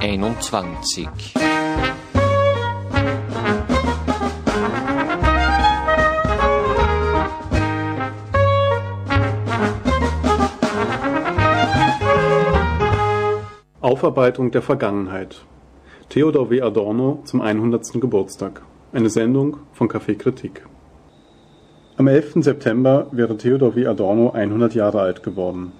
21. 0.00 1.08
Aufarbeitung 13.80 14.52
der 14.52 14.62
Vergangenheit. 14.62 15.44
Theodor 16.10 16.50
W. 16.50 16.62
Adorno 16.62 17.22
zum 17.24 17.40
100. 17.40 18.00
Geburtstag. 18.00 18.62
Eine 18.92 19.10
Sendung 19.10 19.56
von 19.72 19.88
Café 19.88 20.16
Kritik. 20.16 20.64
Am 21.96 22.06
11. 22.06 22.44
September 22.44 23.08
wäre 23.10 23.36
Theodor 23.36 23.74
W. 23.74 23.88
Adorno 23.88 24.30
100 24.30 24.74
Jahre 24.74 25.00
alt 25.00 25.24
geworden. 25.24 25.72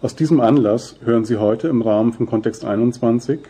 Aus 0.00 0.14
diesem 0.14 0.40
Anlass 0.40 0.96
hören 1.04 1.24
Sie 1.24 1.36
heute 1.36 1.68
im 1.68 1.82
Rahmen 1.82 2.12
von 2.12 2.26
Kontext 2.26 2.64
21 2.64 3.40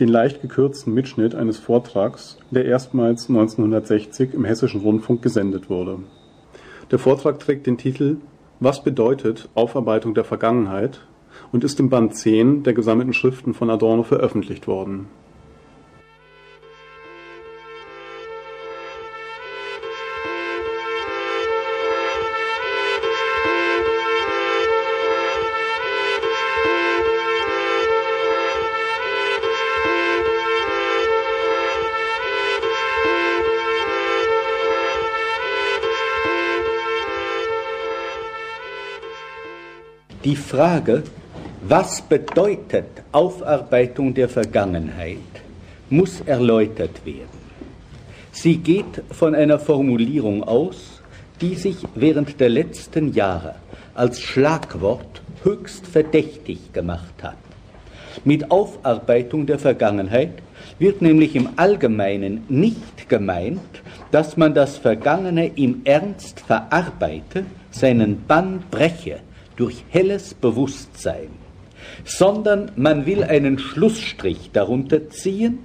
den 0.00 0.08
leicht 0.08 0.42
gekürzten 0.42 0.92
Mitschnitt 0.92 1.34
eines 1.34 1.58
Vortrags, 1.58 2.38
der 2.50 2.64
erstmals 2.64 3.28
1960 3.28 4.34
im 4.34 4.44
Hessischen 4.44 4.80
Rundfunk 4.80 5.22
gesendet 5.22 5.70
wurde. 5.70 5.98
Der 6.90 6.98
Vortrag 6.98 7.38
trägt 7.38 7.66
den 7.66 7.78
Titel 7.78 8.16
Was 8.60 8.82
bedeutet 8.82 9.48
Aufarbeitung 9.54 10.14
der 10.14 10.24
Vergangenheit 10.24 11.00
und 11.52 11.64
ist 11.64 11.80
im 11.80 11.90
Band 11.90 12.14
10 12.14 12.62
der 12.62 12.74
gesammelten 12.74 13.12
Schriften 13.12 13.54
von 13.54 13.70
Adorno 13.70 14.02
veröffentlicht 14.02 14.66
worden 14.66 15.06
Frage, 40.54 41.02
was 41.62 42.00
bedeutet 42.00 42.86
Aufarbeitung 43.10 44.14
der 44.14 44.28
Vergangenheit, 44.28 45.32
muss 45.90 46.20
erläutert 46.20 47.04
werden. 47.04 47.40
Sie 48.30 48.58
geht 48.58 49.02
von 49.10 49.34
einer 49.34 49.58
Formulierung 49.58 50.44
aus, 50.44 51.02
die 51.40 51.56
sich 51.56 51.78
während 51.96 52.38
der 52.38 52.50
letzten 52.50 53.12
Jahre 53.12 53.56
als 53.96 54.20
Schlagwort 54.20 55.22
höchst 55.42 55.88
verdächtig 55.88 56.72
gemacht 56.72 57.20
hat. 57.20 57.42
Mit 58.24 58.52
Aufarbeitung 58.52 59.46
der 59.46 59.58
Vergangenheit 59.58 60.34
wird 60.78 61.02
nämlich 61.02 61.34
im 61.34 61.48
Allgemeinen 61.56 62.44
nicht 62.48 63.08
gemeint, 63.08 63.82
dass 64.12 64.36
man 64.36 64.54
das 64.54 64.76
Vergangene 64.76 65.48
im 65.56 65.80
Ernst 65.82 66.38
verarbeite, 66.38 67.44
seinen 67.72 68.24
Bann 68.28 68.62
breche, 68.70 69.18
durch 69.56 69.84
helles 69.90 70.34
Bewusstsein, 70.34 71.28
sondern 72.04 72.72
man 72.76 73.06
will 73.06 73.22
einen 73.22 73.58
Schlussstrich 73.58 74.50
darunter 74.52 75.10
ziehen 75.10 75.58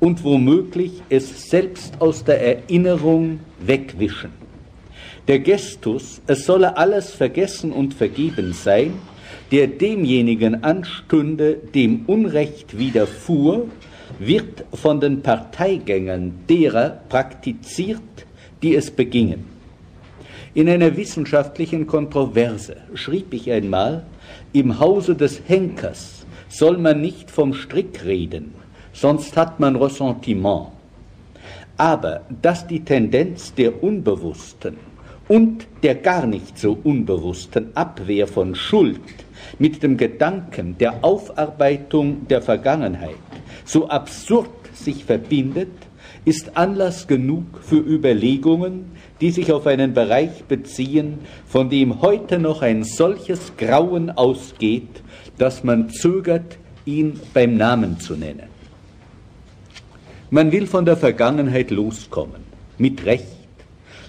und 0.00 0.24
womöglich 0.24 1.02
es 1.08 1.50
selbst 1.50 2.00
aus 2.00 2.24
der 2.24 2.40
Erinnerung 2.42 3.40
wegwischen. 3.60 4.30
Der 5.28 5.38
Gestus, 5.38 6.20
es 6.26 6.46
solle 6.46 6.76
alles 6.76 7.10
vergessen 7.12 7.72
und 7.72 7.94
vergeben 7.94 8.52
sein, 8.52 8.94
der 9.52 9.68
demjenigen 9.68 10.64
anstünde, 10.64 11.54
dem 11.74 12.04
Unrecht 12.06 12.76
widerfuhr, 12.78 13.68
wird 14.18 14.64
von 14.74 15.00
den 15.00 15.22
Parteigängern 15.22 16.32
derer 16.48 17.00
praktiziert, 17.08 18.00
die 18.62 18.74
es 18.74 18.90
begingen. 18.90 19.51
In 20.54 20.68
einer 20.68 20.98
wissenschaftlichen 20.98 21.86
Kontroverse 21.86 22.76
schrieb 22.92 23.32
ich 23.32 23.50
einmal, 23.50 24.04
im 24.52 24.78
Hause 24.78 25.14
des 25.14 25.40
Henkers 25.48 26.26
soll 26.48 26.76
man 26.76 27.00
nicht 27.00 27.30
vom 27.30 27.54
Strick 27.54 28.04
reden, 28.04 28.52
sonst 28.92 29.34
hat 29.38 29.60
man 29.60 29.76
Ressentiment. 29.76 30.68
Aber 31.78 32.20
dass 32.42 32.66
die 32.66 32.84
Tendenz 32.84 33.54
der 33.54 33.82
unbewussten 33.82 34.76
und 35.26 35.66
der 35.82 35.94
gar 35.94 36.26
nicht 36.26 36.58
so 36.58 36.76
unbewussten 36.84 37.74
Abwehr 37.74 38.26
von 38.26 38.54
Schuld 38.54 39.00
mit 39.58 39.82
dem 39.82 39.96
Gedanken 39.96 40.76
der 40.76 41.02
Aufarbeitung 41.02 42.28
der 42.28 42.42
Vergangenheit 42.42 43.16
so 43.64 43.88
absurd 43.88 44.50
sich 44.74 45.06
verbindet, 45.06 45.70
ist 46.26 46.58
Anlass 46.58 47.06
genug 47.06 47.44
für 47.62 47.78
Überlegungen, 47.78 48.92
die 49.22 49.30
sich 49.30 49.52
auf 49.52 49.68
einen 49.68 49.94
Bereich 49.94 50.42
beziehen, 50.48 51.20
von 51.46 51.70
dem 51.70 52.02
heute 52.02 52.40
noch 52.40 52.60
ein 52.60 52.82
solches 52.82 53.52
Grauen 53.56 54.10
ausgeht, 54.10 55.02
dass 55.38 55.62
man 55.62 55.90
zögert, 55.90 56.58
ihn 56.84 57.20
beim 57.32 57.56
Namen 57.56 58.00
zu 58.00 58.16
nennen. 58.16 58.50
Man 60.30 60.50
will 60.50 60.66
von 60.66 60.84
der 60.84 60.96
Vergangenheit 60.96 61.70
loskommen, 61.70 62.42
mit 62.78 63.04
Recht, 63.06 63.26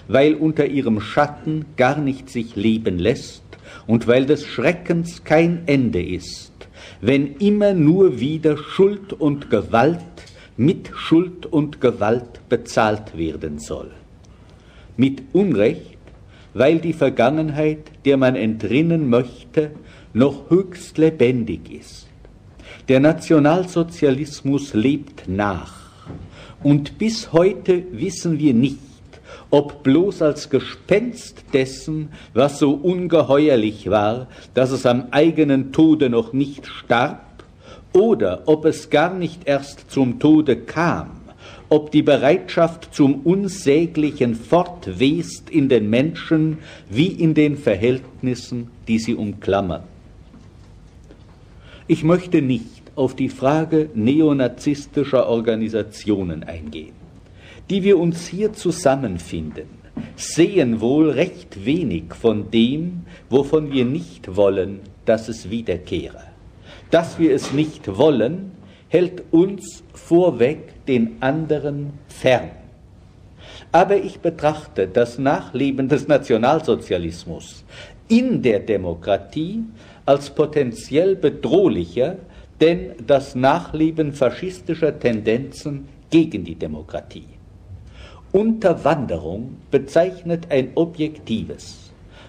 weil 0.08 0.34
unter 0.34 0.66
ihrem 0.66 1.00
Schatten 1.00 1.66
gar 1.76 1.98
nicht 1.98 2.28
sich 2.28 2.56
leben 2.56 2.98
lässt 2.98 3.44
und 3.86 4.08
weil 4.08 4.26
des 4.26 4.44
Schreckens 4.44 5.22
kein 5.22 5.62
Ende 5.66 6.04
ist, 6.04 6.52
wenn 7.00 7.36
immer 7.36 7.72
nur 7.72 8.18
wieder 8.18 8.56
Schuld 8.56 9.12
und 9.12 9.48
Gewalt 9.48 10.00
mit 10.56 10.90
Schuld 10.92 11.46
und 11.46 11.80
Gewalt 11.80 12.48
bezahlt 12.48 13.16
werden 13.16 13.60
soll. 13.60 13.92
Mit 14.96 15.22
Unrecht, 15.32 15.98
weil 16.54 16.78
die 16.78 16.92
Vergangenheit, 16.92 17.90
der 18.04 18.16
man 18.16 18.36
entrinnen 18.36 19.08
möchte, 19.08 19.72
noch 20.12 20.50
höchst 20.50 20.98
lebendig 20.98 21.70
ist. 21.70 22.06
Der 22.88 23.00
Nationalsozialismus 23.00 24.74
lebt 24.74 25.28
nach. 25.28 25.84
Und 26.62 26.98
bis 26.98 27.32
heute 27.32 27.82
wissen 27.92 28.38
wir 28.38 28.54
nicht, 28.54 28.78
ob 29.50 29.82
bloß 29.82 30.22
als 30.22 30.50
Gespenst 30.50 31.44
dessen, 31.52 32.10
was 32.32 32.58
so 32.58 32.72
ungeheuerlich 32.72 33.90
war, 33.90 34.28
dass 34.54 34.70
es 34.70 34.86
am 34.86 35.08
eigenen 35.10 35.72
Tode 35.72 36.10
noch 36.10 36.32
nicht 36.32 36.66
starb, 36.66 37.24
oder 37.92 38.42
ob 38.46 38.64
es 38.64 38.90
gar 38.90 39.14
nicht 39.14 39.42
erst 39.46 39.90
zum 39.90 40.18
Tode 40.18 40.56
kam, 40.56 41.10
ob 41.68 41.90
die 41.90 42.02
Bereitschaft 42.02 42.94
zum 42.94 43.20
Unsäglichen 43.20 44.34
fortwest 44.34 45.50
in 45.50 45.68
den 45.68 45.90
Menschen 45.90 46.58
wie 46.88 47.08
in 47.08 47.34
den 47.34 47.56
Verhältnissen, 47.56 48.68
die 48.86 48.98
sie 48.98 49.14
umklammern. 49.14 49.82
Ich 51.86 52.04
möchte 52.04 52.42
nicht 52.42 52.82
auf 52.96 53.16
die 53.16 53.28
Frage 53.28 53.90
neonazistischer 53.94 55.28
Organisationen 55.28 56.44
eingehen. 56.44 56.92
Die 57.70 57.82
wir 57.82 57.98
uns 57.98 58.26
hier 58.26 58.52
zusammenfinden, 58.52 59.66
sehen 60.16 60.80
wohl 60.80 61.10
recht 61.10 61.64
wenig 61.64 62.14
von 62.14 62.50
dem, 62.50 63.02
wovon 63.30 63.72
wir 63.72 63.84
nicht 63.84 64.36
wollen, 64.36 64.80
dass 65.06 65.28
es 65.28 65.50
wiederkehre 65.50 66.34
dass 66.94 67.18
wir 67.18 67.34
es 67.34 67.52
nicht 67.52 67.96
wollen, 67.96 68.52
hält 68.88 69.24
uns 69.32 69.82
vorweg 69.94 70.73
den 70.86 71.16
anderen 71.20 71.92
fern. 72.08 72.50
Aber 73.72 73.96
ich 73.96 74.20
betrachte 74.20 74.86
das 74.88 75.18
Nachleben 75.18 75.88
des 75.88 76.06
Nationalsozialismus 76.08 77.64
in 78.08 78.42
der 78.42 78.60
Demokratie 78.60 79.64
als 80.06 80.30
potenziell 80.30 81.16
bedrohlicher, 81.16 82.16
denn 82.60 82.92
das 83.06 83.34
Nachleben 83.34 84.12
faschistischer 84.12 84.98
Tendenzen 84.98 85.88
gegen 86.10 86.44
die 86.44 86.54
Demokratie. 86.54 87.26
Unterwanderung 88.32 89.56
bezeichnet 89.70 90.46
ein 90.50 90.72
objektives, 90.74 91.83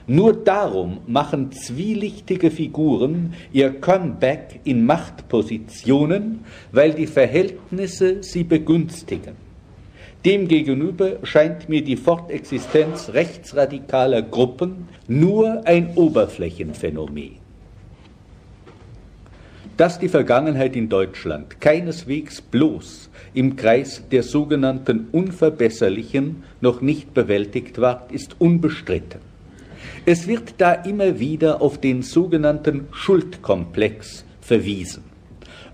nur 0.08 0.34
darum 0.34 1.00
machen 1.08 1.52
zwielichtige 1.52 2.52
Figuren 2.52 3.34
ihr 3.52 3.72
Comeback 3.82 4.60
in 4.64 4.86
Machtpositionen, 4.86 6.42
weil 6.72 6.94
die 6.94 7.08
Verhältnisse 7.08 8.22
sie 8.22 8.44
begünstigen. 8.44 9.34
Demgegenüber 10.24 11.18
scheint 11.24 11.70
mir 11.70 11.84
die 11.84 11.98
Fortexistenz 11.98 13.10
rechtsradikaler 13.14 14.22
Gruppen 14.22 14.88
nur 15.08 15.66
ein 15.66 15.96
Oberflächenphänomen. 15.96 17.38
Dass 19.78 20.00
die 20.00 20.08
Vergangenheit 20.08 20.76
in 20.76 20.88
Deutschland 20.88 21.60
keineswegs 21.60 22.42
bloß 22.42 23.10
im 23.34 23.56
Kreis 23.56 24.04
der 24.12 24.24
sogenannten 24.24 25.08
Unverbesserlichen 25.12 26.44
noch 26.62 26.82
nicht 26.82 27.14
bewältigt 27.14 27.80
ward, 27.82 28.12
ist 28.12 28.40
unbestritten. 28.40 29.25
Es 30.08 30.28
wird 30.28 30.56
da 30.60 30.74
immer 30.74 31.20
wieder 31.20 31.64
auf 31.64 31.80
den 31.80 32.04
sogenannten 32.04 32.88
Schuldkomplex 32.92 34.24
verwiesen. 34.40 35.04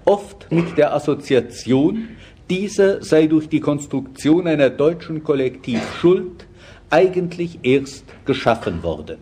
oft 0.05 0.51
mit 0.51 0.77
der 0.77 0.93
Assoziation, 0.95 2.07
diese 2.49 3.03
sei 3.03 3.27
durch 3.27 3.49
die 3.49 3.59
Konstruktion 3.59 4.47
einer 4.47 4.69
deutschen 4.69 5.23
Kollektivschuld 5.23 6.47
eigentlich 6.89 7.59
erst 7.63 8.05
geschaffen 8.25 8.83
worden. 8.83 9.17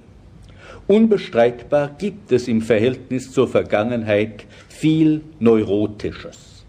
Unbestreitbar 0.87 1.95
gibt 1.97 2.31
es 2.31 2.47
im 2.47 2.61
Verhältnis 2.61 3.31
zur 3.31 3.47
Vergangenheit 3.47 4.45
viel 4.67 5.21
Neurotisches. 5.39 6.65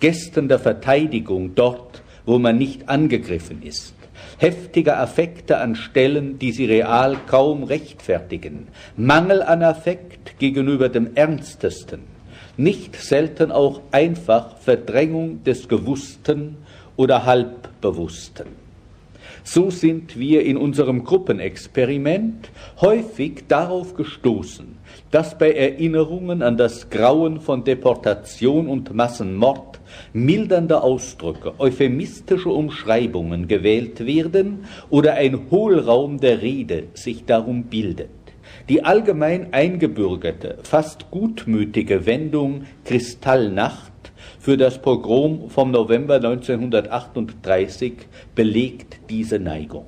Gästen 0.00 0.48
der 0.48 0.58
Verteidigung 0.58 1.54
dort, 1.54 2.02
wo 2.24 2.38
man 2.38 2.56
nicht 2.56 2.88
angegriffen 2.88 3.62
ist, 3.62 3.94
heftige 4.38 4.96
Affekte 4.96 5.58
an 5.58 5.74
Stellen, 5.74 6.38
die 6.38 6.52
sie 6.52 6.64
real 6.64 7.16
kaum 7.26 7.64
rechtfertigen, 7.64 8.68
Mangel 8.96 9.42
an 9.42 9.62
Affekt 9.62 10.38
gegenüber 10.38 10.88
dem 10.88 11.14
Ernstesten, 11.14 12.00
nicht 12.56 12.96
selten 12.96 13.52
auch 13.52 13.82
einfach 13.90 14.56
Verdrängung 14.58 15.44
des 15.44 15.68
Gewussten 15.68 16.56
oder 16.96 17.26
Halbbewussten. 17.26 18.57
So 19.44 19.70
sind 19.70 20.18
wir 20.18 20.44
in 20.44 20.56
unserem 20.56 21.04
Gruppenexperiment 21.04 22.50
häufig 22.80 23.44
darauf 23.48 23.94
gestoßen, 23.94 24.76
dass 25.10 25.38
bei 25.38 25.52
Erinnerungen 25.52 26.42
an 26.42 26.56
das 26.56 26.90
Grauen 26.90 27.40
von 27.40 27.64
Deportation 27.64 28.68
und 28.68 28.94
Massenmord 28.94 29.80
mildernde 30.12 30.82
Ausdrücke, 30.82 31.54
euphemistische 31.58 32.50
Umschreibungen 32.50 33.48
gewählt 33.48 34.04
werden 34.04 34.64
oder 34.90 35.14
ein 35.14 35.50
Hohlraum 35.50 36.20
der 36.20 36.42
Rede 36.42 36.84
sich 36.94 37.24
darum 37.24 37.64
bildet. 37.64 38.10
Die 38.68 38.84
allgemein 38.84 39.52
eingebürgerte, 39.52 40.58
fast 40.62 41.10
gutmütige 41.10 42.04
Wendung 42.06 42.64
Kristallnacht 42.84 43.92
für 44.48 44.56
das 44.56 44.78
Pogrom 44.78 45.50
vom 45.50 45.72
November 45.72 46.14
1938 46.14 47.92
belegt 48.34 48.98
diese 49.10 49.38
Neigung. 49.38 49.84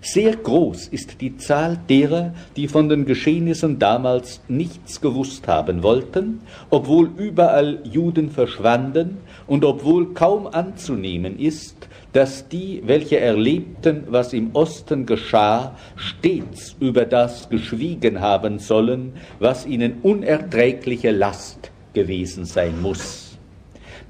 Sehr 0.00 0.36
groß 0.36 0.86
ist 0.86 1.20
die 1.20 1.38
Zahl 1.38 1.76
derer, 1.88 2.32
die 2.54 2.68
von 2.68 2.88
den 2.88 3.04
Geschehnissen 3.04 3.80
damals 3.80 4.42
nichts 4.46 5.00
gewusst 5.00 5.48
haben 5.48 5.82
wollten, 5.82 6.40
obwohl 6.70 7.10
überall 7.16 7.80
Juden 7.82 8.30
verschwanden 8.30 9.16
und 9.48 9.64
obwohl 9.64 10.14
kaum 10.14 10.46
anzunehmen 10.46 11.36
ist, 11.36 11.88
dass 12.12 12.46
die, 12.48 12.84
welche 12.86 13.18
erlebten, 13.18 14.04
was 14.08 14.32
im 14.32 14.50
Osten 14.52 15.04
geschah, 15.04 15.74
stets 15.96 16.76
über 16.78 17.06
das 17.06 17.48
geschwiegen 17.48 18.20
haben 18.20 18.60
sollen, 18.60 19.14
was 19.40 19.66
ihnen 19.66 19.94
unerträgliche 20.02 21.10
Last 21.10 21.72
gewesen 21.92 22.44
sein 22.44 22.80
muss. 22.80 23.29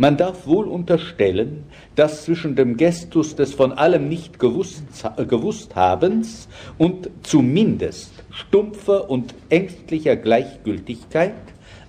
Man 0.00 0.16
darf 0.16 0.46
wohl 0.46 0.66
unterstellen, 0.66 1.64
dass 1.94 2.24
zwischen 2.24 2.56
dem 2.56 2.78
Gestus 2.78 3.36
des 3.36 3.52
von 3.52 3.72
allem 3.72 4.08
nicht 4.08 4.38
gewusst, 4.38 4.82
gewusst 5.28 5.76
Habens 5.76 6.48
und 6.78 7.10
zumindest 7.22 8.10
stumpfer 8.30 9.10
und 9.10 9.34
ängstlicher 9.50 10.16
Gleichgültigkeit 10.16 11.34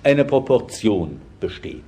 eine 0.03 0.25
Proportion 0.25 1.21
besteht. 1.39 1.83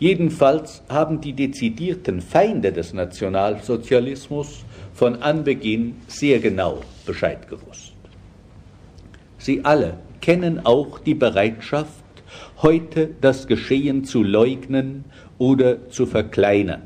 Jedenfalls 0.00 0.82
haben 0.88 1.20
die 1.20 1.34
dezidierten 1.34 2.20
Feinde 2.20 2.72
des 2.72 2.92
Nationalsozialismus 2.92 4.64
von 4.92 5.22
Anbeginn 5.22 6.00
sehr 6.08 6.40
genau 6.40 6.80
Bescheid 7.06 7.48
gewusst. 7.48 7.92
Sie 9.38 9.64
alle 9.64 9.98
kennen 10.20 10.66
auch 10.66 10.98
die 10.98 11.14
Bereitschaft, 11.14 12.02
heute 12.62 13.10
das 13.20 13.46
Geschehen 13.46 14.04
zu 14.04 14.22
leugnen 14.22 15.04
oder 15.38 15.88
zu 15.88 16.06
verkleinern. 16.06 16.82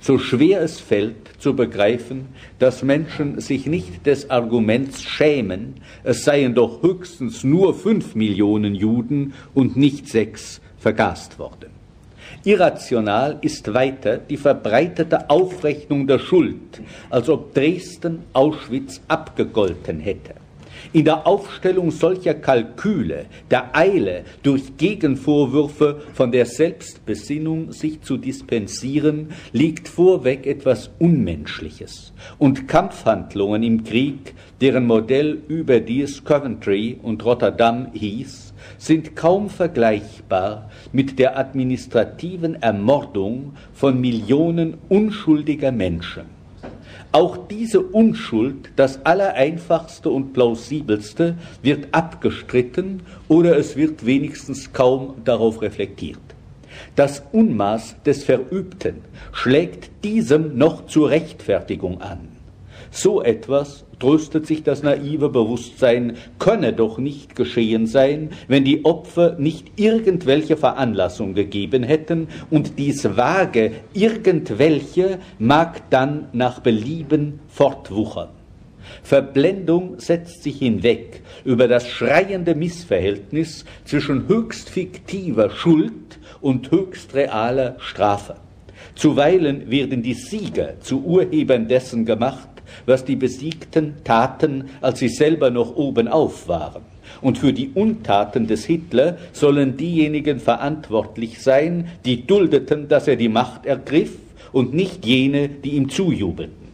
So 0.00 0.18
schwer 0.18 0.62
es 0.62 0.78
fällt 0.78 1.28
zu 1.38 1.54
begreifen, 1.54 2.28
dass 2.58 2.82
Menschen 2.84 3.40
sich 3.40 3.66
nicht 3.66 4.06
des 4.06 4.30
Arguments 4.30 5.02
schämen, 5.02 5.74
es 6.04 6.24
seien 6.24 6.54
doch 6.54 6.82
höchstens 6.82 7.42
nur 7.42 7.74
fünf 7.74 8.14
Millionen 8.14 8.74
Juden 8.74 9.34
und 9.54 9.76
nicht 9.76 10.08
sechs 10.08 10.60
vergast 10.78 11.38
worden. 11.38 11.70
Irrational 12.44 13.38
ist 13.40 13.74
weiter 13.74 14.18
die 14.18 14.36
verbreitete 14.36 15.28
Aufrechnung 15.28 16.06
der 16.06 16.20
Schuld, 16.20 16.80
als 17.10 17.28
ob 17.28 17.52
Dresden 17.52 18.22
Auschwitz 18.32 19.00
abgegolten 19.08 19.98
hätte. 19.98 20.34
In 20.92 21.04
der 21.04 21.26
Aufstellung 21.26 21.90
solcher 21.90 22.34
Kalküle, 22.34 23.26
der 23.50 23.76
Eile, 23.76 24.24
durch 24.42 24.76
Gegenvorwürfe 24.76 26.02
von 26.14 26.32
der 26.32 26.46
Selbstbesinnung 26.46 27.72
sich 27.72 28.02
zu 28.02 28.16
dispensieren, 28.16 29.28
liegt 29.52 29.88
vorweg 29.88 30.46
etwas 30.46 30.90
Unmenschliches. 30.98 32.12
Und 32.38 32.68
Kampfhandlungen 32.68 33.62
im 33.62 33.84
Krieg, 33.84 34.34
deren 34.60 34.86
Modell 34.86 35.38
überdies 35.48 36.24
Coventry 36.24 36.98
und 37.02 37.24
Rotterdam 37.24 37.88
hieß, 37.92 38.54
sind 38.78 39.16
kaum 39.16 39.50
vergleichbar 39.50 40.70
mit 40.92 41.18
der 41.18 41.38
administrativen 41.38 42.62
Ermordung 42.62 43.54
von 43.72 44.00
Millionen 44.00 44.78
unschuldiger 44.88 45.72
Menschen. 45.72 46.37
Auch 47.10 47.38
diese 47.48 47.80
Unschuld, 47.80 48.70
das 48.76 49.04
Allereinfachste 49.06 50.10
und 50.10 50.34
Plausibelste, 50.34 51.36
wird 51.62 51.88
abgestritten 51.92 53.02
oder 53.28 53.56
es 53.56 53.76
wird 53.76 54.04
wenigstens 54.04 54.72
kaum 54.72 55.14
darauf 55.24 55.62
reflektiert. 55.62 56.18
Das 56.96 57.22
Unmaß 57.32 57.96
des 58.04 58.24
Verübten 58.24 58.96
schlägt 59.32 60.04
diesem 60.04 60.58
noch 60.58 60.86
zur 60.86 61.08
Rechtfertigung 61.08 62.02
an. 62.02 62.28
So 62.90 63.22
etwas 63.22 63.84
tröstet 63.98 64.46
sich 64.46 64.62
das 64.62 64.82
naive 64.82 65.28
Bewusstsein, 65.28 66.16
könne 66.38 66.72
doch 66.72 66.98
nicht 66.98 67.36
geschehen 67.36 67.86
sein, 67.86 68.30
wenn 68.46 68.64
die 68.64 68.84
Opfer 68.84 69.36
nicht 69.38 69.72
irgendwelche 69.76 70.56
Veranlassung 70.56 71.34
gegeben 71.34 71.82
hätten, 71.82 72.28
und 72.50 72.78
dies 72.78 73.16
vage 73.16 73.72
irgendwelche 73.92 75.18
mag 75.38 75.90
dann 75.90 76.28
nach 76.32 76.60
Belieben 76.60 77.40
fortwuchern. 77.48 78.28
Verblendung 79.02 79.98
setzt 79.98 80.42
sich 80.42 80.58
hinweg 80.58 81.22
über 81.44 81.68
das 81.68 81.88
schreiende 81.88 82.54
Missverhältnis 82.54 83.64
zwischen 83.84 84.28
höchst 84.28 84.70
fiktiver 84.70 85.50
Schuld 85.50 86.18
und 86.40 86.70
höchst 86.70 87.14
realer 87.14 87.76
Strafe. 87.78 88.36
Zuweilen 88.94 89.70
werden 89.70 90.02
die 90.02 90.14
Sieger 90.14 90.80
zu 90.80 91.04
Urhebern 91.04 91.68
dessen 91.68 92.04
gemacht, 92.04 92.47
was 92.86 93.04
die 93.04 93.16
Besiegten 93.16 93.96
taten, 94.04 94.64
als 94.80 94.98
sie 94.98 95.08
selber 95.08 95.50
noch 95.50 95.76
obenauf 95.76 96.48
waren. 96.48 96.82
Und 97.22 97.38
für 97.38 97.52
die 97.52 97.70
Untaten 97.74 98.46
des 98.46 98.64
Hitler 98.64 99.16
sollen 99.32 99.76
diejenigen 99.76 100.40
verantwortlich 100.40 101.42
sein, 101.42 101.88
die 102.04 102.26
duldeten, 102.26 102.88
dass 102.88 103.08
er 103.08 103.16
die 103.16 103.28
Macht 103.28 103.66
ergriff, 103.66 104.12
und 104.52 104.74
nicht 104.74 105.04
jene, 105.04 105.48
die 105.48 105.70
ihm 105.70 105.88
zujubelten. 105.88 106.68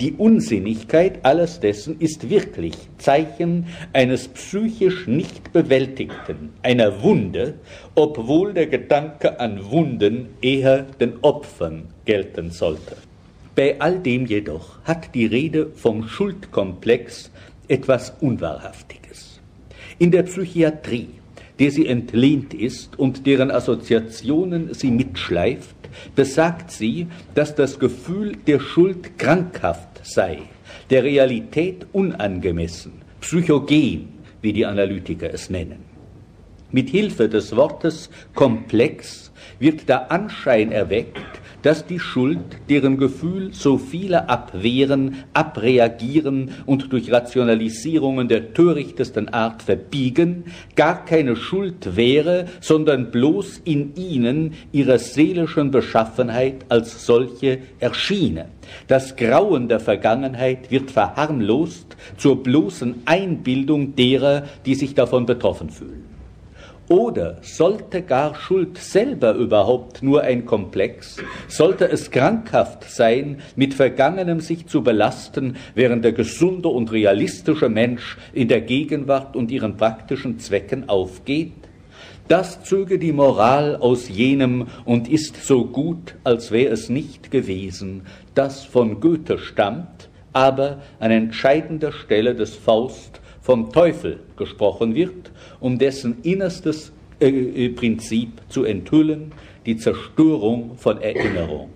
Die 0.00 0.12
Unsinnigkeit 0.12 1.24
alles 1.24 1.58
dessen 1.58 1.98
ist 1.98 2.30
wirklich 2.30 2.74
Zeichen 2.98 3.66
eines 3.92 4.28
psychisch 4.28 5.08
nicht 5.08 5.52
bewältigten, 5.52 6.50
einer 6.62 7.02
Wunde, 7.02 7.54
obwohl 7.96 8.54
der 8.54 8.68
Gedanke 8.68 9.40
an 9.40 9.70
Wunden 9.70 10.28
eher 10.40 10.82
den 11.00 11.14
Opfern 11.22 11.88
gelten 12.04 12.50
sollte. 12.52 12.96
Bei 13.58 13.80
all 13.80 13.98
dem 13.98 14.24
jedoch 14.24 14.78
hat 14.84 15.16
die 15.16 15.26
Rede 15.26 15.70
vom 15.74 16.06
Schuldkomplex 16.06 17.32
etwas 17.66 18.12
Unwahrhaftiges. 18.20 19.40
In 19.98 20.12
der 20.12 20.22
Psychiatrie, 20.22 21.08
der 21.58 21.72
sie 21.72 21.88
entlehnt 21.88 22.54
ist 22.54 22.96
und 22.96 23.26
deren 23.26 23.50
Assoziationen 23.50 24.74
sie 24.74 24.92
mitschleift, 24.92 25.74
besagt 26.14 26.70
sie, 26.70 27.08
dass 27.34 27.56
das 27.56 27.80
Gefühl 27.80 28.36
der 28.46 28.60
Schuld 28.60 29.18
krankhaft 29.18 30.06
sei, 30.06 30.38
der 30.90 31.02
Realität 31.02 31.84
unangemessen, 31.90 32.92
psychogen, 33.20 34.10
wie 34.40 34.52
die 34.52 34.66
Analytiker 34.66 35.34
es 35.34 35.50
nennen. 35.50 35.82
Mit 36.70 36.90
Hilfe 36.90 37.28
des 37.28 37.56
Wortes 37.56 38.08
komplex 38.36 39.32
wird 39.58 39.88
der 39.88 40.12
Anschein 40.12 40.70
erweckt, 40.70 41.40
dass 41.62 41.86
die 41.86 41.98
Schuld, 41.98 42.38
deren 42.68 42.98
Gefühl 42.98 43.50
so 43.52 43.78
viele 43.78 44.28
abwehren, 44.28 45.24
abreagieren 45.32 46.50
und 46.66 46.92
durch 46.92 47.10
Rationalisierungen 47.10 48.28
der 48.28 48.54
törichtesten 48.54 49.28
Art 49.28 49.62
verbiegen, 49.62 50.44
gar 50.76 51.04
keine 51.04 51.36
Schuld 51.36 51.96
wäre, 51.96 52.46
sondern 52.60 53.10
bloß 53.10 53.62
in 53.64 53.94
ihnen 53.96 54.54
ihrer 54.72 54.98
seelischen 54.98 55.70
Beschaffenheit 55.70 56.66
als 56.68 57.04
solche 57.04 57.58
erschiene. 57.80 58.46
Das 58.86 59.16
Grauen 59.16 59.68
der 59.68 59.80
Vergangenheit 59.80 60.70
wird 60.70 60.90
verharmlost 60.90 61.96
zur 62.16 62.42
bloßen 62.42 63.02
Einbildung 63.04 63.94
derer, 63.96 64.44
die 64.66 64.74
sich 64.74 64.94
davon 64.94 65.26
betroffen 65.26 65.70
fühlen. 65.70 66.07
Oder 66.88 67.36
sollte 67.42 68.00
gar 68.00 68.34
Schuld 68.34 68.78
selber 68.78 69.34
überhaupt 69.34 70.02
nur 70.02 70.22
ein 70.22 70.46
Komplex? 70.46 71.18
Sollte 71.46 71.90
es 71.90 72.10
krankhaft 72.10 72.84
sein, 72.84 73.42
mit 73.56 73.74
Vergangenem 73.74 74.40
sich 74.40 74.66
zu 74.66 74.82
belasten, 74.82 75.56
während 75.74 76.02
der 76.02 76.12
gesunde 76.12 76.68
und 76.68 76.90
realistische 76.90 77.68
Mensch 77.68 78.16
in 78.32 78.48
der 78.48 78.62
Gegenwart 78.62 79.36
und 79.36 79.50
ihren 79.50 79.76
praktischen 79.76 80.38
Zwecken 80.38 80.88
aufgeht? 80.88 81.52
Das 82.26 82.62
zöge 82.64 82.98
die 82.98 83.12
Moral 83.12 83.76
aus 83.76 84.08
jenem 84.08 84.66
und 84.86 85.08
ist 85.08 85.36
so 85.36 85.66
gut, 85.66 86.14
als 86.24 86.52
wär 86.52 86.72
es 86.72 86.88
nicht 86.88 87.30
gewesen, 87.30 88.02
das 88.34 88.64
von 88.64 89.00
Goethe 89.00 89.38
stammt, 89.38 90.08
aber 90.32 90.82
an 91.00 91.10
entscheidender 91.10 91.92
Stelle 91.92 92.34
des 92.34 92.54
Faust 92.54 93.20
vom 93.40 93.72
Teufel 93.72 94.20
gesprochen 94.36 94.94
wird, 94.94 95.32
um 95.60 95.78
dessen 95.78 96.18
innerstes 96.22 96.92
äh, 97.20 97.28
äh, 97.28 97.68
Prinzip 97.70 98.40
zu 98.48 98.64
enthüllen, 98.64 99.32
die 99.66 99.76
Zerstörung 99.76 100.76
von 100.76 101.00
Erinnerung. 101.00 101.70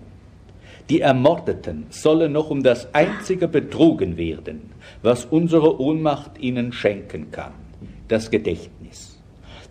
Die 0.89 1.01
Ermordeten 1.01 1.85
sollen 1.89 2.33
noch 2.33 2.49
um 2.49 2.61
das 2.61 2.93
einzige 2.93 3.47
betrogen 3.47 4.17
werden, 4.17 4.71
was 5.01 5.25
unsere 5.25 5.79
Ohnmacht 5.79 6.39
ihnen 6.39 6.73
schenken 6.73 7.31
kann, 7.31 7.53
das 8.07 8.29
Gedächtnis. 8.29 9.13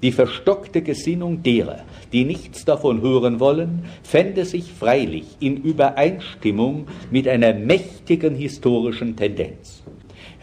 Die 0.03 0.11
verstockte 0.11 0.83
Gesinnung 0.83 1.43
derer, 1.43 1.85
die 2.13 2.25
nichts 2.25 2.65
davon 2.65 3.03
hören 3.03 3.39
wollen, 3.39 3.85
fände 4.03 4.45
sich 4.45 4.73
freilich 4.73 5.37
in 5.39 5.59
Übereinstimmung 5.59 6.89
mit 7.11 7.29
einer 7.29 7.55
mächtigen 7.55 8.35
historischen 8.35 9.15
Tendenz. 9.15 9.85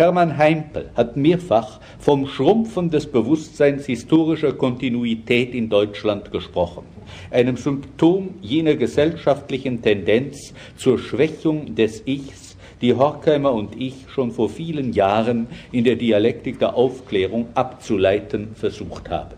Hermann 0.01 0.37
Heimpel 0.37 0.91
hat 0.95 1.17
mehrfach 1.17 1.81
vom 1.99 2.25
Schrumpfen 2.25 2.89
des 2.89 3.05
Bewusstseins 3.05 3.85
historischer 3.85 4.53
Kontinuität 4.53 5.53
in 5.53 5.67
Deutschland 5.67 6.31
gesprochen, 6.31 6.85
einem 7.31 7.57
Symptom 7.57 8.29
jener 8.41 8.75
gesellschaftlichen 8.75 9.81
Tendenz 9.81 10.53
zur 10.77 10.99
Schwächung 10.99 11.75
des 11.75 12.03
Ichs, 12.05 12.55
die 12.79 12.93
Horkheimer 12.93 13.51
und 13.51 13.75
ich 13.75 14.05
schon 14.07 14.31
vor 14.31 14.47
vielen 14.47 14.93
Jahren 14.93 15.47
in 15.73 15.83
der 15.83 15.97
Dialektik 15.97 16.59
der 16.59 16.75
Aufklärung 16.75 17.47
abzuleiten 17.53 18.55
versucht 18.55 19.09
haben. 19.09 19.35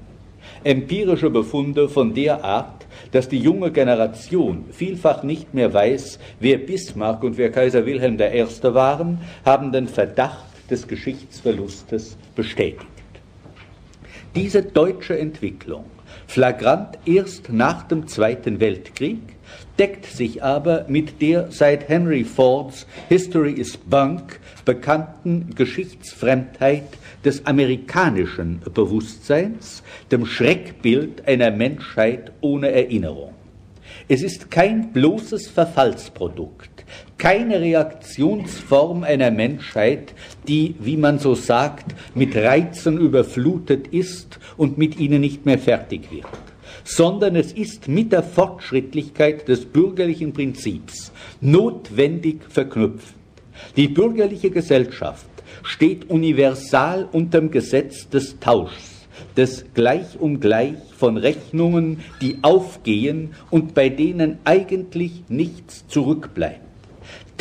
Empirische 0.64 1.32
Befunde 1.32 1.90
von 1.90 2.14
der 2.14 2.46
Art, 2.46 2.86
dass 3.12 3.28
die 3.28 3.40
junge 3.40 3.72
Generation 3.72 4.66
vielfach 4.70 5.24
nicht 5.24 5.56
mehr 5.56 5.74
weiß, 5.74 6.20
wer 6.40 6.60
Bismarck 6.60 7.24
und 7.24 7.40
wer 7.40 7.52
Kaiser 7.52 7.88
Wilhelm 7.88 8.20
I. 8.20 8.46
waren, 8.62 9.22
haben 9.44 9.72
den 9.72 9.88
Verdacht, 9.88 10.51
des 10.72 10.88
Geschichtsverlustes 10.88 12.18
bestätigt. 12.36 12.88
Diese 14.34 14.64
deutsche 14.64 15.20
Entwicklung, 15.20 15.86
flagrant 16.26 16.98
erst 17.06 17.52
nach 17.52 17.84
dem 17.84 18.08
Zweiten 18.08 18.60
Weltkrieg, 18.62 19.20
deckt 19.78 20.06
sich 20.06 20.42
aber 20.42 20.86
mit 20.88 21.22
der 21.22 21.52
seit 21.52 21.90
Henry 21.90 22.24
Fords 22.24 22.88
History 23.10 23.52
is 23.52 23.76
Bunk 23.76 24.40
bekannten 24.64 25.54
Geschichtsfremdheit 25.56 26.88
des 27.26 27.46
amerikanischen 27.46 28.62
Bewusstseins, 28.74 29.84
dem 30.12 30.26
Schreckbild 30.26 31.28
einer 31.28 31.52
Menschheit 31.52 32.32
ohne 32.42 32.72
Erinnerung. 32.72 33.34
Es 34.08 34.24
ist 34.24 34.50
kein 34.50 34.94
bloßes 34.94 35.50
Verfallsprodukt 35.50 36.71
keine 37.22 37.62
Reaktionsform 37.62 39.04
einer 39.04 39.30
Menschheit, 39.30 40.16
die, 40.48 40.74
wie 40.80 40.98
man 40.98 41.20
so 41.20 41.36
sagt, 41.36 41.94
mit 42.16 42.36
Reizen 42.36 42.98
überflutet 42.98 43.90
ist 43.90 44.40
und 44.58 44.80
mit 44.80 45.00
ihnen 45.00 45.22
nicht 45.22 45.46
mehr 45.46 45.60
fertig 45.60 46.12
wird 46.12 46.26
sondern 46.84 47.36
es 47.36 47.52
ist 47.52 47.88
mit 47.88 48.12
der 48.12 48.24
Fortschrittlichkeit 48.24 49.48
des 49.48 49.66
bürgerlichen 49.66 50.34
Prinzips 50.34 51.12
notwendig 51.40 52.42
verknüpft. 52.50 53.14
Die 53.78 53.88
bürgerliche 53.88 54.50
Gesellschaft 54.50 55.28
steht 55.62 56.10
universal 56.10 57.08
unter 57.12 57.40
dem 57.40 57.52
Gesetz 57.52 58.10
des 58.10 58.40
Tauschs, 58.40 59.08
des 59.38 59.66
Gleich 59.76 60.20
um 60.20 60.40
Gleich 60.40 60.80
von 60.98 61.18
Rechnungen, 61.18 62.00
die 62.20 62.40
aufgehen 62.42 63.36
und 63.52 63.76
bei 63.76 63.90
denen 63.90 64.40
eigentlich 64.44 65.24
nichts 65.30 65.88
zurückbleibt. 65.88 66.71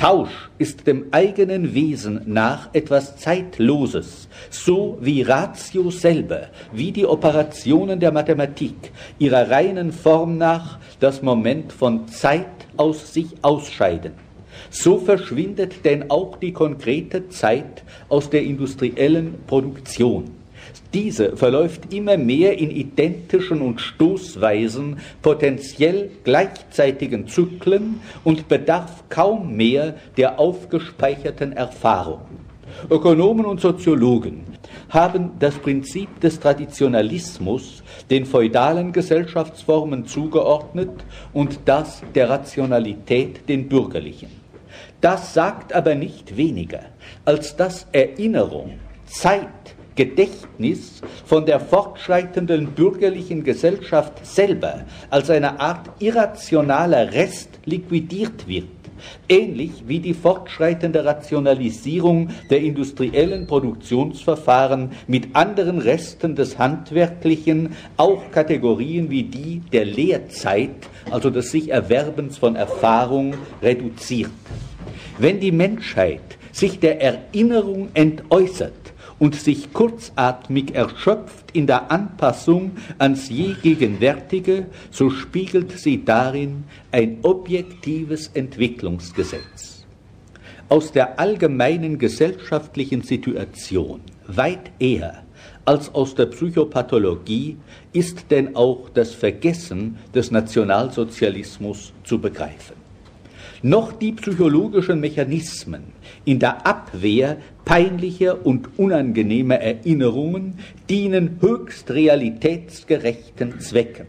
Tausch 0.01 0.49
ist 0.57 0.87
dem 0.87 1.09
eigenen 1.11 1.75
Wesen 1.75 2.23
nach 2.25 2.71
etwas 2.73 3.19
Zeitloses, 3.19 4.29
so 4.49 4.97
wie 5.03 5.21
Ratio 5.21 5.91
selber, 5.91 6.49
wie 6.73 6.91
die 6.91 7.05
Operationen 7.05 8.01
der 8.01 8.11
Mathematik 8.11 8.93
ihrer 9.19 9.51
reinen 9.51 9.93
Form 9.93 10.39
nach 10.39 10.79
das 11.01 11.21
Moment 11.21 11.71
von 11.71 12.09
Zeit 12.09 12.47
aus 12.79 13.13
sich 13.13 13.27
ausscheiden. 13.43 14.13
So 14.71 14.97
verschwindet 14.97 15.85
denn 15.85 16.11
auch 16.11 16.39
die 16.39 16.55
konkrete 16.55 17.29
Zeit 17.29 17.85
aus 18.09 18.31
der 18.31 18.43
industriellen 18.43 19.35
Produktion. 19.47 20.40
Diese 20.93 21.37
verläuft 21.37 21.93
immer 21.93 22.17
mehr 22.17 22.59
in 22.59 22.71
identischen 22.71 23.61
und 23.61 23.81
stoßweisen, 23.81 24.99
potenziell 25.23 26.11
gleichzeitigen 26.25 27.29
Zyklen 27.29 28.01
und 28.25 28.49
bedarf 28.49 29.05
kaum 29.09 29.57
mehr 29.57 29.95
der 30.17 30.39
aufgespeicherten 30.39 31.53
Erfahrung. 31.53 32.23
Ökonomen 32.89 33.47
und 33.47 33.61
Soziologen 33.61 34.45
haben 34.89 35.33
das 35.39 35.55
Prinzip 35.57 36.21
des 36.21 36.41
Traditionalismus 36.41 37.83
den 38.11 38.27
feudalen 38.27 38.93
Gesellschaftsformen 38.93 40.07
zugeordnet 40.07 40.91
und 41.33 41.61
das 41.65 42.03
der 42.15 42.31
Rationalität 42.31 43.49
den 43.49 43.69
bürgerlichen. 43.69 44.31
Das 45.01 45.35
sagt 45.35 45.73
aber 45.73 45.95
nicht 45.95 46.37
weniger, 46.37 46.81
als 47.25 47.57
dass 47.57 47.87
Erinnerung, 47.93 48.79
Zeit, 49.07 49.47
Gedächtnis 50.01 51.03
von 51.27 51.45
der 51.45 51.61
fortschreitenden 51.61 52.69
bürgerlichen 52.69 53.45
Gesellschaft 53.45 54.25
selber 54.25 54.87
als 55.11 55.29
eine 55.29 55.61
Art 55.61 55.91
irrationaler 55.99 57.13
Rest 57.13 57.51
liquidiert 57.67 58.49
wird, 58.49 58.65
ähnlich 59.29 59.73
wie 59.87 59.99
die 59.99 60.15
fortschreitende 60.15 61.05
Rationalisierung 61.05 62.31
der 62.49 62.63
industriellen 62.63 63.47
Produktionsverfahren 63.47 64.93
mit 65.07 65.37
anderen 65.37 65.81
Resten 65.81 66.35
des 66.35 66.57
Handwerklichen 66.57 67.77
auch 67.99 68.23
Kategorien 68.33 69.11
wie 69.11 69.25
die 69.25 69.61
der 69.71 69.85
Lehrzeit, 69.85 70.89
also 71.11 71.29
des 71.29 71.51
sich 71.51 71.69
Erwerbens 71.69 72.39
von 72.39 72.57
Erfahrung, 72.57 73.35
reduziert. 73.63 74.31
Wenn 75.19 75.41
die 75.41 75.53
Menschheit 75.53 76.23
sich 76.53 76.81
der 76.81 77.03
Erinnerung 77.03 77.91
entäußert, 77.93 78.73
und 79.21 79.37
sich 79.37 79.73
kurzatmig 79.73 80.75
erschöpft 80.75 81.53
in 81.53 81.69
der 81.69 81.93
Anpassung 81.93 82.73
ans 82.99 83.29
je 83.29 83.55
Gegenwärtige, 83.63 84.67
so 84.91 85.11
spiegelt 85.11 85.79
sie 85.79 86.05
darin 86.05 86.65
ein 86.91 87.19
objektives 87.23 88.29
Entwicklungsgesetz. 88.35 89.85
Aus 90.69 90.91
der 90.91 91.21
allgemeinen 91.21 91.99
gesellschaftlichen 91.99 93.03
Situation 93.03 94.01
weit 94.27 94.73
eher 94.79 95.23
als 95.67 95.95
aus 95.95 96.15
der 96.15 96.27
Psychopathologie 96.27 97.59
ist 97.93 98.31
denn 98.31 98.57
auch 98.57 98.89
das 98.89 99.13
Vergessen 99.13 99.99
des 100.15 100.31
Nationalsozialismus 100.31 101.93
zu 102.03 102.19
begreifen 102.19 102.81
noch 103.63 103.93
die 103.93 104.13
psychologischen 104.13 105.01
Mechanismen 105.01 105.93
in 106.25 106.39
der 106.39 106.67
Abwehr 106.67 107.39
peinlicher 107.71 108.45
und 108.45 108.81
unangenehmer 108.81 109.55
Erinnerungen 109.55 110.59
dienen 110.89 111.39
höchst 111.41 111.89
realitätsgerechten 111.93 113.61
Zwecken. 113.61 114.09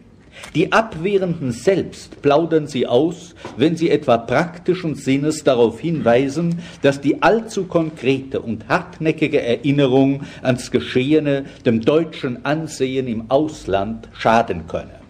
Die 0.55 0.71
Abwehrenden 0.71 1.51
selbst 1.51 2.23
plaudern 2.23 2.65
sie 2.65 2.87
aus, 2.87 3.35
wenn 3.57 3.77
sie 3.77 3.91
etwa 3.91 4.17
praktischen 4.17 4.95
Sinnes 4.95 5.43
darauf 5.43 5.79
hinweisen, 5.79 6.57
dass 6.81 7.01
die 7.01 7.21
allzu 7.21 7.65
konkrete 7.65 8.41
und 8.41 8.67
hartnäckige 8.67 9.43
Erinnerung 9.43 10.23
ans 10.41 10.71
Geschehene 10.71 11.45
dem 11.63 11.81
deutschen 11.81 12.43
Ansehen 12.43 13.07
im 13.07 13.29
Ausland 13.29 14.09
schaden 14.13 14.65
könne. 14.67 15.00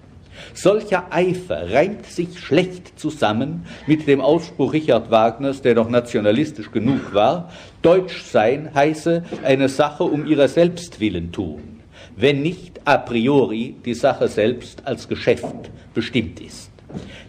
Solcher 0.54 1.08
Eifer 1.12 1.72
reimt 1.72 2.06
sich 2.06 2.40
schlecht 2.40 3.00
zusammen 3.00 3.66
mit 3.88 4.08
dem 4.08 4.22
Ausspruch 4.22 4.74
Richard 4.74 5.12
Wagners, 5.12 5.62
der 5.62 5.76
doch 5.76 5.90
nationalistisch 5.90 6.72
genug 6.72 7.14
war, 7.14 7.52
Deutsch 7.82 8.24
sein 8.24 8.72
heiße 8.74 9.24
eine 9.44 9.70
Sache 9.70 10.04
um 10.04 10.26
ihrer 10.26 10.48
selbst 10.48 11.00
willen 11.00 11.32
tun, 11.32 11.82
wenn 12.16 12.42
nicht 12.42 12.82
a 12.86 12.98
priori 12.98 13.76
die 13.86 13.94
Sache 13.94 14.28
selbst 14.28 14.86
als 14.86 15.08
Geschäft 15.08 15.72
bestimmt 15.94 16.40
ist. 16.40 16.72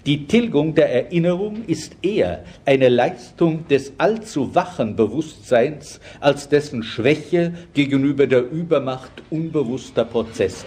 Die 0.07 0.26
Tilgung 0.26 0.75
der 0.75 0.92
Erinnerung 0.92 1.64
ist 1.66 1.97
eher 2.02 2.45
eine 2.64 2.88
Leistung 2.88 3.69
des 3.69 3.92
allzu 3.99 4.54
wachen 4.54 4.97
Bewusstseins 4.97 6.00
als 6.21 6.49
dessen 6.49 6.83
Schwäche 6.83 7.52
gegenüber 7.73 8.26
der 8.26 8.50
Übermacht 8.50 9.23
unbewusster 9.31 10.04
Prozesse. 10.04 10.66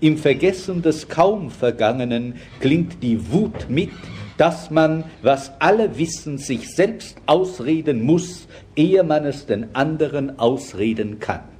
Im 0.00 0.18
Vergessen 0.18 0.82
des 0.82 1.08
kaum 1.08 1.50
Vergangenen 1.50 2.34
klingt 2.60 3.02
die 3.02 3.32
Wut 3.32 3.68
mit, 3.68 3.90
dass 4.36 4.70
man, 4.70 5.04
was 5.22 5.52
alle 5.58 5.98
wissen, 5.98 6.36
sich 6.36 6.74
selbst 6.74 7.16
ausreden 7.24 8.02
muss, 8.02 8.46
ehe 8.74 9.02
man 9.02 9.24
es 9.24 9.46
den 9.46 9.74
anderen 9.74 10.38
ausreden 10.38 11.18
kann. 11.18 11.55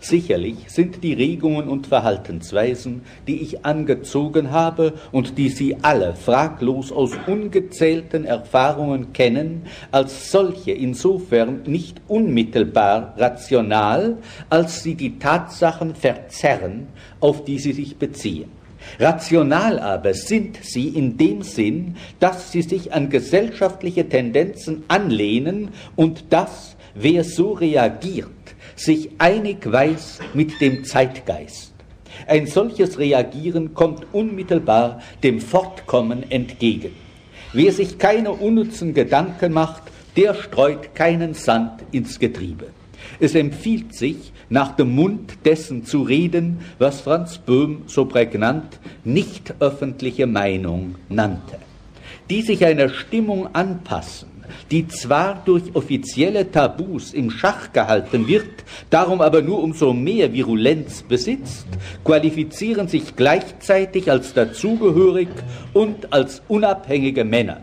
Sicherlich 0.00 0.56
sind 0.68 1.02
die 1.02 1.12
Regungen 1.12 1.68
und 1.68 1.88
Verhaltensweisen, 1.88 3.02
die 3.26 3.42
ich 3.42 3.64
angezogen 3.64 4.52
habe 4.52 4.92
und 5.10 5.38
die 5.38 5.48
Sie 5.48 5.76
alle 5.82 6.14
fraglos 6.14 6.92
aus 6.92 7.12
ungezählten 7.26 8.24
Erfahrungen 8.24 9.12
kennen, 9.12 9.62
als 9.90 10.30
solche 10.30 10.70
insofern 10.70 11.62
nicht 11.66 12.00
unmittelbar 12.06 13.14
rational, 13.16 14.18
als 14.48 14.84
sie 14.84 14.94
die 14.94 15.18
Tatsachen 15.18 15.96
verzerren, 15.96 16.86
auf 17.18 17.44
die 17.44 17.58
sie 17.58 17.72
sich 17.72 17.96
beziehen. 17.96 18.50
Rational 19.00 19.80
aber 19.80 20.14
sind 20.14 20.58
sie 20.62 20.88
in 20.88 21.16
dem 21.16 21.42
Sinn, 21.42 21.96
dass 22.20 22.52
sie 22.52 22.62
sich 22.62 22.92
an 22.92 23.10
gesellschaftliche 23.10 24.08
Tendenzen 24.08 24.84
anlehnen 24.86 25.70
und 25.96 26.32
dass, 26.32 26.76
wer 26.94 27.24
so 27.24 27.52
reagiert, 27.52 28.28
sich 28.78 29.10
einig 29.18 29.70
weiß 29.70 30.20
mit 30.34 30.60
dem 30.60 30.84
Zeitgeist. 30.84 31.72
Ein 32.26 32.46
solches 32.46 32.98
Reagieren 32.98 33.74
kommt 33.74 34.06
unmittelbar 34.12 35.00
dem 35.22 35.40
Fortkommen 35.40 36.30
entgegen. 36.30 36.92
Wer 37.52 37.72
sich 37.72 37.98
keine 37.98 38.32
unnützen 38.32 38.94
Gedanken 38.94 39.52
macht, 39.52 39.82
der 40.16 40.34
streut 40.34 40.94
keinen 40.94 41.34
Sand 41.34 41.82
ins 41.92 42.18
Getriebe. 42.18 42.66
Es 43.20 43.34
empfiehlt 43.34 43.94
sich, 43.94 44.32
nach 44.50 44.74
dem 44.76 44.94
Mund 44.94 45.34
dessen 45.44 45.84
zu 45.84 46.02
reden, 46.02 46.60
was 46.78 47.00
Franz 47.00 47.38
Böhm 47.38 47.82
so 47.86 48.06
prägnant 48.06 48.78
nicht 49.04 49.54
öffentliche 49.60 50.26
Meinung 50.26 50.96
nannte, 51.08 51.58
die 52.30 52.42
sich 52.42 52.64
einer 52.64 52.88
Stimmung 52.88 53.54
anpassen, 53.54 54.37
die 54.70 54.88
zwar 54.88 55.42
durch 55.44 55.74
offizielle 55.74 56.50
Tabus 56.50 57.12
im 57.12 57.30
Schach 57.30 57.72
gehalten 57.72 58.26
wird, 58.28 58.50
darum 58.90 59.20
aber 59.20 59.42
nur 59.42 59.62
umso 59.62 59.92
mehr 59.92 60.32
Virulenz 60.32 61.02
besitzt, 61.02 61.66
qualifizieren 62.04 62.88
sich 62.88 63.16
gleichzeitig 63.16 64.10
als 64.10 64.34
dazugehörig 64.34 65.28
und 65.72 66.12
als 66.12 66.42
unabhängige 66.48 67.24
Männer. 67.24 67.62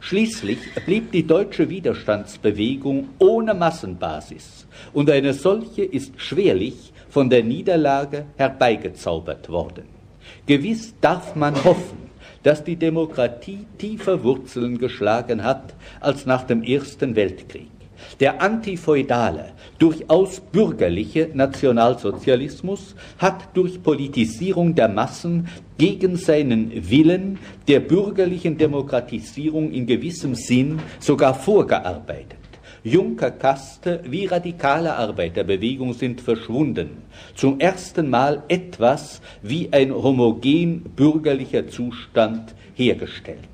Schließlich 0.00 0.58
blieb 0.84 1.12
die 1.12 1.26
deutsche 1.26 1.70
Widerstandsbewegung 1.70 3.08
ohne 3.18 3.54
Massenbasis, 3.54 4.66
und 4.92 5.08
eine 5.08 5.32
solche 5.32 5.82
ist 5.82 6.20
schwerlich 6.20 6.92
von 7.08 7.30
der 7.30 7.42
Niederlage 7.42 8.26
herbeigezaubert 8.36 9.48
worden. 9.48 9.84
Gewiss 10.46 10.94
darf 11.00 11.34
man 11.36 11.54
hoffen, 11.64 12.03
dass 12.44 12.62
die 12.62 12.76
Demokratie 12.76 13.66
tiefer 13.78 14.22
Wurzeln 14.22 14.78
geschlagen 14.78 15.42
hat 15.42 15.74
als 16.00 16.24
nach 16.26 16.44
dem 16.44 16.62
Ersten 16.62 17.16
Weltkrieg. 17.16 17.68
Der 18.20 18.40
antifeudale, 18.40 19.52
durchaus 19.78 20.40
bürgerliche 20.40 21.30
Nationalsozialismus 21.32 22.94
hat 23.18 23.48
durch 23.54 23.82
Politisierung 23.82 24.74
der 24.74 24.88
Massen 24.88 25.48
gegen 25.78 26.16
seinen 26.16 26.70
Willen 26.90 27.38
der 27.66 27.80
bürgerlichen 27.80 28.56
Demokratisierung 28.58 29.72
in 29.72 29.86
gewissem 29.86 30.34
Sinn 30.34 30.80
sogar 31.00 31.34
vorgearbeitet. 31.34 32.43
Junkerkaste 32.86 34.02
wie 34.04 34.26
radikale 34.26 34.94
Arbeiterbewegung 34.94 35.94
sind 35.94 36.20
verschwunden. 36.20 36.98
Zum 37.34 37.58
ersten 37.58 38.10
Mal 38.10 38.42
etwas 38.48 39.22
wie 39.40 39.72
ein 39.72 39.90
homogen 39.90 40.82
bürgerlicher 40.94 41.66
Zustand 41.66 42.54
hergestellt. 42.74 43.48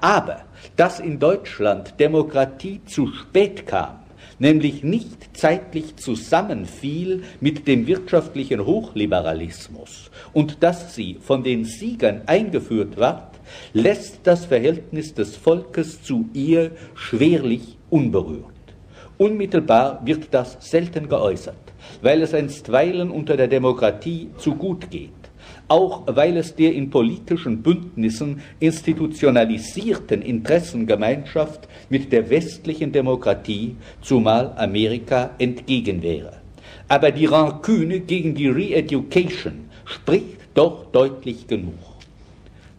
Aber 0.00 0.40
dass 0.74 0.98
in 0.98 1.20
Deutschland 1.20 1.94
Demokratie 2.00 2.80
zu 2.86 3.06
spät 3.12 3.68
kam, 3.68 4.00
nämlich 4.40 4.82
nicht 4.82 5.36
zeitlich 5.36 5.94
zusammenfiel 5.94 7.22
mit 7.40 7.68
dem 7.68 7.86
wirtschaftlichen 7.86 8.66
Hochliberalismus 8.66 10.10
und 10.32 10.64
dass 10.64 10.92
sie 10.92 11.18
von 11.20 11.44
den 11.44 11.64
Siegern 11.64 12.22
eingeführt 12.26 12.96
ward, 12.96 13.38
lässt 13.72 14.20
das 14.24 14.44
Verhältnis 14.44 15.14
des 15.14 15.36
Volkes 15.36 16.02
zu 16.02 16.28
ihr 16.34 16.72
schwerlich 16.96 17.76
unberührt. 17.90 18.55
Unmittelbar 19.18 20.02
wird 20.04 20.28
das 20.30 20.58
selten 20.60 21.08
geäußert, 21.08 21.56
weil 22.02 22.20
es 22.20 22.34
einstweilen 22.34 23.10
unter 23.10 23.34
der 23.36 23.48
Demokratie 23.48 24.28
zu 24.36 24.54
gut 24.54 24.90
geht, 24.90 25.10
auch 25.68 26.02
weil 26.06 26.36
es 26.36 26.54
der 26.54 26.74
in 26.74 26.90
politischen 26.90 27.62
Bündnissen 27.62 28.42
institutionalisierten 28.60 30.20
Interessengemeinschaft 30.20 31.66
mit 31.88 32.12
der 32.12 32.28
westlichen 32.28 32.92
Demokratie, 32.92 33.76
zumal 34.02 34.52
Amerika, 34.56 35.30
entgegen 35.38 36.02
wäre. 36.02 36.34
Aber 36.86 37.10
die 37.10 37.24
Rancune 37.24 38.00
gegen 38.00 38.34
die 38.34 38.48
Re-Education 38.48 39.70
spricht 39.86 40.40
doch 40.52 40.84
deutlich 40.92 41.46
genug. 41.46 41.74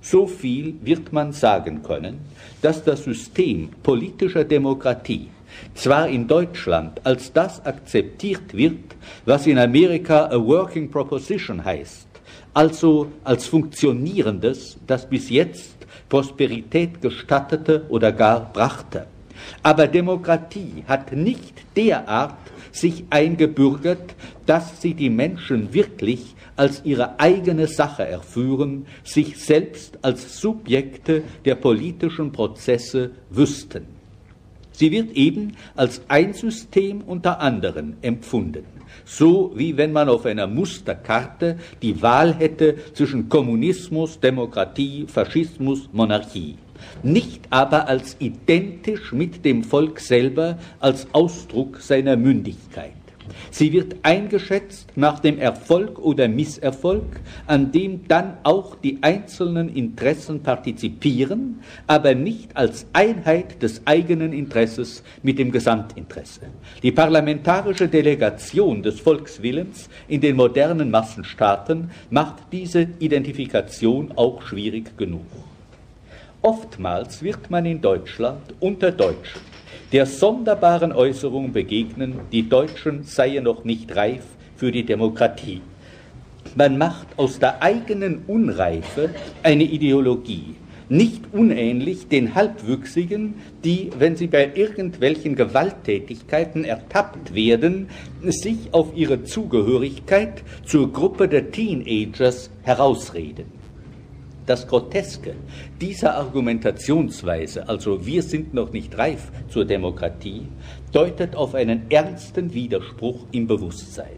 So 0.02 0.28
viel 0.28 0.76
wird 0.84 1.12
man 1.12 1.34
sagen 1.34 1.82
können, 1.82 2.20
dass 2.62 2.84
das 2.84 3.04
System 3.04 3.70
politischer 3.82 4.44
Demokratie 4.44 5.30
zwar 5.74 6.08
in 6.08 6.28
Deutschland 6.28 7.00
als 7.06 7.32
das 7.34 7.66
akzeptiert 7.66 8.54
wird, 8.54 8.96
was 9.26 9.48
in 9.48 9.58
Amerika 9.58 10.26
a 10.26 10.38
working 10.38 10.90
proposition 10.90 11.64
heißt, 11.64 12.08
also 12.54 13.12
als 13.24 13.46
funktionierendes, 13.48 14.78
das 14.88 15.08
bis 15.08 15.30
jetzt 15.30 15.78
Prosperität 16.10 17.02
gestattete 17.02 17.86
oder 17.90 18.12
gar 18.12 18.52
brachte. 18.52 19.08
Aber 19.64 19.88
Demokratie 19.88 20.84
hat 20.88 21.12
nicht 21.12 21.54
derart 21.76 22.38
sich 22.72 23.06
eingebürgert, 23.10 24.16
dass 24.46 24.82
sie 24.82 24.94
die 24.94 25.10
Menschen 25.10 25.74
wirklich 25.74 26.36
als 26.56 26.82
ihre 26.84 27.20
eigene 27.20 27.68
Sache 27.68 28.06
erführen, 28.06 28.86
sich 29.04 29.38
selbst 29.38 30.00
als 30.02 30.40
Subjekte 30.40 31.24
der 31.46 31.56
politischen 31.56 32.32
Prozesse 32.32 33.12
wüssten. 33.30 33.97
Sie 34.78 34.92
wird 34.92 35.14
eben 35.14 35.54
als 35.76 36.02
ein 36.08 36.34
System 36.34 37.02
unter 37.02 37.40
anderen 37.40 37.98
empfunden. 38.04 38.64
So 39.06 39.52
wie 39.56 39.76
wenn 39.76 39.92
man 39.92 40.08
auf 40.08 40.28
einer 40.28 40.46
Musterkarte 40.46 41.58
die 41.82 42.00
Wahl 42.04 42.36
hätte 42.36 42.76
zwischen 42.94 43.28
Kommunismus, 43.28 44.20
Demokratie, 44.20 45.08
Faschismus, 45.08 45.90
Monarchie. 45.92 46.58
Nicht 47.02 47.42
aber 47.50 47.88
als 47.88 48.18
identisch 48.20 49.14
mit 49.14 49.44
dem 49.44 49.64
Volk 49.64 50.00
selber, 50.00 50.60
als 50.80 51.08
Ausdruck 51.12 51.82
seiner 51.82 52.16
Mündigkeit. 52.16 52.97
Sie 53.52 53.72
wird 53.72 53.96
eingeschätzt 54.04 54.92
nach 54.96 55.20
dem 55.20 55.40
Erfolg 55.40 56.00
oder 56.00 56.28
Misserfolg, 56.28 57.22
an 57.46 57.72
dem 57.72 58.08
dann 58.08 58.38
auch 58.44 58.76
die 58.76 59.00
einzelnen 59.02 59.70
Interessen 59.70 60.42
partizipieren, 60.42 61.60
aber 61.88 62.16
nicht 62.16 62.56
als 62.56 62.86
Einheit 62.94 63.62
des 63.62 63.82
eigenen 63.86 64.34
Interesses 64.34 65.04
mit 65.24 65.40
dem 65.40 65.52
Gesamtinteresse. 65.52 66.42
Die 66.84 66.92
parlamentarische 66.92 67.88
Delegation 67.88 68.84
des 68.84 69.00
Volkswillens 69.00 69.90
in 70.08 70.22
den 70.22 70.36
modernen 70.36 70.92
Massenstaaten 70.92 71.92
macht 72.10 72.44
diese 72.52 72.88
Identifikation 73.00 74.12
auch 74.16 74.42
schwierig 74.42 74.98
genug. 74.98 75.26
Oftmals 76.42 77.24
wird 77.24 77.50
man 77.50 77.66
in 77.66 77.82
Deutschland 77.82 78.54
unter 78.60 78.92
Deutschen 78.92 79.42
der 79.92 80.06
sonderbaren 80.06 80.92
Äußerung 80.92 81.54
begegnen, 81.54 82.20
die 82.32 82.50
Deutschen 82.50 83.04
seien 83.04 83.46
noch 83.46 83.64
nicht 83.64 83.96
reif 83.96 84.24
für 84.56 84.72
die 84.72 84.84
Demokratie. 84.84 85.62
Man 86.56 86.78
macht 86.78 87.08
aus 87.18 87.40
der 87.40 87.62
eigenen 87.62 88.24
Unreife 88.28 89.12
eine 89.44 89.64
Ideologie, 89.64 90.56
nicht 90.90 91.22
unähnlich 91.32 92.08
den 92.08 92.36
Halbwüchsigen, 92.36 93.36
die, 93.64 93.90
wenn 93.98 94.16
sie 94.16 94.28
bei 94.28 94.52
irgendwelchen 94.56 95.36
Gewalttätigkeiten 95.36 96.64
ertappt 96.64 97.34
werden, 97.34 97.90
sich 98.24 98.74
auf 98.74 98.96
ihre 98.96 99.24
Zugehörigkeit 99.24 100.44
zur 100.66 100.92
Gruppe 100.92 101.28
der 101.28 101.52
Teenagers 101.52 102.50
herausreden 102.64 103.57
das 104.48 104.66
Groteske 104.66 105.36
dieser 105.80 106.16
Argumentationsweise, 106.16 107.68
also 107.68 108.06
wir 108.06 108.24
sind 108.24 108.54
noch 108.54 108.72
nicht 108.72 108.98
reif 108.98 109.32
zur 109.50 109.66
Demokratie, 109.66 110.48
deutet 110.92 111.36
auf 111.36 111.54
einen 111.54 111.92
ernsten 111.92 112.54
Widerspruch 112.54 113.26
im 113.32 113.46
Bewusstsein. 113.46 114.18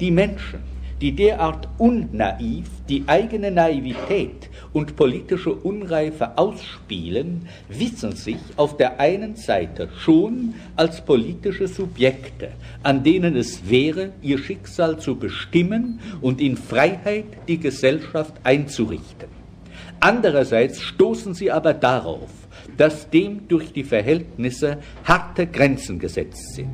Die 0.00 0.12
Menschen, 0.12 0.60
die 1.00 1.12
derart 1.12 1.68
unnaiv 1.78 2.66
die 2.88 3.04
eigene 3.06 3.50
Naivität 3.50 4.48
und 4.72 4.96
politische 4.96 5.52
Unreife 5.52 6.36
ausspielen, 6.38 7.48
wissen 7.68 8.12
sich 8.12 8.38
auf 8.56 8.76
der 8.76 8.98
einen 8.98 9.36
Seite 9.36 9.88
schon 9.98 10.54
als 10.76 11.04
politische 11.04 11.68
Subjekte, 11.68 12.50
an 12.82 13.02
denen 13.02 13.36
es 13.36 13.68
wäre, 13.68 14.12
ihr 14.22 14.38
Schicksal 14.38 14.98
zu 14.98 15.16
bestimmen 15.16 16.00
und 16.20 16.40
in 16.40 16.56
Freiheit 16.56 17.26
die 17.46 17.58
Gesellschaft 17.58 18.34
einzurichten. 18.44 19.37
Andererseits 20.00 20.80
stoßen 20.80 21.34
sie 21.34 21.50
aber 21.50 21.74
darauf, 21.74 22.30
dass 22.76 23.10
dem 23.10 23.48
durch 23.48 23.72
die 23.72 23.84
Verhältnisse 23.84 24.78
harte 25.04 25.46
Grenzen 25.46 25.98
gesetzt 25.98 26.54
sind 26.54 26.70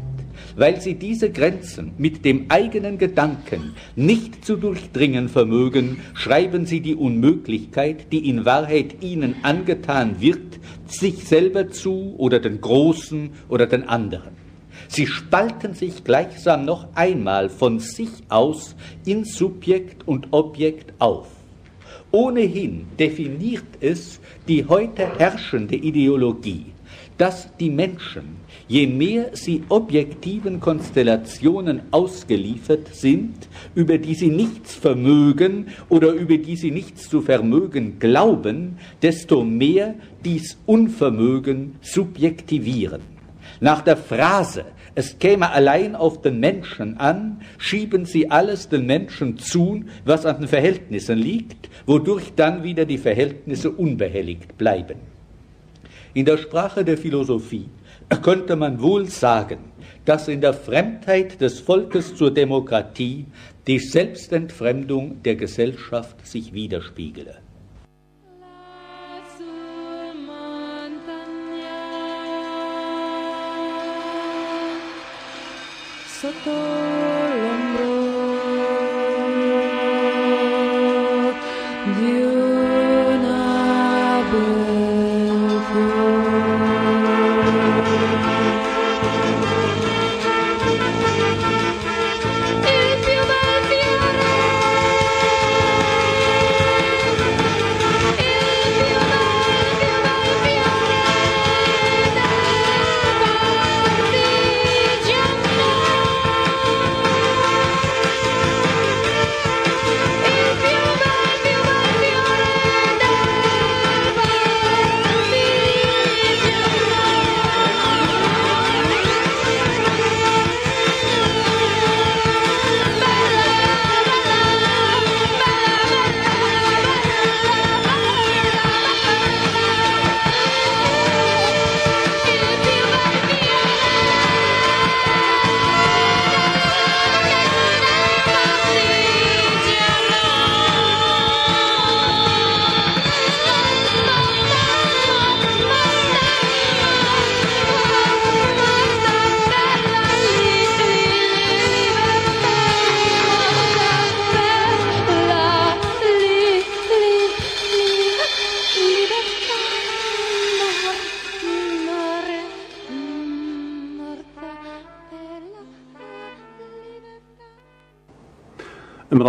weil 0.57 0.81
sie 0.81 0.95
diese 0.95 1.31
Grenzen 1.31 1.93
mit 1.99 2.25
dem 2.25 2.47
eigenen 2.49 2.99
Gedanken 2.99 3.75
nicht 3.97 4.45
zu 4.45 4.57
durchdringen 4.57 5.29
vermögen, 5.29 6.01
schreiben 6.15 6.67
sie 6.67 6.81
die 6.81 6.95
Unmöglichkeit, 6.95 8.13
die 8.13 8.29
in 8.29 8.45
Wahrheit 8.45 9.03
ihnen 9.03 9.37
angetan 9.43 10.21
wird, 10.21 10.61
sich 10.87 11.25
selber 11.25 11.71
zu 11.71 12.15
oder 12.19 12.41
den 12.41 12.61
Großen 12.61 13.31
oder 13.49 13.67
den 13.67 13.89
anderen. 13.89 14.45
Sie 14.89 15.07
spalten 15.07 15.75
sich 15.75 16.05
gleichsam 16.05 16.65
noch 16.65 16.89
einmal 16.95 17.49
von 17.49 17.81
sich 17.81 18.11
aus 18.29 18.77
in 19.05 19.25
Subjekt 19.25 20.07
und 20.07 20.29
Objekt 20.33 20.93
auf. 20.99 21.29
Ohnehin 22.14 22.87
definiert 22.96 23.64
es 23.81 24.20
die 24.46 24.64
heute 24.64 25.18
herrschende 25.18 25.74
Ideologie, 25.74 26.66
dass 27.18 27.48
die 27.59 27.70
Menschen 27.70 28.37
Je 28.66 28.87
mehr 28.87 29.31
sie 29.35 29.62
objektiven 29.68 30.59
Konstellationen 30.59 31.83
ausgeliefert 31.90 32.94
sind, 32.94 33.48
über 33.74 33.98
die 33.98 34.14
sie 34.14 34.31
nichts 34.31 34.74
vermögen 34.74 35.66
oder 35.90 36.12
über 36.12 36.38
die 36.38 36.57
sie 36.57 36.70
nichts 36.70 37.11
zu 37.11 37.20
vermögen 37.20 37.98
glauben, 37.98 38.79
desto 39.03 39.44
mehr 39.44 39.94
dies 40.24 40.57
Unvermögen 40.64 41.77
subjektivieren. 41.83 43.03
Nach 43.61 43.83
der 43.83 43.98
Phrase, 43.98 44.64
es 44.95 45.19
käme 45.19 45.51
allein 45.51 45.97
auf 45.97 46.23
den 46.23 46.39
Menschen 46.39 46.99
an, 46.99 47.41
schieben 47.59 48.05
sie 48.05 48.31
alles 48.31 48.69
den 48.69 48.87
Menschen 48.87 49.39
zu, 49.39 49.85
was 50.05 50.25
an 50.25 50.41
den 50.41 50.49
Verhältnissen 50.49 51.19
liegt, 51.19 51.69
wodurch 51.87 52.33
dann 52.37 52.63
wieder 52.63 52.85
die 52.85 52.99
Verhältnisse 52.99 53.71
unbehelligt 53.71 54.57
bleiben. 54.57 54.99
In 56.15 56.25
der 56.25 56.39
Sprache 56.39 56.85
der 56.85 56.97
Philosophie 56.97 57.69
könnte 58.23 58.55
man 58.55 58.81
wohl 58.81 59.07
sagen, 59.07 59.59
dass 60.05 60.29
in 60.29 60.41
der 60.41 60.55
Fremdheit 60.55 61.41
des 61.41 61.59
Volkes 61.61 62.15
zur 62.15 62.33
Demokratie 62.33 63.27
die 63.67 63.79
Selbstentfremdung 63.79 65.23
der 65.23 65.35
Gesellschaft 65.35 66.25
sich 66.27 66.53
widerspiegele. 66.53 67.44
Santo. 76.25 76.84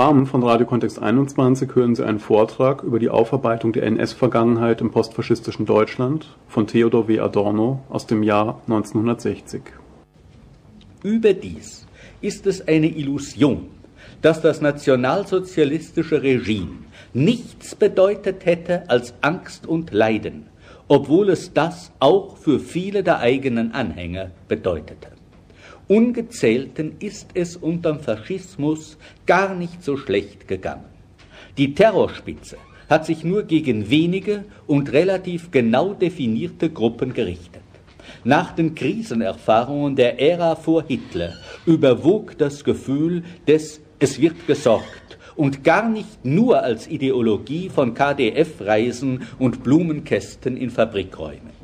Rahmen 0.05 0.27
von 0.27 0.43
Radio 0.43 0.67
Kontext 0.67 1.01
21 1.01 1.73
hören 1.73 1.95
Sie 1.95 2.05
einen 2.05 2.19
Vortrag 2.19 2.83
über 2.83 2.99
die 2.99 3.09
Aufarbeitung 3.09 3.73
der 3.73 3.81
NS-Vergangenheit 3.87 4.79
im 4.79 4.91
postfaschistischen 4.91 5.65
Deutschland 5.65 6.27
von 6.47 6.67
Theodor 6.67 7.07
W. 7.07 7.19
Adorno 7.21 7.81
aus 7.89 8.05
dem 8.05 8.21
Jahr 8.21 8.61
1960. 8.67 9.63
Überdies 11.01 11.87
ist 12.21 12.45
es 12.45 12.67
eine 12.67 12.85
Illusion, 12.85 13.65
dass 14.21 14.41
das 14.41 14.61
nationalsozialistische 14.61 16.21
Regime 16.21 16.77
nichts 17.15 17.73
bedeutet 17.73 18.45
hätte 18.45 18.87
als 18.87 19.15
Angst 19.21 19.65
und 19.65 19.91
Leiden, 19.91 20.45
obwohl 20.87 21.31
es 21.31 21.51
das 21.51 21.91
auch 21.97 22.37
für 22.37 22.59
viele 22.59 23.01
der 23.01 23.21
eigenen 23.21 23.71
Anhänger 23.71 24.29
bedeutete. 24.47 25.14
Ungezählten 25.87 26.95
ist 26.99 27.29
es 27.35 27.55
unterm 27.55 27.99
Faschismus 27.99 28.97
gar 29.27 29.53
nicht 29.53 29.83
so 29.83 29.97
schlecht 29.97 30.47
gegangen. 30.47 30.85
Die 31.57 31.75
Terrorspitze 31.75 32.57
hat 32.89 33.05
sich 33.05 33.23
nur 33.23 33.43
gegen 33.43 33.89
wenige 33.89 34.45
und 34.65 34.91
relativ 34.91 35.51
genau 35.51 35.93
definierte 35.93 36.71
Gruppen 36.71 37.13
gerichtet. 37.13 37.61
Nach 38.23 38.53
den 38.53 38.73
Krisenerfahrungen 38.73 39.95
der 39.95 40.19
Ära 40.19 40.55
vor 40.55 40.83
Hitler 40.87 41.33
überwog 41.67 42.35
das 42.37 42.63
Gefühl 42.63 43.23
des 43.47 43.79
Es 43.99 44.19
wird 44.19 44.47
gesorgt 44.47 45.19
und 45.35 45.63
gar 45.63 45.87
nicht 45.87 46.25
nur 46.25 46.63
als 46.63 46.87
Ideologie 46.87 47.69
von 47.69 47.93
KDF-Reisen 47.93 49.27
und 49.37 49.63
Blumenkästen 49.63 50.57
in 50.57 50.71
Fabrikräumen. 50.71 51.54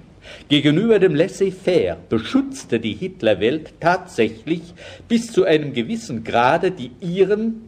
Gegenüber 0.49 0.99
dem 0.99 1.15
Laissez-faire 1.15 1.97
beschützte 2.09 2.79
die 2.79 2.93
Hitlerwelt 2.93 3.73
tatsächlich 3.79 4.61
bis 5.07 5.31
zu 5.31 5.45
einem 5.45 5.73
gewissen 5.73 6.23
Grade 6.23 6.71
die 6.71 6.91
Iren 6.99 7.67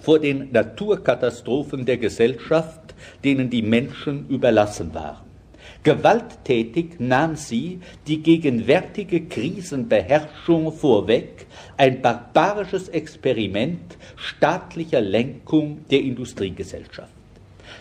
vor 0.00 0.18
den 0.18 0.50
Naturkatastrophen 0.50 1.84
der 1.84 1.98
Gesellschaft, 1.98 2.94
denen 3.22 3.50
die 3.50 3.62
Menschen 3.62 4.28
überlassen 4.28 4.94
waren. 4.94 5.30
Gewalttätig 5.82 6.98
nahm 6.98 7.36
sie 7.36 7.80
die 8.06 8.22
gegenwärtige 8.22 9.22
Krisenbeherrschung 9.26 10.72
vorweg, 10.72 11.46
ein 11.76 12.02
barbarisches 12.02 12.88
Experiment 12.90 13.96
staatlicher 14.16 15.00
Lenkung 15.00 15.84
der 15.90 16.00
Industriegesellschaft. 16.00 17.12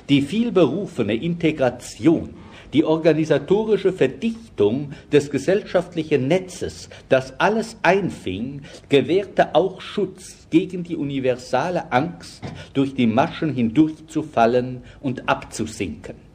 Die 0.07 0.21
vielberufene 0.21 1.15
Integration 1.15 2.35
die 2.73 2.83
organisatorische 2.83 3.93
Verdichtung 3.93 4.91
des 5.11 5.29
gesellschaftlichen 5.31 6.27
Netzes, 6.27 6.89
das 7.09 7.39
alles 7.39 7.77
einfing, 7.81 8.61
gewährte 8.89 9.55
auch 9.55 9.81
Schutz 9.81 10.47
gegen 10.49 10.83
die 10.83 10.95
universale 10.95 11.91
Angst, 11.91 12.43
durch 12.73 12.93
die 12.93 13.07
Maschen 13.07 13.53
hindurchzufallen 13.53 14.83
und 15.01 15.27
abzusinken. 15.27 16.28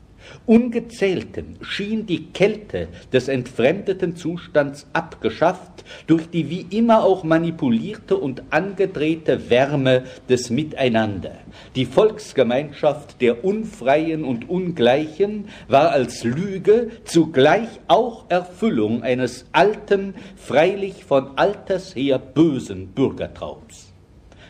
Ungezählten 0.47 1.57
schien 1.62 2.07
die 2.07 2.27
Kälte 2.27 2.88
des 3.12 3.29
entfremdeten 3.29 4.16
Zustands 4.16 4.87
abgeschafft 4.92 5.85
durch 6.07 6.29
die 6.29 6.51
wie 6.51 6.66
immer 6.77 7.05
auch 7.05 7.25
manipulierte 7.25 8.16
und 8.16 8.42
angedrehte 8.51 9.51
Wärme 9.51 10.05
des 10.29 10.51
Miteinander. 10.51 11.33
Die 11.77 11.87
Volksgemeinschaft 11.87 13.20
der 13.20 13.44
Unfreien 13.44 14.25
und 14.25 14.49
Ungleichen 14.49 15.49
war 15.68 15.90
als 15.90 16.25
Lüge 16.25 16.90
zugleich 17.05 17.68
auch 17.88 18.25
Erfüllung 18.29 19.03
eines 19.03 19.47
alten, 19.53 20.14
freilich 20.37 21.05
von 21.05 21.37
alters 21.37 21.94
her 21.94 22.18
bösen 22.18 22.88
Bürgertraums. 22.88 23.84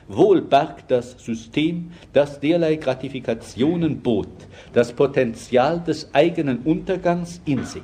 Wohl 0.09 0.43
barg 0.43 0.87
das 0.89 1.13
System, 1.19 1.91
das 2.13 2.39
derlei 2.39 2.77
Gratifikationen 2.77 4.01
bot, 4.01 4.29
das 4.73 4.93
Potenzial 4.93 5.81
des 5.81 6.13
eigenen 6.13 6.59
Untergangs 6.59 7.41
in 7.47 7.65
sich. 7.65 7.83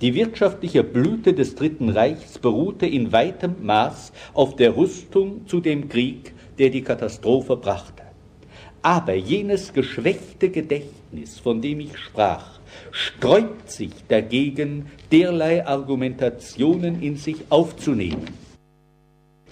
Die 0.00 0.14
wirtschaftliche 0.14 0.84
Blüte 0.84 1.32
des 1.32 1.54
Dritten 1.54 1.88
Reichs 1.88 2.38
beruhte 2.38 2.86
in 2.86 3.12
weitem 3.12 3.54
Maß 3.62 4.12
auf 4.34 4.56
der 4.56 4.76
Rüstung 4.76 5.46
zu 5.46 5.60
dem 5.60 5.88
Krieg, 5.88 6.34
der 6.58 6.70
die 6.70 6.82
Katastrophe 6.82 7.56
brachte. 7.56 8.02
Aber 8.82 9.14
jenes 9.14 9.72
geschwächte 9.72 10.50
Gedächtnis, 10.50 11.38
von 11.38 11.62
dem 11.62 11.80
ich 11.80 11.96
sprach, 11.96 12.60
sträubt 12.90 13.70
sich 13.70 13.92
dagegen, 14.08 14.90
derlei 15.10 15.66
Argumentationen 15.66 17.00
in 17.02 17.16
sich 17.16 17.36
aufzunehmen. 17.48 18.26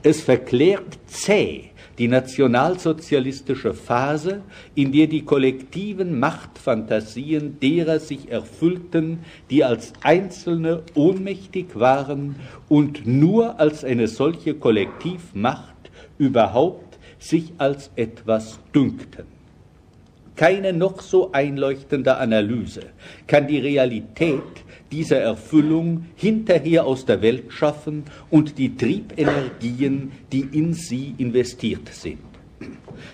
Es 0.02 0.20
verklärt 0.20 0.98
zäh 1.06 1.71
die 1.98 2.08
nationalsozialistische 2.08 3.74
Phase, 3.74 4.42
in 4.74 4.92
der 4.92 5.06
die 5.06 5.24
kollektiven 5.24 6.18
Machtfantasien 6.18 7.58
derer 7.60 8.00
sich 8.00 8.30
erfüllten, 8.30 9.20
die 9.50 9.64
als 9.64 9.92
Einzelne 10.02 10.82
ohnmächtig 10.94 11.66
waren 11.74 12.36
und 12.68 13.06
nur 13.06 13.60
als 13.60 13.84
eine 13.84 14.08
solche 14.08 14.54
Kollektivmacht 14.54 15.90
überhaupt 16.18 16.98
sich 17.18 17.52
als 17.58 17.90
etwas 17.96 18.58
dünkten. 18.74 19.31
Keine 20.36 20.72
noch 20.72 21.02
so 21.02 21.32
einleuchtende 21.32 22.16
Analyse 22.16 22.80
kann 23.26 23.46
die 23.46 23.58
Realität 23.58 24.42
dieser 24.90 25.18
Erfüllung 25.18 26.06
hinterher 26.16 26.84
aus 26.86 27.04
der 27.04 27.22
Welt 27.22 27.52
schaffen 27.52 28.04
und 28.30 28.58
die 28.58 28.76
Triebenergien, 28.76 30.12
die 30.32 30.48
in 30.52 30.74
sie 30.74 31.14
investiert 31.18 31.88
sind. 31.88 32.18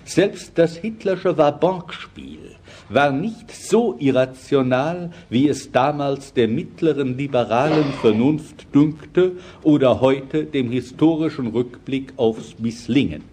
Selbst 0.05 0.57
das 0.57 0.77
hitlersche 0.77 1.37
Wabankspiel 1.37 2.55
war 2.89 3.11
nicht 3.11 3.51
so 3.51 3.95
irrational, 3.99 5.11
wie 5.29 5.47
es 5.47 5.71
damals 5.71 6.33
der 6.33 6.47
mittleren 6.47 7.17
liberalen 7.17 7.93
Vernunft 8.01 8.73
dünkte 8.73 9.33
oder 9.63 10.01
heute 10.01 10.45
dem 10.45 10.71
historischen 10.71 11.47
Rückblick 11.47 12.13
aufs 12.17 12.57
Misslingen. 12.59 13.23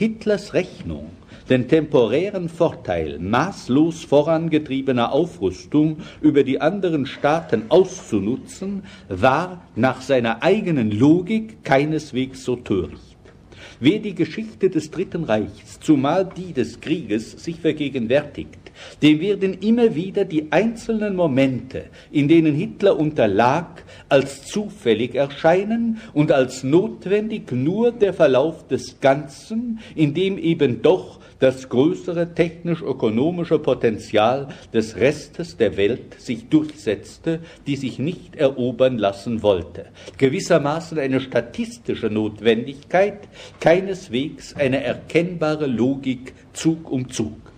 Hitlers 0.00 0.54
Rechnung 0.54 1.10
den 1.50 1.68
temporären 1.68 2.48
Vorteil 2.48 3.18
maßlos 3.18 4.02
vorangetriebener 4.04 5.12
Aufrüstung 5.12 5.98
über 6.22 6.42
die 6.42 6.58
anderen 6.58 7.04
Staaten 7.04 7.64
auszunutzen, 7.68 8.84
war 9.10 9.60
nach 9.76 10.00
seiner 10.00 10.42
eigenen 10.42 10.90
Logik 10.90 11.64
keineswegs 11.64 12.44
so 12.44 12.56
töricht. 12.56 13.09
Wer 13.82 13.98
die 13.98 14.14
Geschichte 14.14 14.68
des 14.68 14.90
Dritten 14.90 15.24
Reichs, 15.24 15.80
zumal 15.80 16.28
die 16.36 16.52
des 16.52 16.82
Krieges, 16.82 17.32
sich 17.32 17.60
vergegenwärtigt, 17.60 18.70
dem 19.00 19.20
werden 19.20 19.54
immer 19.54 19.94
wieder 19.94 20.26
die 20.26 20.52
einzelnen 20.52 21.16
Momente, 21.16 21.84
in 22.12 22.28
denen 22.28 22.54
Hitler 22.54 22.98
unterlag, 22.98 23.82
als 24.10 24.44
zufällig 24.44 25.14
erscheinen 25.14 25.98
und 26.12 26.30
als 26.30 26.62
notwendig 26.62 27.52
nur 27.52 27.90
der 27.90 28.12
Verlauf 28.12 28.68
des 28.68 29.00
Ganzen, 29.00 29.78
in 29.94 30.12
dem 30.12 30.36
eben 30.36 30.82
doch 30.82 31.18
das 31.40 31.68
größere 31.68 32.34
technisch-ökonomische 32.34 33.58
Potenzial 33.58 34.48
des 34.72 34.96
Restes 34.96 35.56
der 35.56 35.76
Welt 35.76 36.20
sich 36.20 36.48
durchsetzte, 36.48 37.40
die 37.66 37.76
sich 37.76 37.98
nicht 37.98 38.36
erobern 38.36 38.98
lassen 38.98 39.42
wollte. 39.42 39.86
Gewissermaßen 40.18 40.98
eine 40.98 41.20
statistische 41.20 42.08
Notwendigkeit, 42.08 43.28
keineswegs 43.58 44.54
eine 44.54 44.84
erkennbare 44.84 45.66
Logik 45.66 46.34
Zug 46.52 46.90
um 46.90 47.10
Zug. 47.10 47.49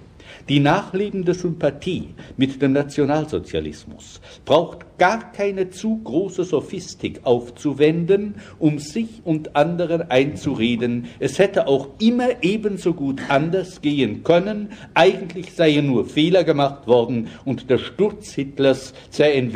Die 0.48 0.58
nachlebende 0.58 1.34
Sympathie 1.34 2.08
mit 2.36 2.60
dem 2.60 2.72
Nationalsozialismus 2.72 4.20
braucht 4.44 4.98
gar 4.98 5.32
keine 5.32 5.70
zu 5.70 6.00
große 6.02 6.42
Sophistik 6.44 7.20
aufzuwenden, 7.22 8.34
um 8.58 8.78
sich 8.80 9.20
und 9.24 9.54
anderen 9.54 10.10
einzureden, 10.10 11.06
es 11.20 11.38
hätte 11.38 11.68
auch 11.68 11.88
immer 12.00 12.42
ebenso 12.42 12.92
gut 12.92 13.20
anders 13.28 13.80
gehen 13.80 14.24
können, 14.24 14.70
eigentlich 14.94 15.52
seien 15.52 15.86
nur 15.86 16.06
Fehler 16.06 16.42
gemacht 16.42 16.86
worden 16.86 17.28
und 17.44 17.70
der 17.70 17.78
Sturz 17.78 18.32
Hitlers 18.32 18.94
sei 19.10 19.34
ein, 19.34 19.52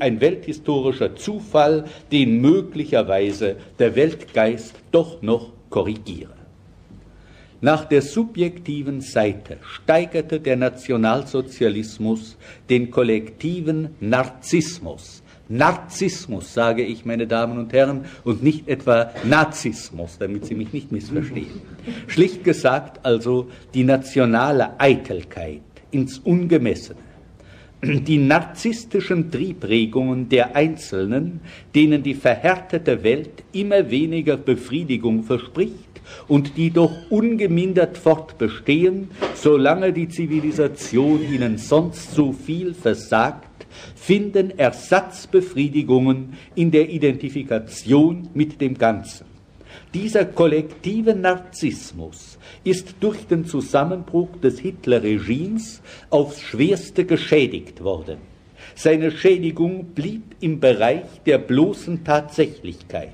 ein 0.00 0.20
welthistorischer 0.20 1.16
Zufall, 1.16 1.84
den 2.12 2.40
möglicherweise 2.40 3.56
der 3.78 3.94
Weltgeist 3.94 4.74
doch 4.90 5.20
noch 5.20 5.52
korrigiere. 5.68 6.43
Nach 7.64 7.86
der 7.86 8.02
subjektiven 8.02 9.00
Seite 9.00 9.56
steigerte 9.62 10.38
der 10.38 10.54
Nationalsozialismus 10.54 12.36
den 12.68 12.90
kollektiven 12.90 13.94
Narzissmus. 14.00 15.22
Narzissmus, 15.48 16.52
sage 16.52 16.82
ich, 16.82 17.06
meine 17.06 17.26
Damen 17.26 17.56
und 17.56 17.72
Herren, 17.72 18.04
und 18.22 18.42
nicht 18.42 18.68
etwa 18.68 19.12
Nazismus, 19.24 20.18
damit 20.18 20.44
Sie 20.44 20.54
mich 20.54 20.74
nicht 20.74 20.92
missverstehen. 20.92 21.62
Schlicht 22.06 22.44
gesagt 22.44 23.06
also 23.06 23.48
die 23.72 23.84
nationale 23.84 24.78
Eitelkeit 24.78 25.62
ins 25.90 26.18
Ungemessene 26.18 27.00
die 27.82 28.16
narzisstischen 28.16 29.30
Triebregungen 29.30 30.28
der 30.30 30.56
Einzelnen, 30.56 31.40
denen 31.74 32.02
die 32.02 32.14
verhärtete 32.14 33.02
Welt 33.02 33.42
immer 33.52 33.90
weniger 33.90 34.38
Befriedigung 34.38 35.22
verspricht, 35.22 35.93
und 36.28 36.56
die 36.56 36.70
doch 36.70 36.92
ungemindert 37.10 37.98
fortbestehen, 37.98 39.10
solange 39.34 39.92
die 39.92 40.08
Zivilisation 40.08 41.20
ihnen 41.22 41.58
sonst 41.58 42.14
so 42.14 42.32
viel 42.32 42.74
versagt, 42.74 43.66
finden 43.94 44.58
Ersatzbefriedigungen 44.58 46.34
in 46.54 46.70
der 46.70 46.88
Identifikation 46.88 48.28
mit 48.34 48.60
dem 48.60 48.76
Ganzen. 48.76 49.26
Dieser 49.92 50.24
kollektive 50.24 51.14
Narzissmus 51.14 52.38
ist 52.64 52.96
durch 53.00 53.26
den 53.26 53.44
Zusammenbruch 53.44 54.36
des 54.42 54.58
Hitlerregimes 54.58 55.80
aufs 56.10 56.40
schwerste 56.40 57.04
geschädigt 57.04 57.82
worden. 57.82 58.18
Seine 58.74 59.10
Schädigung 59.10 59.86
blieb 59.94 60.34
im 60.40 60.58
Bereich 60.58 61.04
der 61.26 61.38
bloßen 61.38 62.04
Tatsächlichkeit 62.04 63.12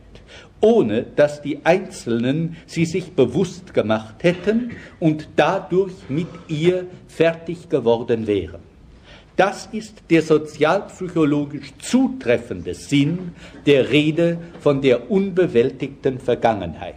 ohne 0.60 1.02
dass 1.16 1.42
die 1.42 1.64
Einzelnen 1.64 2.56
sie 2.66 2.84
sich 2.84 3.12
bewusst 3.12 3.74
gemacht 3.74 4.22
hätten 4.22 4.72
und 4.98 5.28
dadurch 5.36 5.94
mit 6.08 6.28
ihr 6.48 6.86
fertig 7.08 7.68
geworden 7.68 8.26
wären. 8.26 8.60
Das 9.36 9.68
ist 9.72 10.02
der 10.10 10.22
sozialpsychologisch 10.22 11.72
zutreffende 11.78 12.74
Sinn 12.74 13.32
der 13.64 13.90
Rede 13.90 14.38
von 14.60 14.82
der 14.82 15.10
unbewältigten 15.10 16.18
Vergangenheit. 16.18 16.96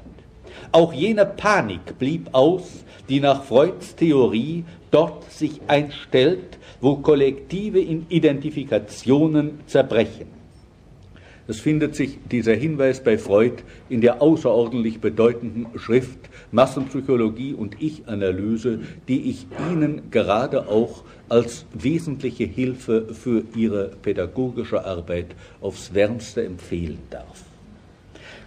Auch 0.74 0.92
jene 0.92 1.26
Panik 1.26 1.98
blieb 2.00 2.30
aus, 2.34 2.84
die 3.08 3.20
nach 3.20 3.44
Freuds 3.44 3.96
Theorie 3.96 4.66
dort 4.92 5.32
sich 5.32 5.62
einstellt, 5.68 6.58
wo 6.82 6.98
kollektive 6.98 7.80
Identifikationen 7.80 9.62
zerbrechen. 9.68 10.43
Es 11.46 11.60
findet 11.60 11.94
sich 11.94 12.20
dieser 12.32 12.54
Hinweis 12.54 13.04
bei 13.04 13.18
Freud 13.18 13.64
in 13.90 14.00
der 14.00 14.22
außerordentlich 14.22 15.02
bedeutenden 15.02 15.68
Schrift 15.78 16.18
Massenpsychologie 16.52 17.54
und 17.54 17.82
Ich-Analyse, 17.82 18.80
die 19.10 19.30
ich 19.30 19.48
Ihnen 19.70 20.10
gerade 20.10 20.70
auch 20.70 21.04
als 21.28 21.66
wesentliche 21.74 22.46
Hilfe 22.46 23.14
für 23.14 23.44
Ihre 23.58 23.92
pädagogische 24.02 24.86
Arbeit 24.86 25.36
aufs 25.60 25.94
wärmste 25.94 26.46
empfehlen 26.46 27.00
darf. 27.10 27.44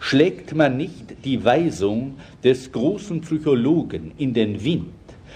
Schlägt 0.00 0.54
man 0.54 0.78
nicht 0.78 1.24
die 1.24 1.44
Weisung 1.44 2.14
des 2.42 2.72
großen 2.72 3.20
Psychologen 3.20 4.12
in 4.16 4.32
den 4.32 4.64
Wind, 4.64 4.92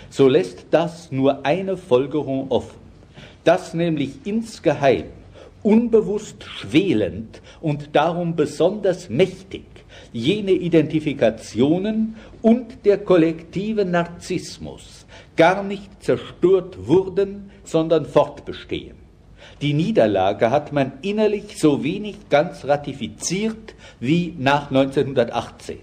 so 0.09 0.29
lässt 0.29 0.66
das 0.70 1.12
nur 1.12 1.44
eine 1.44 1.77
Folgerung 1.77 2.51
offen, 2.51 2.79
dass 3.44 3.75
nämlich 3.75 4.12
insgeheim 4.25 5.05
unbewusst 5.62 6.44
schwelend 6.44 7.40
und 7.61 7.94
darum 7.94 8.37
besonders 8.37 9.09
mächtig 9.09 9.64
jene 10.12 10.53
Identifikationen 10.53 12.16
und 12.42 12.85
der 12.85 12.99
kollektive 12.99 13.85
Narzissmus 13.85 15.07
gar 15.37 15.62
nicht 15.62 16.03
zerstört 16.03 16.87
wurden, 16.87 17.51
sondern 17.64 18.07
fortbestehen. 18.07 18.96
Die 19.61 19.75
Niederlage 19.75 20.51
hat 20.51 20.73
man 20.73 20.92
innerlich 21.03 21.59
so 21.59 21.85
wenig 21.85 22.16
ganz 22.31 22.64
ratifiziert 22.64 23.75
wie 24.01 24.35
nach 24.38 24.70
1918. 24.70 25.79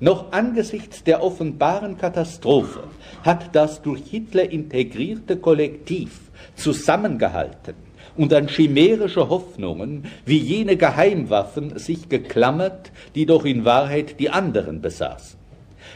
Noch 0.00 0.32
angesichts 0.32 1.04
der 1.04 1.22
offenbaren 1.22 1.96
Katastrophe 1.96 2.84
hat 3.22 3.54
das 3.54 3.80
durch 3.82 4.02
Hitler 4.10 4.50
integrierte 4.50 5.36
Kollektiv 5.36 6.20
zusammengehalten 6.56 7.76
und 8.16 8.32
an 8.32 8.48
chimärische 8.48 9.28
Hoffnungen 9.28 10.04
wie 10.24 10.38
jene 10.38 10.76
Geheimwaffen 10.76 11.78
sich 11.78 12.08
geklammert, 12.08 12.92
die 13.14 13.26
doch 13.26 13.44
in 13.44 13.64
Wahrheit 13.64 14.20
die 14.20 14.30
anderen 14.30 14.80
besaßen. 14.80 15.38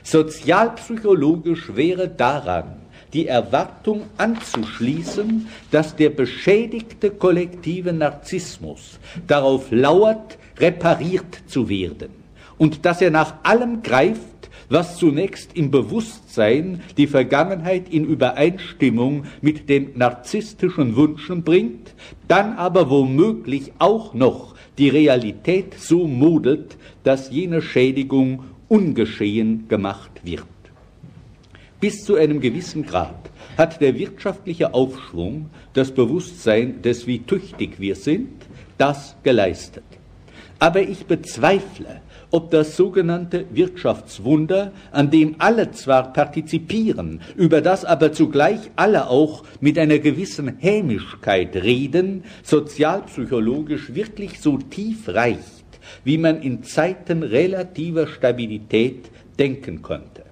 Sozialpsychologisch 0.03 1.75
wäre 1.75 2.09
daran 2.09 2.77
die 3.13 3.27
Erwartung 3.27 4.03
anzuschließen, 4.19 5.49
dass 5.71 5.97
der 5.97 6.11
beschädigte 6.11 7.11
kollektive 7.11 7.93
Narzissmus 7.93 8.99
darauf 9.27 9.71
lauert, 9.71 10.39
repariert 10.59 11.43
zu 11.47 11.69
werden 11.69 12.11
und 12.59 12.85
dass 12.85 13.01
er 13.01 13.11
nach 13.11 13.35
allem 13.45 13.83
greift, 13.83 14.21
was 14.69 14.99
zunächst 14.99 15.57
im 15.57 15.71
Bewusstsein 15.71 16.83
die 16.97 17.07
Vergangenheit 17.07 17.89
in 17.89 18.05
Übereinstimmung 18.05 19.25
mit 19.41 19.69
den 19.69 19.97
narzisstischen 19.97 20.97
Wünschen 20.97 21.43
bringt, 21.43 21.95
dann 22.27 22.55
aber 22.55 22.91
womöglich 22.91 23.73
auch 23.79 24.15
noch 24.15 24.55
die 24.77 24.89
Realität 24.89 25.75
so 25.79 26.07
modelt, 26.07 26.77
dass 27.03 27.31
jene 27.31 27.63
Schädigung 27.63 28.45
ungeschehen 28.69 29.67
gemacht 29.69 30.11
wird. 30.23 30.45
Bis 31.81 32.05
zu 32.05 32.17
einem 32.17 32.41
gewissen 32.41 32.85
Grad 32.85 33.31
hat 33.57 33.81
der 33.81 33.99
wirtschaftliche 33.99 34.75
Aufschwung 34.75 35.51
das 35.73 35.93
Bewusstsein 35.93 36.83
des, 36.83 37.07
wie 37.07 37.21
tüchtig 37.21 37.81
wir 37.81 37.95
sind, 37.95 38.31
das 38.79 39.17
geleistet. 39.23 39.85
Aber 40.59 40.83
ich 40.83 41.07
bezweifle, 41.07 42.01
ob 42.31 42.51
das 42.51 42.77
sogenannte 42.77 43.47
Wirtschaftswunder, 43.51 44.73
an 44.93 45.11
dem 45.11 45.37
alle 45.39 45.71
zwar 45.71 46.13
partizipieren, 46.13 47.21
über 47.37 47.61
das 47.61 47.85
aber 47.85 48.13
zugleich 48.13 48.61
alle 48.77 49.09
auch 49.09 49.45
mit 49.61 49.79
einer 49.79 49.99
gewissen 49.99 50.59
Hämischkeit 50.59 51.57
reden, 51.57 52.25
sozialpsychologisch 52.43 53.95
wirklich 53.95 54.41
so 54.41 54.59
tief 54.59 55.09
reicht, 55.09 55.65
wie 56.05 56.19
man 56.19 56.43
in 56.43 56.63
Zeiten 56.63 57.23
relativer 57.23 58.07
Stabilität 58.07 59.11
denken 59.39 59.83
könnte. 59.83 60.25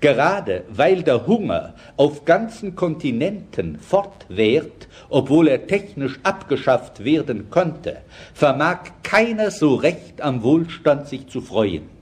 Gerade 0.00 0.64
weil 0.68 1.02
der 1.02 1.26
Hunger 1.26 1.74
auf 1.96 2.24
ganzen 2.24 2.74
Kontinenten 2.74 3.78
fortwährt, 3.78 4.83
obwohl 5.08 5.48
er 5.48 5.66
technisch 5.66 6.18
abgeschafft 6.22 7.04
werden 7.04 7.50
könnte, 7.50 7.98
vermag 8.32 8.78
keiner 9.02 9.50
so 9.50 9.74
recht 9.74 10.20
am 10.20 10.42
Wohlstand 10.42 11.08
sich 11.08 11.26
zu 11.26 11.40
freuen. 11.40 11.94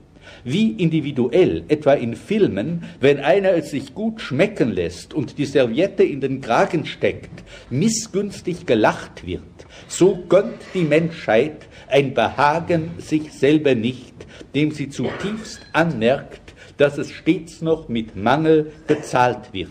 Wie 0.43 0.71
individuell, 0.71 1.63
etwa 1.67 1.93
in 1.93 2.15
Filmen, 2.15 2.83
wenn 2.99 3.19
einer 3.19 3.51
es 3.51 3.71
sich 3.71 3.93
gut 3.93 4.21
schmecken 4.21 4.71
lässt 4.71 5.13
und 5.13 5.37
die 5.37 5.45
Serviette 5.45 6.03
in 6.03 6.21
den 6.21 6.41
Kragen 6.41 6.85
steckt, 6.85 7.43
missgünstig 7.69 8.65
gelacht 8.65 9.25
wird, 9.25 9.41
so 9.87 10.23
gönnt 10.27 10.59
die 10.73 10.83
Menschheit 10.83 11.67
ein 11.87 12.13
Behagen 12.13 12.91
sich 12.97 13.31
selber 13.31 13.75
nicht, 13.75 14.13
dem 14.55 14.71
sie 14.71 14.89
zutiefst 14.89 15.61
anmerkt, 15.71 16.53
dass 16.77 16.97
es 16.97 17.11
stets 17.11 17.61
noch 17.61 17.87
mit 17.87 18.15
Mangel 18.15 18.71
bezahlt 18.87 19.53
wird. 19.53 19.69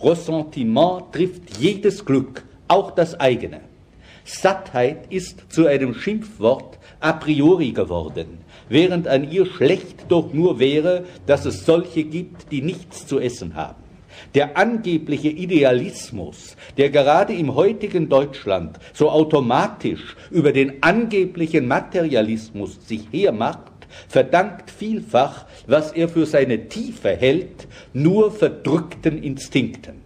Ressentiment 0.00 1.12
trifft 1.12 1.58
jedes 1.58 2.04
Glück, 2.04 2.44
auch 2.68 2.90
das 2.90 3.18
eigene. 3.20 3.60
Sattheit 4.24 5.06
ist 5.10 5.52
zu 5.52 5.66
einem 5.66 5.94
Schimpfwort 5.94 6.78
a 6.98 7.12
priori 7.12 7.70
geworden, 7.70 8.38
während 8.68 9.06
an 9.06 9.30
ihr 9.30 9.46
schlecht 9.46 10.06
doch 10.08 10.32
nur 10.32 10.58
wäre, 10.58 11.04
dass 11.26 11.44
es 11.44 11.64
solche 11.64 12.02
gibt, 12.02 12.50
die 12.50 12.62
nichts 12.62 13.06
zu 13.06 13.20
essen 13.20 13.54
haben. 13.54 13.86
Der 14.34 14.56
angebliche 14.56 15.28
Idealismus, 15.28 16.56
der 16.76 16.90
gerade 16.90 17.34
im 17.34 17.54
heutigen 17.54 18.08
Deutschland 18.08 18.78
so 18.92 19.10
automatisch 19.10 20.16
über 20.30 20.52
den 20.52 20.82
angeblichen 20.82 21.68
Materialismus 21.68 22.78
sich 22.88 23.06
hermacht, 23.12 23.72
verdankt 24.08 24.70
vielfach, 24.70 25.46
was 25.66 25.92
er 25.92 26.08
für 26.08 26.26
seine 26.26 26.68
Tiefe 26.68 27.10
hält, 27.10 27.68
nur 27.92 28.32
verdrückten 28.32 29.22
Instinkten. 29.22 30.02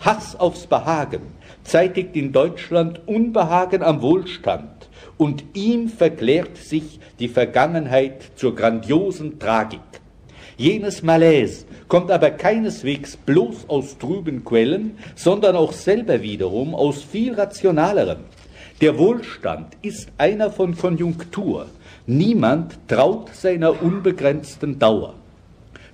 Hass 0.00 0.34
aufs 0.38 0.66
Behagen 0.66 1.22
zeitigt 1.64 2.16
in 2.16 2.32
Deutschland 2.32 3.00
Unbehagen 3.06 3.82
am 3.82 4.02
Wohlstand 4.02 4.88
und 5.16 5.44
ihm 5.54 5.88
verklärt 5.88 6.56
sich 6.56 7.00
die 7.18 7.28
Vergangenheit 7.28 8.32
zur 8.36 8.54
grandiosen 8.54 9.38
Tragik. 9.38 9.80
Jenes 10.56 11.02
Malaise 11.02 11.64
kommt 11.88 12.10
aber 12.10 12.30
keineswegs 12.30 13.16
bloß 13.16 13.68
aus 13.68 13.98
trüben 13.98 14.44
Quellen, 14.44 14.98
sondern 15.14 15.56
auch 15.56 15.72
selber 15.72 16.22
wiederum 16.22 16.74
aus 16.74 17.02
viel 17.02 17.34
rationaleren. 17.34 18.18
Der 18.80 18.98
Wohlstand 18.98 19.76
ist 19.82 20.08
einer 20.18 20.50
von 20.50 20.76
Konjunktur, 20.76 21.66
Niemand 22.06 22.78
traut 22.88 23.32
seiner 23.32 23.80
unbegrenzten 23.80 24.80
Dauer. 24.80 25.14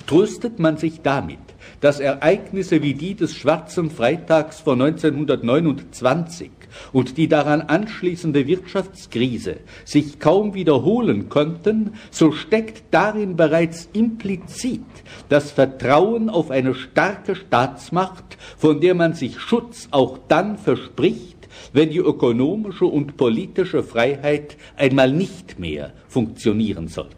Tröstet 0.07 0.59
man 0.59 0.79
sich 0.79 1.03
damit, 1.03 1.39
dass 1.81 2.01
Ereignisse 2.01 2.83
wie 2.83 2.95
die 2.95 3.15
des 3.15 3.35
Schwarzen 3.35 3.91
Freitags 3.91 4.61
von 4.61 4.81
1929 4.81 6.51
und 6.93 7.17
die 7.17 7.29
daran 7.29 7.63
anschließende 7.63 8.47
Wirtschaftskrise 8.47 9.57
sich 9.85 10.19
kaum 10.19 10.55
wiederholen 10.55 11.29
könnten, 11.29 11.95
so 12.11 12.33
steckt 12.33 12.83
darin 12.91 13.37
bereits 13.37 13.89
implizit 13.93 14.83
das 15.29 15.51
Vertrauen 15.51 16.31
auf 16.31 16.51
eine 16.51 16.75
starke 16.75 17.37
Staatsmacht, 17.37 18.37
von 18.57 18.81
der 18.81 18.95
man 18.95 19.15
sich 19.15 19.41
Schutz 19.41 19.89
auch 19.91 20.19
dann 20.29 20.59
verspricht, 20.59 21.49
wenn 21.73 21.91
die 21.91 21.99
ökonomische 21.99 22.85
und 22.85 23.17
politische 23.17 23.83
Freiheit 23.83 24.57
einmal 24.77 25.13
nicht 25.13 25.59
mehr 25.59 25.93
funktionieren 26.09 26.89
sollte. 26.89 27.18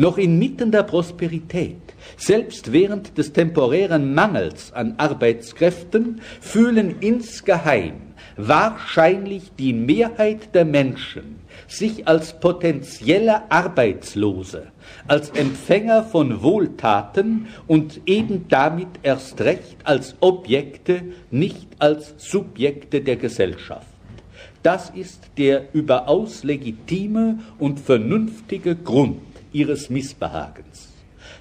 Noch 0.00 0.16
inmitten 0.16 0.72
der 0.72 0.84
Prosperität, 0.84 1.76
selbst 2.16 2.72
während 2.72 3.18
des 3.18 3.34
temporären 3.34 4.14
Mangels 4.14 4.72
an 4.72 4.94
Arbeitskräften, 4.96 6.22
fühlen 6.40 6.94
insgeheim 7.00 8.00
wahrscheinlich 8.38 9.52
die 9.58 9.74
Mehrheit 9.74 10.54
der 10.54 10.64
Menschen 10.64 11.36
sich 11.68 12.08
als 12.08 12.40
potenzielle 12.40 13.52
Arbeitslose, 13.52 14.68
als 15.06 15.28
Empfänger 15.32 16.02
von 16.04 16.42
Wohltaten 16.42 17.48
und 17.66 18.00
eben 18.06 18.46
damit 18.48 18.88
erst 19.02 19.42
recht 19.42 19.76
als 19.84 20.16
Objekte, 20.20 21.02
nicht 21.30 21.68
als 21.78 22.14
Subjekte 22.16 23.02
der 23.02 23.16
Gesellschaft. 23.16 23.86
Das 24.62 24.88
ist 24.88 25.24
der 25.36 25.74
überaus 25.74 26.42
legitime 26.42 27.40
und 27.58 27.78
vernünftige 27.78 28.74
Grund 28.76 29.29
ihres 29.52 29.90
Missbehagens. 29.90 30.88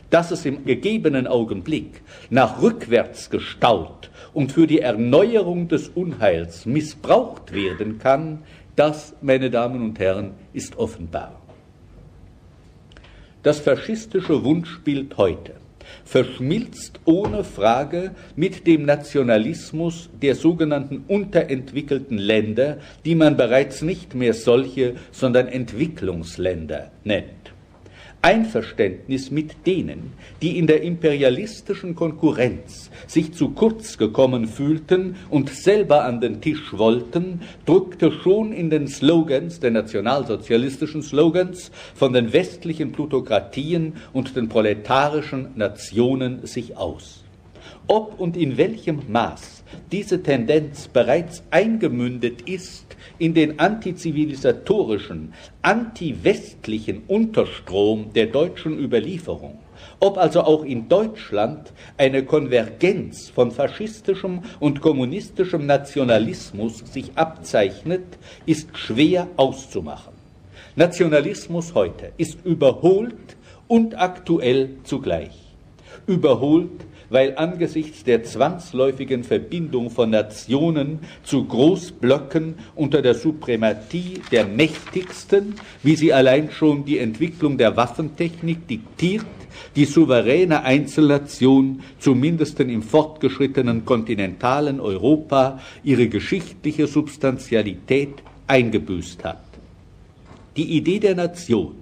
Dass 0.09 0.31
es 0.31 0.45
im 0.45 0.65
gegebenen 0.65 1.27
Augenblick 1.27 2.01
nach 2.29 2.61
rückwärts 2.61 3.29
gestaut 3.29 4.09
und 4.33 4.51
für 4.51 4.67
die 4.67 4.79
Erneuerung 4.79 5.67
des 5.67 5.89
Unheils 5.89 6.65
missbraucht 6.65 7.53
werden 7.53 7.99
kann, 7.99 8.39
das, 8.75 9.13
meine 9.21 9.49
Damen 9.49 9.81
und 9.81 9.99
Herren, 9.99 10.31
ist 10.53 10.77
offenbar. 10.77 11.39
Das 13.43 13.59
faschistische 13.59 14.43
Wunschbild 14.43 15.17
heute 15.17 15.53
verschmilzt 16.05 16.99
ohne 17.05 17.43
Frage 17.43 18.11
mit 18.35 18.67
dem 18.67 18.85
Nationalismus 18.85 20.09
der 20.21 20.35
sogenannten 20.35 21.03
unterentwickelten 21.07 22.17
Länder, 22.17 22.77
die 23.05 23.15
man 23.15 23.37
bereits 23.37 23.81
nicht 23.81 24.15
mehr 24.15 24.33
solche, 24.33 24.95
sondern 25.11 25.47
Entwicklungsländer 25.47 26.91
nennt. 27.03 27.38
Einverständnis 28.21 29.32
mit 29.32 29.65
denen, 29.65 30.12
die 30.41 30.58
in 30.58 30.67
der 30.67 30.82
imperialistischen 30.82 31.96
Konkurrenz 31.96 32.91
sich 33.08 33.33
zu 33.33 33.52
kurz 33.52 33.98
gekommen 33.98 34.48
fühlten 34.48 35.15
und 35.29 35.50
selber 35.50 36.04
an 36.04 36.19
den 36.19 36.41
Tisch 36.41 36.73
wollten, 36.77 37.41
drückte 37.65 38.12
schon 38.12 38.52
in 38.52 38.69
den 38.69 38.89
Slogans, 38.89 39.62
den 39.62 39.73
nationalsozialistischen 39.73 41.02
Slogans, 41.02 41.71
von 41.96 42.12
den 42.12 42.33
westlichen 42.33 42.91
Plutokratien 42.91 43.93
und 44.12 44.35
den 44.35 44.50
proletarischen 44.50 45.52
Nationen 45.56 46.46
sich 46.46 46.75
aus. 46.75 47.23
Ob 47.87 48.19
und 48.19 48.35
in 48.35 48.58
welchem 48.58 49.02
Maß 49.08 49.63
diese 49.91 50.21
Tendenz 50.21 50.87
bereits 50.87 51.43
eingemündet 51.52 52.41
ist 52.50 52.88
in 53.17 53.33
den 53.33 53.60
antizivilisatorischen, 53.60 55.33
antiwestlichen 55.62 57.04
Unterstrom 57.08 58.13
der 58.13 58.27
deutschen 58.27 58.79
Überlieferung 58.79 59.60
ob 60.00 60.17
also 60.17 60.41
auch 60.41 60.63
in 60.63 60.87
Deutschland 60.87 61.73
eine 61.97 62.23
Konvergenz 62.23 63.29
von 63.29 63.52
faschistischem 63.52 64.41
und 64.60 64.81
kommunistischem 64.81 65.65
Nationalismus 65.65 66.79
sich 66.91 67.12
abzeichnet, 67.15 68.04
ist 68.45 68.77
schwer 68.77 69.27
auszumachen. 69.35 70.13
Nationalismus 70.75 71.73
heute 71.73 72.13
ist 72.17 72.45
überholt 72.45 73.37
und 73.67 74.00
aktuell 74.00 74.77
zugleich. 74.83 75.48
Überholt 76.10 76.89
weil 77.10 77.35
angesichts 77.35 78.03
der 78.03 78.23
zwangsläufigen 78.23 79.23
Verbindung 79.23 79.89
von 79.89 80.12
Nationen 80.12 80.99
zu 81.23 81.45
Großblöcken 81.45 82.55
unter 82.75 83.01
der 83.01 83.15
Suprematie 83.15 84.21
der 84.31 84.45
Mächtigsten, 84.45 85.55
wie 85.83 85.95
sie 85.95 86.13
allein 86.13 86.51
schon 86.51 86.85
die 86.85 86.99
Entwicklung 86.99 87.57
der 87.57 87.75
Waffentechnik 87.75 88.67
diktiert, 88.67 89.25
die 89.75 89.85
souveräne 89.85 90.63
Einzelnation, 90.63 91.81
zumindest 91.97 92.60
im 92.60 92.83
fortgeschrittenen 92.83 93.85
kontinentalen 93.85 94.79
Europa, 94.79 95.60
ihre 95.83 96.07
geschichtliche 96.07 96.87
Substantialität 96.87 98.21
eingebüßt 98.47 99.23
hat. 99.23 99.43
Die 100.55 100.77
Idee 100.77 100.99
der 100.99 101.15
Nation 101.15 101.79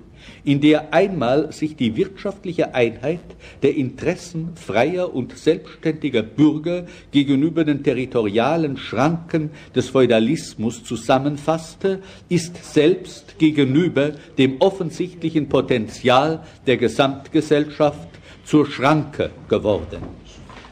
in 0.48 0.62
der 0.62 0.94
einmal 0.94 1.52
sich 1.52 1.76
die 1.76 1.98
wirtschaftliche 1.98 2.74
Einheit 2.74 3.20
der 3.64 3.76
Interessen 3.76 4.56
freier 4.56 5.14
und 5.14 5.38
selbstständiger 5.38 6.24
Bürger 6.24 6.86
gegenüber 7.12 7.66
den 7.66 7.84
territorialen 7.84 8.78
Schranken 8.78 9.50
des 9.76 9.90
Feudalismus 9.90 10.86
zusammenfasste, 10.86 12.00
ist 12.30 12.74
selbst 12.74 13.38
gegenüber 13.38 14.14
dem 14.38 14.62
offensichtlichen 14.62 15.50
Potenzial 15.50 16.46
der 16.66 16.78
Gesamtgesellschaft 16.78 18.08
zur 18.46 18.72
Schranke 18.72 19.32
geworden. 19.50 20.02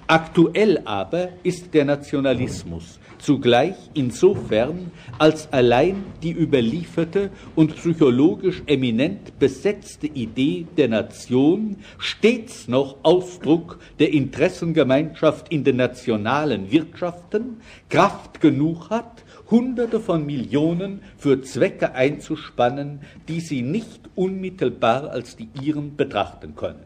Aktuell 0.07 0.83
aber 0.85 1.29
ist 1.43 1.73
der 1.73 1.83
Nationalismus 1.83 2.97
zugleich 3.25 3.75
insofern, 3.95 4.91
als 5.17 5.51
allein 5.51 6.03
die 6.21 6.31
überlieferte 6.31 7.31
und 7.55 7.75
psychologisch 7.75 8.61
eminent 8.67 9.39
besetzte 9.39 10.05
Idee 10.05 10.67
der 10.77 10.89
Nation 10.89 11.77
stets 11.97 12.67
noch 12.67 12.97
Ausdruck 13.01 13.79
der 13.97 14.13
Interessengemeinschaft 14.13 15.51
in 15.51 15.63
den 15.63 15.77
nationalen 15.77 16.71
Wirtschaften 16.71 17.57
Kraft 17.89 18.41
genug 18.41 18.91
hat, 18.91 19.23
Hunderte 19.49 19.99
von 19.99 20.23
Millionen 20.23 21.01
für 21.17 21.41
Zwecke 21.41 21.95
einzuspannen, 21.95 22.99
die 23.27 23.39
sie 23.39 23.63
nicht 23.63 24.01
unmittelbar 24.13 25.09
als 25.09 25.35
die 25.35 25.49
ihren 25.63 25.95
betrachten 25.95 26.55
können. 26.55 26.84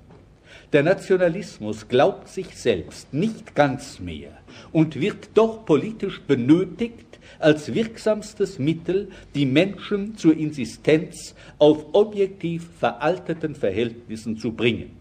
Der 0.72 0.84
Nationalismus 0.84 1.88
glaubt 1.88 2.28
sich 2.28 2.56
selbst 2.56 3.12
nicht 3.12 3.56
ganz 3.56 4.00
mehr 4.00 4.38
und 4.72 5.00
wird 5.00 5.30
doch 5.34 5.66
politisch 5.66 6.22
benötigt 6.22 7.20
als 7.40 7.74
wirksamstes 7.74 8.60
Mittel, 8.60 9.10
die 9.34 9.48
Menschen 9.48 10.16
zur 10.16 10.38
Insistenz 10.38 11.34
auf 11.58 11.88
objektiv 11.94 12.70
veralteten 12.78 13.56
Verhältnissen 13.56 14.38
zu 14.38 14.52
bringen. 14.52 14.92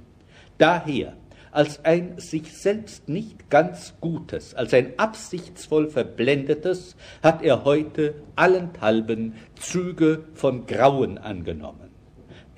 Daher 0.57 1.15
als 1.51 1.85
ein 1.85 2.19
sich 2.19 2.57
selbst 2.57 3.09
nicht 3.09 3.51
ganz 3.51 3.95
Gutes, 4.01 4.55
als 4.55 4.73
ein 4.73 4.99
absichtsvoll 4.99 5.91
Verblendetes, 5.91 6.97
hat 7.23 7.43
er 7.43 7.65
heute 7.65 8.15
allenthalben 8.37 9.35
Züge 9.59 10.25
von 10.35 10.67
Grauen 10.67 11.19
angenommen. 11.19 11.88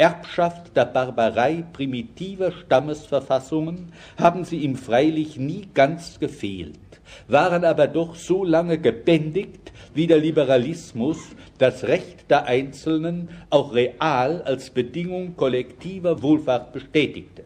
Erbschaft 0.01 0.75
der 0.79 0.87
Barbarei 0.87 1.63
primitiver 1.75 2.53
Stammesverfassungen 2.53 3.93
haben 4.17 4.47
sie 4.47 4.57
ihm 4.61 4.77
freilich 4.77 5.37
nie 5.37 5.69
ganz 5.75 6.19
gefehlt, 6.19 7.03
waren 7.29 7.67
aber 7.67 7.87
doch 7.87 8.15
so 8.15 8.43
lange 8.43 8.79
gebändigt, 8.79 9.73
wie 9.93 10.07
der 10.07 10.17
Liberalismus 10.17 11.19
das 11.59 11.85
Recht 11.85 12.31
der 12.31 12.47
Einzelnen 12.47 13.29
auch 13.51 13.75
real 13.75 14.41
als 14.41 14.71
Bedingung 14.71 15.37
kollektiver 15.37 16.23
Wohlfahrt 16.23 16.73
bestätigte. 16.73 17.45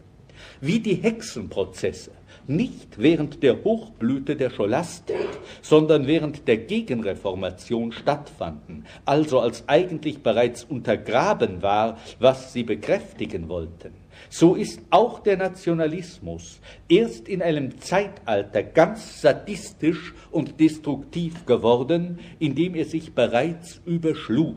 Wie 0.60 0.78
die 0.78 0.94
Hexenprozesse 0.94 2.12
nicht 2.46 2.98
während 2.98 3.42
der 3.42 3.64
Hochblüte 3.64 4.36
der 4.36 4.50
Scholastik, 4.50 5.28
sondern 5.62 6.06
während 6.06 6.46
der 6.48 6.58
Gegenreformation 6.58 7.92
stattfanden, 7.92 8.86
also 9.04 9.40
als 9.40 9.64
eigentlich 9.68 10.22
bereits 10.22 10.64
untergraben 10.64 11.62
war, 11.62 11.98
was 12.18 12.52
sie 12.52 12.64
bekräftigen 12.64 13.48
wollten. 13.48 13.92
So 14.28 14.54
ist 14.54 14.80
auch 14.90 15.20
der 15.20 15.36
Nationalismus 15.36 16.60
erst 16.88 17.28
in 17.28 17.42
einem 17.42 17.78
Zeitalter 17.80 18.62
ganz 18.62 19.20
sadistisch 19.20 20.14
und 20.30 20.60
destruktiv 20.60 21.46
geworden, 21.46 22.18
in 22.38 22.54
dem 22.54 22.74
er 22.74 22.84
sich 22.84 23.12
bereits 23.12 23.80
überschlug. 23.84 24.56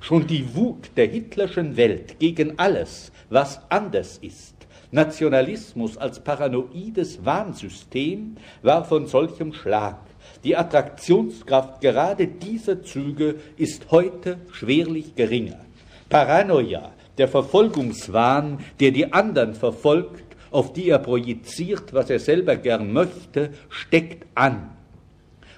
Schon 0.00 0.26
die 0.26 0.54
Wut 0.54 0.90
der 0.96 1.08
hitlerschen 1.08 1.76
Welt 1.76 2.18
gegen 2.18 2.58
alles, 2.58 3.12
was 3.30 3.60
anders 3.70 4.18
ist, 4.18 4.55
Nationalismus 4.96 5.98
als 5.98 6.20
paranoides 6.20 7.22
Wahnsystem 7.22 8.38
war 8.62 8.82
von 8.82 9.06
solchem 9.06 9.52
Schlag. 9.52 9.98
Die 10.42 10.56
Attraktionskraft 10.56 11.82
gerade 11.82 12.26
dieser 12.26 12.82
Züge 12.82 13.34
ist 13.58 13.90
heute 13.90 14.38
schwerlich 14.52 15.14
geringer. 15.14 15.60
Paranoia, 16.08 16.92
der 17.18 17.28
Verfolgungswahn, 17.28 18.60
der 18.80 18.90
die 18.90 19.12
anderen 19.12 19.54
verfolgt, 19.54 20.24
auf 20.50 20.72
die 20.72 20.88
er 20.88 20.98
projiziert, 21.00 21.92
was 21.92 22.08
er 22.08 22.18
selber 22.18 22.56
gern 22.56 22.90
möchte, 22.90 23.50
steckt 23.68 24.26
an 24.34 24.75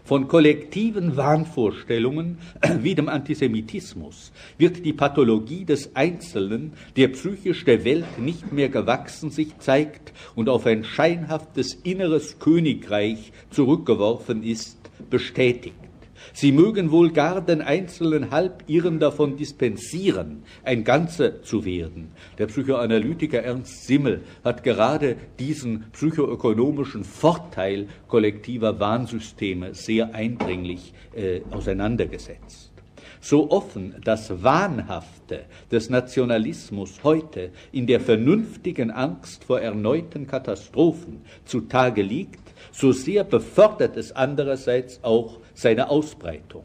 von 0.09 0.27
kollektiven 0.27 1.19
Wahnvorstellungen 1.19 2.39
wie 2.81 2.95
dem 2.95 3.11
Antisemitismus 3.11 4.33
wird 4.57 4.87
die 4.87 4.95
Pathologie 4.95 5.67
des 5.67 5.95
Einzelnen, 5.95 6.73
der 6.97 7.09
psychisch 7.09 7.67
der 7.67 7.85
Welt 7.85 8.19
nicht 8.19 8.51
mehr 8.51 8.71
gewachsen 8.71 9.31
sich 9.31 9.59
zeigt 9.59 10.15
und 10.35 10.49
auf 10.49 10.65
ein 10.65 10.83
scheinhaftes 10.83 11.75
inneres 11.75 12.39
Königreich 12.39 13.33
zurückgeworfen 13.51 14.43
ist, 14.43 14.79
bestätigt. 15.11 15.88
Sie 16.33 16.53
mögen 16.53 16.91
wohl 16.91 17.11
gar 17.11 17.41
den 17.41 17.63
einzelnen 17.63 18.31
Halbirren 18.31 18.99
davon 18.99 19.37
dispensieren, 19.37 20.43
ein 20.65 20.85
Ganzer 20.85 21.43
zu 21.43 21.65
werden. 21.65 22.13
Der 22.39 22.47
Psychoanalytiker 22.47 23.43
Ernst 23.43 23.87
Simmel 23.87 24.23
hat 24.45 24.63
gerade 24.63 25.17
diesen 25.39 25.85
psychoökonomischen 25.93 27.05
Vorteil 27.05 27.89
kollektiver 28.07 28.79
Warnsysteme 28.81 29.75
sehr 29.75 30.15
eindringlich 30.15 30.93
äh, 31.15 31.41
auseinandergesetzt. 31.51 32.73
So 33.21 33.51
offen 33.51 33.97
das 34.05 34.43
Wahnhafte 34.43 35.47
des 35.71 35.91
Nationalismus 35.91 37.03
heute 37.03 37.51
in 37.73 37.87
der 37.87 38.01
vernünftigen 38.01 38.91
Angst 38.91 39.45
vor 39.45 39.61
erneuten 39.61 40.27
Katastrophen 40.27 41.23
zutage 41.45 42.03
liegt, 42.03 42.48
so 42.79 42.93
sehr 42.93 43.25
befördert 43.25 43.97
es 43.97 44.13
andererseits 44.13 45.01
auch 45.03 45.41
seine 45.53 45.91
Ausbreitung. 45.91 46.63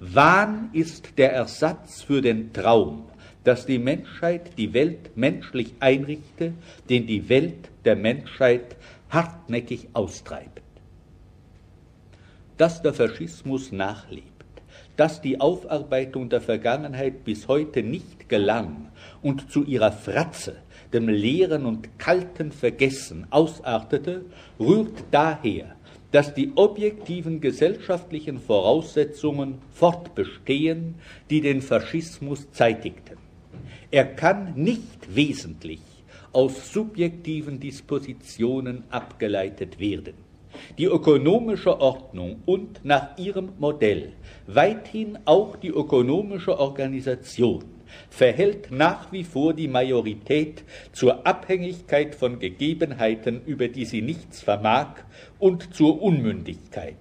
Wahn 0.00 0.68
ist 0.74 1.16
der 1.16 1.32
Ersatz 1.32 2.02
für 2.02 2.20
den 2.20 2.52
Traum, 2.52 3.04
dass 3.42 3.64
die 3.64 3.78
Menschheit 3.78 4.58
die 4.58 4.74
Welt 4.74 5.16
menschlich 5.16 5.72
einrichte, 5.80 6.52
den 6.90 7.06
die 7.06 7.30
Welt 7.30 7.70
der 7.86 7.96
Menschheit 7.96 8.76
hartnäckig 9.08 9.88
austreibt. 9.94 10.60
Dass 12.58 12.82
der 12.82 12.92
Faschismus 12.92 13.72
nachlebt, 13.72 14.26
dass 14.98 15.22
die 15.22 15.40
Aufarbeitung 15.40 16.28
der 16.28 16.42
Vergangenheit 16.42 17.24
bis 17.24 17.48
heute 17.48 17.82
nicht 17.82 18.28
gelang 18.28 18.90
und 19.22 19.50
zu 19.50 19.64
ihrer 19.64 19.92
Fratze, 19.92 20.56
dem 20.96 21.08
leeren 21.08 21.66
und 21.66 21.98
kalten 21.98 22.50
Vergessen 22.50 23.26
ausartete, 23.30 24.24
rührt 24.58 25.04
daher, 25.10 25.76
dass 26.10 26.32
die 26.32 26.52
objektiven 26.54 27.40
gesellschaftlichen 27.42 28.38
Voraussetzungen 28.38 29.58
fortbestehen, 29.74 30.94
die 31.28 31.42
den 31.42 31.60
Faschismus 31.60 32.50
zeitigten. 32.50 33.18
Er 33.90 34.06
kann 34.06 34.54
nicht 34.54 35.14
wesentlich 35.14 35.82
aus 36.32 36.72
subjektiven 36.72 37.60
Dispositionen 37.60 38.84
abgeleitet 38.90 39.78
werden. 39.78 40.14
Die 40.78 40.86
ökonomische 40.86 41.78
Ordnung 41.78 42.40
und 42.46 42.82
nach 42.82 43.18
ihrem 43.18 43.50
Modell 43.58 44.12
weithin 44.46 45.18
auch 45.26 45.56
die 45.56 45.68
ökonomische 45.68 46.58
Organisation 46.58 47.75
verhält 48.10 48.70
nach 48.70 49.12
wie 49.12 49.24
vor 49.24 49.54
die 49.54 49.68
Majorität 49.68 50.64
zur 50.92 51.26
Abhängigkeit 51.26 52.14
von 52.14 52.38
Gegebenheiten, 52.38 53.42
über 53.44 53.68
die 53.68 53.84
sie 53.84 54.02
nichts 54.02 54.42
vermag, 54.42 55.04
und 55.38 55.74
zur 55.74 56.02
Unmündigkeit. 56.02 56.96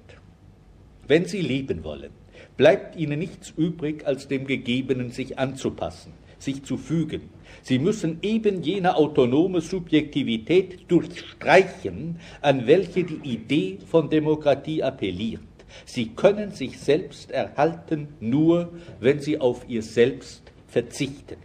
Wenn 1.07 1.25
sie 1.25 1.41
leben 1.41 1.83
wollen, 1.83 2.11
bleibt 2.57 2.95
ihnen 2.95 3.19
nichts 3.19 3.53
übrig, 3.55 4.05
als 4.05 4.27
dem 4.27 4.47
Gegebenen 4.47 5.11
sich 5.11 5.37
anzupassen. 5.37 6.13
sich 6.45 6.63
zu 6.63 6.77
fügen. 6.77 7.29
Sie 7.61 7.79
müssen 7.79 8.19
eben 8.21 8.61
jene 8.61 8.95
autonome 8.95 9.61
Subjektivität 9.61 10.89
durchstreichen, 10.89 12.19
an 12.41 12.67
welche 12.67 13.03
die 13.03 13.21
Idee 13.23 13.79
von 13.85 14.09
Demokratie 14.09 14.83
appelliert. 14.83 15.41
Sie 15.85 16.09
können 16.09 16.51
sich 16.51 16.79
selbst 16.79 17.31
erhalten 17.31 18.07
nur, 18.19 18.71
wenn 18.99 19.19
sie 19.19 19.39
auf 19.39 19.65
ihr 19.67 19.81
Selbst 19.81 20.44
verzichten. 20.75 21.37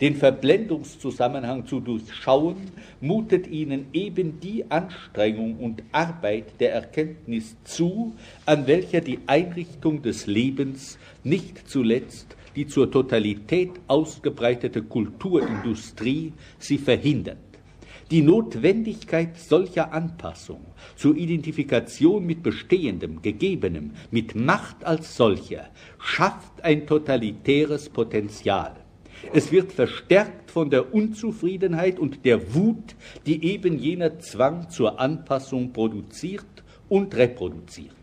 Den 0.00 0.16
Verblendungszusammenhang 0.16 1.66
zu 1.66 1.78
durchschauen, 1.78 2.56
mutet 3.02 3.46
ihnen 3.46 3.84
eben 3.92 4.40
die 4.40 4.64
Anstrengung 4.70 5.58
und 5.58 5.82
Arbeit 5.92 6.58
der 6.58 6.72
Erkenntnis 6.72 7.54
zu, 7.64 8.14
an 8.46 8.66
welcher 8.66 9.02
die 9.02 9.18
Einrichtung 9.26 10.00
des 10.00 10.26
Lebens 10.26 10.98
nicht 11.22 11.68
zuletzt 11.68 12.34
die 12.56 12.66
zur 12.66 12.90
Totalität 12.90 13.70
ausgebreitete 13.88 14.82
Kulturindustrie 14.82 16.32
sie 16.58 16.76
verhindert. 16.76 17.51
Die 18.12 18.20
Notwendigkeit 18.20 19.38
solcher 19.38 19.94
Anpassung 19.94 20.66
zur 20.96 21.16
Identifikation 21.16 22.26
mit 22.26 22.42
Bestehendem, 22.42 23.22
Gegebenem, 23.22 23.92
mit 24.10 24.34
Macht 24.34 24.84
als 24.84 25.16
solcher, 25.16 25.70
schafft 25.98 26.62
ein 26.62 26.86
totalitäres 26.86 27.88
Potenzial. 27.88 28.76
Es 29.32 29.50
wird 29.50 29.72
verstärkt 29.72 30.50
von 30.50 30.68
der 30.68 30.92
Unzufriedenheit 30.92 31.98
und 31.98 32.26
der 32.26 32.54
Wut, 32.54 32.96
die 33.24 33.46
eben 33.46 33.78
jener 33.78 34.18
Zwang 34.18 34.68
zur 34.68 35.00
Anpassung 35.00 35.72
produziert 35.72 36.44
und 36.90 37.16
reproduziert. 37.16 38.01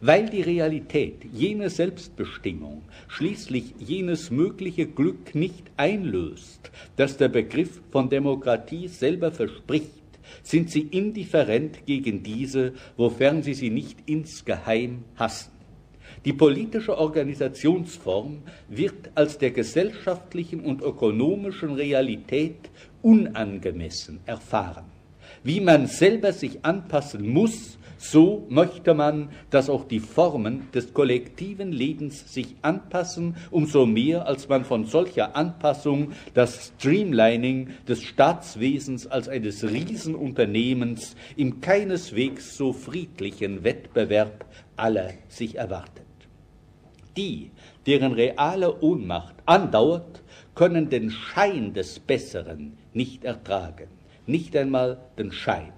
Weil 0.00 0.28
die 0.28 0.42
Realität 0.42 1.24
jene 1.32 1.70
Selbstbestimmung 1.70 2.82
schließlich 3.08 3.74
jenes 3.78 4.30
mögliche 4.30 4.86
Glück 4.86 5.34
nicht 5.34 5.70
einlöst, 5.76 6.70
das 6.96 7.16
der 7.16 7.28
Begriff 7.28 7.80
von 7.90 8.10
Demokratie 8.10 8.88
selber 8.88 9.32
verspricht, 9.32 9.90
sind 10.42 10.70
sie 10.70 10.82
indifferent 10.82 11.86
gegen 11.86 12.22
diese, 12.22 12.74
wofern 12.96 13.42
sie 13.42 13.54
sie 13.54 13.70
nicht 13.70 13.98
insgeheim 14.06 15.04
hassen. 15.16 15.52
Die 16.24 16.32
politische 16.32 16.98
Organisationsform 16.98 18.42
wird 18.68 19.10
als 19.14 19.38
der 19.38 19.52
gesellschaftlichen 19.52 20.60
und 20.60 20.82
ökonomischen 20.82 21.74
Realität 21.74 22.70
unangemessen 23.00 24.20
erfahren. 24.26 24.86
Wie 25.44 25.60
man 25.60 25.86
selber 25.86 26.32
sich 26.32 26.64
anpassen 26.64 27.28
muss, 27.28 27.78
so 28.10 28.46
möchte 28.48 28.94
man, 28.94 29.30
dass 29.50 29.70
auch 29.70 29.84
die 29.84 30.00
Formen 30.00 30.70
des 30.72 30.92
kollektiven 30.94 31.72
Lebens 31.72 32.32
sich 32.32 32.56
anpassen, 32.62 33.36
umso 33.50 33.86
mehr 33.86 34.26
als 34.26 34.48
man 34.48 34.64
von 34.64 34.84
solcher 34.84 35.36
Anpassung 35.36 36.12
das 36.34 36.72
Streamlining 36.78 37.70
des 37.88 38.02
Staatswesens 38.02 39.06
als 39.06 39.28
eines 39.28 39.64
Riesenunternehmens 39.64 41.16
im 41.36 41.60
keineswegs 41.60 42.56
so 42.56 42.72
friedlichen 42.72 43.64
Wettbewerb 43.64 44.44
aller 44.76 45.10
sich 45.28 45.56
erwartet. 45.56 46.04
Die, 47.16 47.50
deren 47.86 48.12
reale 48.12 48.82
Ohnmacht 48.82 49.34
andauert, 49.46 50.22
können 50.54 50.88
den 50.88 51.10
Schein 51.10 51.72
des 51.74 51.98
Besseren 51.98 52.76
nicht 52.92 53.24
ertragen, 53.24 53.88
nicht 54.26 54.56
einmal 54.56 54.98
den 55.18 55.32
Schein. 55.32 55.72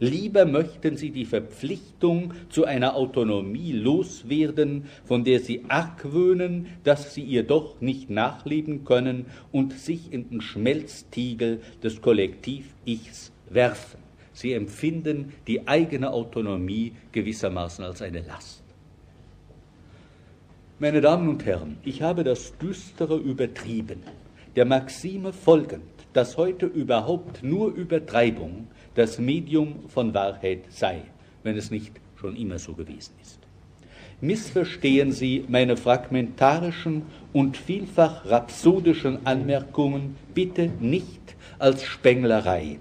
Lieber 0.00 0.44
möchten 0.44 0.96
sie 0.96 1.10
die 1.10 1.24
Verpflichtung 1.24 2.32
zu 2.50 2.64
einer 2.64 2.94
Autonomie 2.94 3.72
loswerden, 3.72 4.84
von 5.04 5.24
der 5.24 5.40
sie 5.40 5.64
argwöhnen, 5.68 6.66
dass 6.84 7.14
sie 7.14 7.22
ihr 7.22 7.42
doch 7.42 7.80
nicht 7.80 8.08
nachleben 8.08 8.84
können 8.84 9.26
und 9.50 9.72
sich 9.72 10.12
in 10.12 10.30
den 10.30 10.40
Schmelztiegel 10.40 11.60
des 11.82 12.00
Kollektiv-Ichs 12.00 13.32
werfen. 13.50 13.98
Sie 14.32 14.52
empfinden 14.52 15.32
die 15.48 15.66
eigene 15.66 16.12
Autonomie 16.12 16.92
gewissermaßen 17.10 17.84
als 17.84 18.00
eine 18.00 18.20
Last. 18.20 18.62
Meine 20.78 21.00
Damen 21.00 21.28
und 21.28 21.44
Herren, 21.44 21.76
ich 21.82 22.02
habe 22.02 22.22
das 22.22 22.56
Düstere 22.58 23.16
übertrieben, 23.16 24.04
der 24.54 24.64
Maxime 24.64 25.32
folgend, 25.32 25.82
dass 26.12 26.36
heute 26.36 26.66
überhaupt 26.66 27.42
nur 27.42 27.74
Übertreibung 27.74 28.68
das 28.98 29.18
Medium 29.18 29.88
von 29.88 30.12
Wahrheit 30.12 30.64
sei, 30.70 31.02
wenn 31.44 31.56
es 31.56 31.70
nicht 31.70 31.92
schon 32.16 32.34
immer 32.34 32.58
so 32.58 32.72
gewesen 32.74 33.14
ist. 33.22 33.38
Missverstehen 34.20 35.12
Sie 35.12 35.44
meine 35.46 35.76
fragmentarischen 35.76 37.02
und 37.32 37.56
vielfach 37.56 38.28
rhapsodischen 38.28 39.24
Anmerkungen 39.24 40.16
bitte 40.34 40.68
nicht 40.80 41.36
als 41.60 41.84
Spenglerei. 41.84 42.80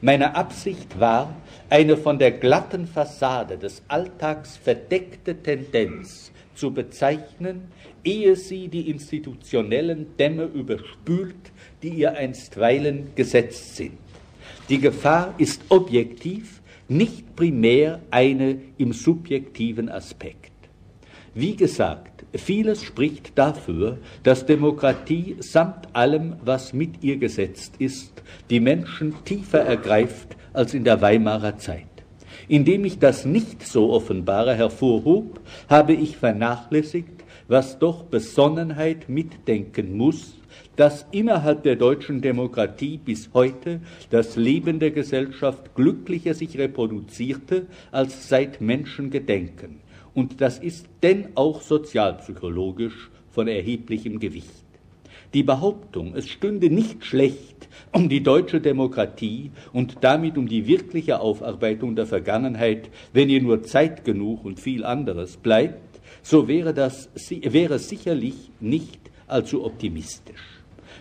Meine 0.00 0.36
Absicht 0.36 1.00
war, 1.00 1.34
eine 1.68 1.96
von 1.96 2.20
der 2.20 2.30
glatten 2.30 2.86
Fassade 2.86 3.58
des 3.58 3.82
Alltags 3.88 4.56
verdeckte 4.56 5.42
Tendenz 5.42 6.30
zu 6.54 6.72
bezeichnen, 6.72 7.72
ehe 8.04 8.36
sie 8.36 8.68
die 8.68 8.88
institutionellen 8.88 10.16
Dämme 10.16 10.44
überspült, 10.44 11.50
die 11.82 11.90
ihr 11.90 12.12
einstweilen 12.12 13.08
gesetzt 13.16 13.74
sind. 13.74 13.98
Die 14.68 14.78
Gefahr 14.78 15.34
ist 15.38 15.62
objektiv, 15.70 16.60
nicht 16.88 17.36
primär 17.36 18.00
eine 18.10 18.58
im 18.76 18.92
subjektiven 18.92 19.88
Aspekt. 19.88 20.52
Wie 21.34 21.56
gesagt, 21.56 22.24
vieles 22.34 22.82
spricht 22.82 23.38
dafür, 23.38 23.98
dass 24.24 24.44
Demokratie 24.44 25.36
samt 25.40 25.94
allem, 25.94 26.36
was 26.44 26.72
mit 26.72 27.02
ihr 27.02 27.16
gesetzt 27.16 27.74
ist, 27.78 28.22
die 28.50 28.60
Menschen 28.60 29.14
tiefer 29.24 29.60
ergreift 29.60 30.36
als 30.52 30.74
in 30.74 30.84
der 30.84 31.00
Weimarer 31.00 31.56
Zeit. 31.58 31.86
Indem 32.46 32.84
ich 32.84 32.98
das 32.98 33.24
nicht 33.24 33.66
so 33.66 33.90
offenbare 33.90 34.54
hervorhob, 34.54 35.40
habe 35.68 35.92
ich 35.92 36.16
vernachlässigt, 36.16 37.24
was 37.46 37.78
doch 37.78 38.04
Besonnenheit 38.04 39.08
mitdenken 39.08 39.96
muss, 39.96 40.37
dass 40.76 41.06
innerhalb 41.10 41.62
der 41.62 41.76
deutschen 41.76 42.20
Demokratie 42.20 42.98
bis 42.98 43.30
heute 43.34 43.80
das 44.10 44.36
Leben 44.36 44.78
der 44.78 44.90
Gesellschaft 44.90 45.74
glücklicher 45.74 46.34
sich 46.34 46.56
reproduzierte 46.58 47.66
als 47.90 48.28
seit 48.28 48.60
Menschen 48.60 49.10
gedenken. 49.10 49.80
Und 50.14 50.40
das 50.40 50.58
ist 50.58 50.86
denn 51.02 51.28
auch 51.34 51.60
sozialpsychologisch 51.60 53.10
von 53.30 53.48
erheblichem 53.48 54.18
Gewicht. 54.18 54.64
Die 55.34 55.42
Behauptung, 55.42 56.14
es 56.16 56.28
stünde 56.28 56.70
nicht 56.70 57.04
schlecht 57.04 57.68
um 57.92 58.08
die 58.08 58.22
deutsche 58.22 58.60
Demokratie 58.60 59.50
und 59.72 59.98
damit 60.00 60.38
um 60.38 60.48
die 60.48 60.66
wirkliche 60.66 61.20
Aufarbeitung 61.20 61.96
der 61.96 62.06
Vergangenheit, 62.06 62.88
wenn 63.12 63.28
ihr 63.28 63.42
nur 63.42 63.62
Zeit 63.62 64.04
genug 64.04 64.44
und 64.44 64.58
viel 64.58 64.84
anderes 64.84 65.36
bleibt, 65.36 66.00
so 66.22 66.48
wäre 66.48 66.72
das 66.72 67.10
wäre 67.30 67.78
sicherlich 67.78 68.50
nicht 68.60 69.07
allzu 69.28 69.64
optimistisch. 69.64 70.58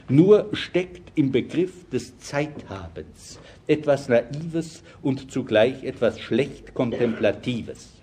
Nur 0.09 0.49
steckt 0.53 1.11
im 1.15 1.31
Begriff 1.31 1.89
des 1.89 2.17
Zeithabens 2.19 3.39
etwas 3.67 4.07
Naives 4.07 4.83
und 5.01 5.31
zugleich 5.31 5.83
etwas 5.83 6.19
schlecht 6.19 6.73
Kontemplatives. 6.73 7.97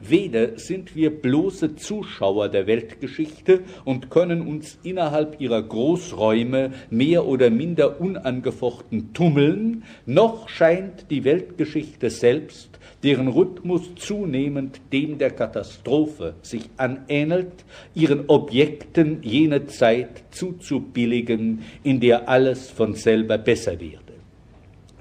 Weder 0.00 0.58
sind 0.58 0.94
wir 0.94 1.10
bloße 1.10 1.76
Zuschauer 1.76 2.50
der 2.50 2.66
Weltgeschichte 2.66 3.60
und 3.86 4.10
können 4.10 4.46
uns 4.46 4.78
innerhalb 4.82 5.40
ihrer 5.40 5.62
Großräume 5.62 6.72
mehr 6.90 7.24
oder 7.24 7.48
minder 7.48 7.98
unangefochten 7.98 9.14
tummeln, 9.14 9.84
noch 10.04 10.50
scheint 10.50 11.10
die 11.10 11.24
Weltgeschichte 11.24 12.10
selbst, 12.10 12.78
deren 13.02 13.28
Rhythmus 13.28 13.94
zunehmend 13.96 14.80
dem 14.92 15.18
der 15.18 15.30
Katastrophe 15.30 16.34
sich 16.42 16.70
anähnelt, 16.76 17.64
ihren 17.94 18.28
Objekten 18.28 19.22
jene 19.22 19.66
Zeit 19.66 20.24
zuzubilligen, 20.30 21.62
in 21.82 22.00
der 22.00 22.28
alles 22.28 22.70
von 22.70 22.94
selber 22.94 23.38
besser 23.38 23.78
werde. 23.80 24.14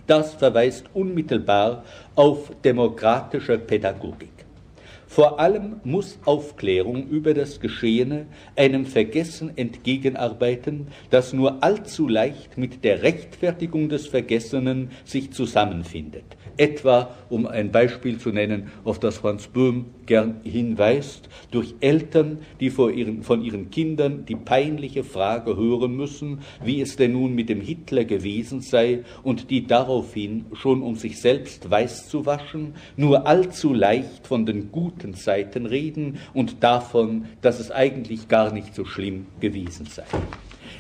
Das 0.08 0.36
verweist 0.36 0.86
unmittelbar 0.93 1.84
auf 2.16 2.52
demokratische 2.64 3.58
Pädagogik. 3.58 4.35
Vor 5.16 5.39
allem 5.39 5.78
muss 5.86 6.20
Aufklärung 6.26 7.07
über 7.07 7.34
das 7.34 7.61
Geschehene 7.61 8.26
einem 8.57 8.86
Vergessen 8.86 9.57
entgegenarbeiten, 9.57 10.88
das 11.09 11.32
nur 11.32 11.63
allzu 11.63 12.09
leicht 12.09 12.57
mit 12.57 12.84
der 12.84 13.01
Rechtfertigung 13.01 13.88
des 13.88 14.07
Vergessenen 14.07 14.89
sich 15.05 15.32
zusammenfindet. 15.32 16.26
Etwa, 16.57 17.16
um 17.30 17.47
ein 17.47 17.72
Beispiel 17.72 18.18
zu 18.18 18.30
nennen, 18.30 18.72
auf 18.84 18.99
das 18.99 19.18
Franz 19.18 19.47
Böhm 19.47 19.86
gern 20.05 20.39
hinweist, 20.43 21.28
durch 21.51 21.76
Eltern, 21.80 22.39
die 22.59 22.68
ihren, 22.68 23.24
von 23.24 23.41
ihren 23.41 23.72
Kindern 23.72 24.26
die 24.26 24.36
peinliche 24.36 25.03
Frage 25.03 25.57
hören 25.57 25.95
müssen, 25.95 26.39
wie 26.63 26.80
es 26.80 26.95
denn 26.95 27.13
nun 27.13 27.36
mit 27.36 27.49
dem 27.49 27.59
Hitler 27.59 28.05
gewesen 28.05 28.61
sei, 28.61 29.03
und 29.24 29.49
die 29.49 29.66
daraufhin, 29.68 30.45
schon 30.53 30.82
um 30.82 30.95
sich 30.95 31.20
selbst 31.20 31.70
weiß 31.70 32.07
zu 32.07 32.26
waschen, 32.26 32.76
nur 32.95 33.28
allzu 33.28 33.74
leicht 33.74 34.28
von 34.28 34.45
den 34.45 34.72
guten 34.72 35.05
guten 35.06 35.14
Seiten 35.14 35.66
reden 35.68 36.18
und 36.34 36.64
davon, 36.64 37.26
dass 37.41 37.60
es 37.60 37.70
eigentlich 37.70 38.28
gar 38.28 38.51
nicht 38.51 38.74
so 38.74 38.86
schlimm 38.86 39.28
gewesen 39.39 39.86
sei. 39.86 40.06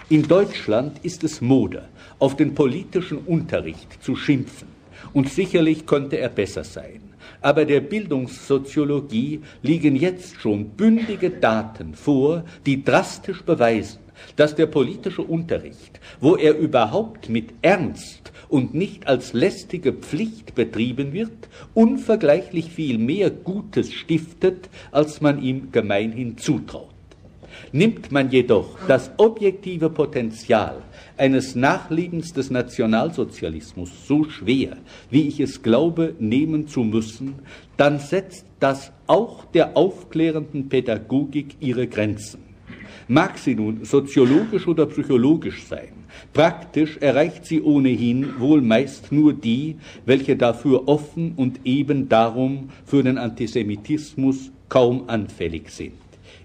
In 0.09 0.27
Deutschland 0.27 0.99
ist 1.03 1.23
es 1.23 1.41
Mode, 1.41 1.83
auf 2.17 2.35
den 2.35 2.55
politischen 2.55 3.19
Unterricht 3.19 4.03
zu 4.03 4.15
schimpfen. 4.15 4.67
Und 5.13 5.29
sicherlich 5.29 5.85
könnte 5.85 6.17
er 6.17 6.29
besser 6.29 6.63
sein. 6.63 7.01
Aber 7.41 7.65
der 7.65 7.81
Bildungssoziologie 7.81 9.41
liegen 9.61 9.95
jetzt 9.95 10.41
schon 10.41 10.69
bündige 10.69 11.29
Daten 11.29 11.93
vor, 11.93 12.43
die 12.65 12.83
drastisch 12.83 13.43
beweisen, 13.43 13.99
dass 14.35 14.55
der 14.55 14.65
politische 14.65 15.21
Unterricht, 15.21 15.99
wo 16.19 16.35
er 16.35 16.57
überhaupt 16.57 17.29
mit 17.29 17.53
Ernst 17.61 18.31
und 18.49 18.73
nicht 18.73 19.07
als 19.07 19.33
lästige 19.33 19.93
Pflicht 19.93 20.55
betrieben 20.55 21.13
wird, 21.13 21.49
unvergleichlich 21.73 22.71
viel 22.71 22.97
mehr 22.97 23.29
Gutes 23.29 23.93
stiftet, 23.93 24.69
als 24.91 25.21
man 25.21 25.41
ihm 25.41 25.71
gemeinhin 25.71 26.37
zutraut. 26.37 26.89
Nimmt 27.71 28.11
man 28.11 28.31
jedoch 28.31 28.77
das 28.87 29.11
objektive 29.17 29.89
Potenzial 29.89 30.81
eines 31.17 31.55
Nachlebens 31.55 32.33
des 32.33 32.49
Nationalsozialismus 32.49 33.89
so 34.07 34.25
schwer, 34.25 34.77
wie 35.09 35.27
ich 35.27 35.39
es 35.39 35.61
glaube, 35.61 36.15
nehmen 36.19 36.67
zu 36.67 36.81
müssen, 36.81 37.35
dann 37.77 37.99
setzt 37.99 38.45
das 38.59 38.91
auch 39.07 39.45
der 39.45 39.77
aufklärenden 39.77 40.69
Pädagogik 40.69 41.55
ihre 41.59 41.87
Grenzen. 41.87 42.43
Mag 43.07 43.37
sie 43.37 43.55
nun 43.55 43.85
soziologisch 43.85 44.67
oder 44.67 44.85
psychologisch 44.87 45.65
sein, 45.65 45.89
praktisch 46.33 46.97
erreicht 46.97 47.45
sie 47.45 47.61
ohnehin 47.61 48.39
wohl 48.39 48.61
meist 48.61 49.11
nur 49.11 49.33
die, 49.33 49.77
welche 50.05 50.35
dafür 50.35 50.87
offen 50.87 51.33
und 51.35 51.61
eben 51.65 52.09
darum 52.09 52.69
für 52.85 53.03
den 53.03 53.17
Antisemitismus 53.17 54.51
kaum 54.69 55.03
anfällig 55.07 55.69
sind. 55.69 55.93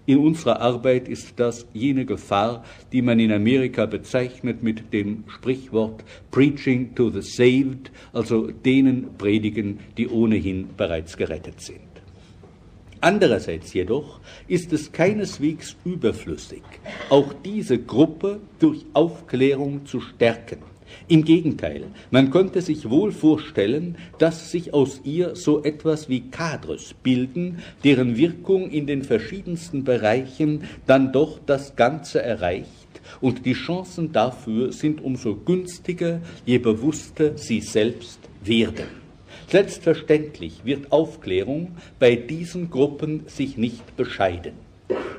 In 0.07 0.19
unserer 0.19 0.61
Arbeit 0.61 1.09
ist 1.09 1.35
das 1.39 1.67
jene 1.73 2.05
Gefahr, 2.05 2.65
die 2.91 3.03
man 3.03 3.21
in 3.21 3.31
Amerika 3.31 3.87
bezeichnet 3.87 4.63
mit 4.63 4.93
dem 4.93 5.25
Sprichwort 5.29 6.03
Preaching 6.31 6.95
to 6.95 7.11
the 7.11 7.23
Saved, 7.23 7.93
also 8.13 8.51
denen 8.51 9.17
predigen, 9.19 9.79
die 9.97 10.09
ohnehin 10.09 10.69
bereits 10.77 11.17
gerettet 11.17 11.61
sind. 11.61 11.90
Andererseits 13.01 13.73
jedoch 13.73 14.21
ist 14.47 14.73
es 14.75 14.93
keineswegs 14.93 15.77
überflüssig, 15.85 16.63
auch 17.09 17.33
diese 17.45 17.79
Gruppe 17.79 18.41
durch 18.59 18.85
Aufklärung 18.93 19.87
zu 19.87 20.01
stärken. 20.01 20.59
Im 21.09 21.25
Gegenteil, 21.25 21.85
man 22.11 22.31
könnte 22.31 22.61
sich 22.61 22.91
wohl 22.91 23.13
vorstellen, 23.13 23.97
dass 24.19 24.51
sich 24.51 24.75
aus 24.75 25.01
ihr 25.05 25.35
so 25.35 25.63
etwas 25.63 26.09
wie 26.09 26.29
Kadres 26.31 26.95
bilden, 27.03 27.61
deren 27.85 28.17
Wirkung 28.17 28.71
in 28.71 28.87
den 28.87 29.03
verschiedensten 29.03 29.85
Bereichen 29.85 30.65
dann 30.87 31.13
doch 31.13 31.39
das 31.47 31.77
Ganze 31.77 32.23
erreicht, 32.23 32.69
und 33.21 33.47
die 33.47 33.55
Chancen 33.55 34.13
dafür 34.13 34.73
sind 34.73 35.03
umso 35.03 35.37
günstiger, 35.37 36.21
je 36.45 36.59
bewusster 36.59 37.37
sie 37.39 37.61
selbst 37.61 38.21
werden. 38.45 39.00
Selbstverständlich 39.51 40.65
wird 40.65 40.93
Aufklärung 40.93 41.73
bei 41.99 42.15
diesen 42.15 42.71
Gruppen 42.71 43.25
sich 43.27 43.57
nicht 43.57 43.97
bescheiden. 43.97 44.53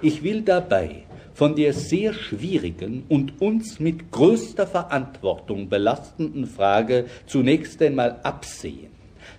Ich 0.02 0.24
will 0.24 0.42
dabei 0.42 1.04
von 1.34 1.58
der 1.58 1.74
sehr 1.74 2.14
schwierigen 2.14 3.04
und 3.10 3.42
uns 3.42 3.82
mit 3.82 4.10
größter 4.10 4.68
Verantwortung 4.68 5.68
belastenden 5.68 6.48
Frage 6.48 7.08
zunächst 7.26 7.82
einmal 7.82 8.22
absehen, 8.24 8.92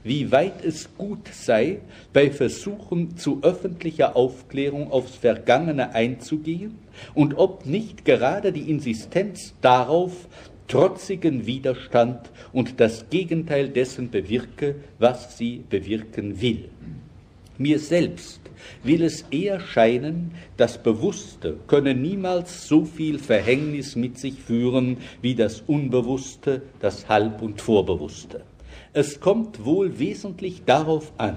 wie 0.05 0.31
weit 0.31 0.63
es 0.63 0.95
gut 0.99 1.27
sei, 1.33 1.79
bei 2.13 2.31
Versuchen 2.31 3.17
zu 3.17 3.39
öffentlicher 3.41 4.15
Aufklärung 4.15 4.93
aufs 4.93 5.17
Vergangene 5.17 5.95
einzugehen 5.95 6.77
und 7.15 7.39
ob 7.39 7.65
nicht 7.65 8.05
gerade 8.05 8.53
die 8.53 8.71
Insistenz 8.71 9.55
darauf 9.63 10.29
trotzigen 10.69 11.47
Widerstand 11.47 12.31
und 12.53 12.81
das 12.81 13.09
Gegenteil 13.11 13.69
dessen 13.69 14.11
bewirke, 14.11 14.77
was 14.99 15.37
sie 15.37 15.65
bewirken 15.69 16.41
will. 16.41 16.69
Mir 17.59 17.79
selbst 17.79 18.41
will 18.83 19.03
es 19.03 19.27
eher 19.31 19.61
scheinen, 19.61 20.33
das 20.57 20.83
Bewusste 20.83 21.59
könne 21.67 21.95
niemals 21.95 22.67
so 22.67 22.85
viel 22.85 23.19
Verhängnis 23.19 23.95
mit 23.95 24.19
sich 24.19 24.35
führen 24.35 24.99
wie 25.21 25.35
das 25.35 25.63
Unbewusste, 25.67 26.63
das 26.81 27.09
Halb- 27.09 27.43
und 27.43 27.61
Vorbewusste. 27.61 28.43
Es 28.95 29.21
kommt 29.21 29.65
wohl 29.65 29.99
wesentlich 29.99 30.65
darauf 30.65 31.13
an, 31.19 31.37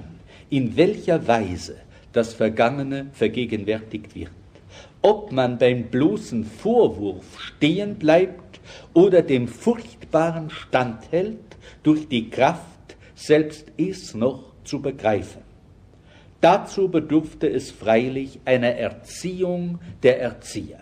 in 0.49 0.77
welcher 0.77 1.27
Weise 1.27 1.75
das 2.13 2.33
Vergangene 2.33 3.07
vergegenwärtigt 3.11 4.15
wird. 4.15 4.31
Ob 5.01 5.31
man 5.31 5.57
beim 5.57 5.83
bloßen 5.83 6.45
Vorwurf 6.45 7.39
stehen 7.39 7.95
bleibt 7.95 8.44
oder 8.93 9.21
dem 9.21 9.47
Furchtbaren 9.47 10.49
standhält, 10.49 11.57
durch 11.83 12.07
die 12.07 12.29
Kraft, 12.29 12.97
selbst 13.15 13.71
es 13.77 14.13
noch 14.13 14.43
zu 14.63 14.81
begreifen. 14.81 15.41
Dazu 16.41 16.89
bedurfte 16.89 17.49
es 17.49 17.71
freilich 17.71 18.39
einer 18.45 18.75
Erziehung 18.75 19.79
der 20.03 20.19
Erzieher. 20.21 20.81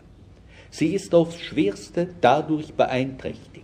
Sie 0.69 0.93
ist 0.93 1.13
aufs 1.13 1.39
schwerste 1.39 2.09
dadurch 2.19 2.73
beeinträchtigt, 2.73 3.63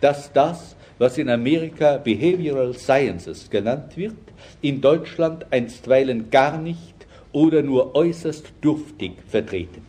dass 0.00 0.32
das, 0.32 0.76
was 0.98 1.18
in 1.18 1.30
Amerika 1.30 1.96
Behavioral 1.96 2.74
Sciences 2.74 3.48
genannt 3.48 3.96
wird, 3.96 4.14
in 4.60 4.80
Deutschland 4.80 5.46
einstweilen 5.50 6.30
gar 6.30 6.58
nicht 6.58 6.92
oder 7.32 7.62
nur 7.62 7.94
äußerst 7.94 8.52
dürftig 8.62 9.12
vertreten. 9.26 9.81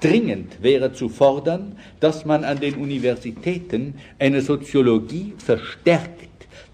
Dringend 0.00 0.62
wäre 0.62 0.92
zu 0.92 1.08
fordern, 1.08 1.76
dass 2.00 2.24
man 2.24 2.44
an 2.44 2.60
den 2.60 2.74
Universitäten 2.74 3.94
eine 4.18 4.42
Soziologie 4.42 5.32
verstärkt 5.38 6.28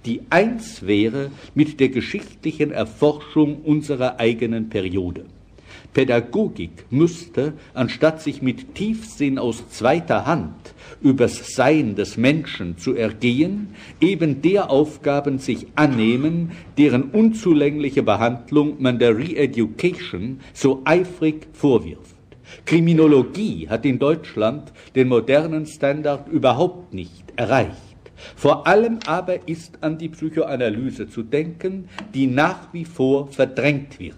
die 0.05 0.21
eins 0.31 0.87
wäre 0.87 1.31
mit 1.55 1.81
der 1.81 1.89
geschichtlichen 1.89 2.71
Erforschung 2.71 3.63
unserer 3.63 4.21
eigenen 4.21 4.69
Periode. 4.69 5.25
Pädagogik 5.95 6.87
müsste, 6.91 7.53
anstatt 7.73 8.21
sich 8.21 8.43
mit 8.43 8.75
Tiefsinn 8.75 9.39
aus 9.39 9.69
zweiter 9.71 10.27
Hand 10.27 10.75
übers 11.01 11.55
Sein 11.55 11.95
des 11.95 12.17
Menschen 12.17 12.79
zu 12.79 12.95
ergehen, 12.95 13.69
eben 14.01 14.43
der 14.43 14.71
Aufgaben 14.71 15.39
sich 15.39 15.69
annehmen, 15.77 16.51
deren 16.79 17.05
unzulängliche 17.05 18.03
Behandlung 18.03 18.83
man 18.83 18.99
der 18.99 19.17
Re-Education 19.17 20.41
so 20.53 20.83
eifrig 20.85 21.47
vorwirft. 21.53 22.14
Kriminologie 22.65 23.69
hat 23.69 23.85
in 23.85 23.99
Deutschland 23.99 24.73
den 24.95 25.09
modernen 25.09 25.67
Standard 25.67 26.29
überhaupt 26.29 26.95
nicht 26.95 27.25
erreicht. 27.37 27.95
Vor 28.37 28.67
allem 28.67 28.99
aber 29.07 29.49
ist 29.49 29.79
an 29.81 29.99
die 29.99 30.09
Psychoanalyse 30.09 31.09
zu 31.09 31.23
denken, 31.23 31.89
die 32.15 32.27
nach 32.27 32.73
wie 32.73 32.85
vor 32.85 33.29
verdrängt 33.29 33.99
wird. 33.99 34.17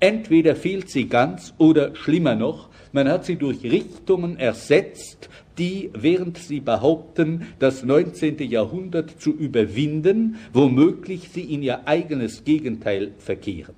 Entweder 0.00 0.56
fehlt 0.56 0.90
sie 0.90 1.08
ganz 1.08 1.54
oder 1.58 1.94
schlimmer 1.94 2.34
noch, 2.34 2.68
man 2.92 3.08
hat 3.08 3.24
sie 3.24 3.36
durch 3.36 3.62
Richtungen 3.62 4.36
ersetzt, 4.36 5.30
die, 5.58 5.90
während 5.94 6.38
sie 6.38 6.60
behaupten, 6.60 7.46
das 7.58 7.84
19. 7.84 8.38
Jahrhundert 8.50 9.20
zu 9.20 9.32
überwinden, 9.32 10.36
womöglich 10.52 11.30
sie 11.32 11.54
in 11.54 11.62
ihr 11.62 11.86
eigenes 11.86 12.44
Gegenteil 12.44 13.12
verkehren. 13.18 13.74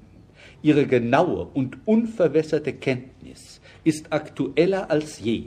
Ihre 0.62 0.86
genaue 0.86 1.46
und 1.52 1.76
unverwässerte 1.84 2.72
Kenntnis 2.72 3.53
ist 3.85 4.12
aktueller 4.12 4.91
als 4.91 5.20
je. 5.20 5.45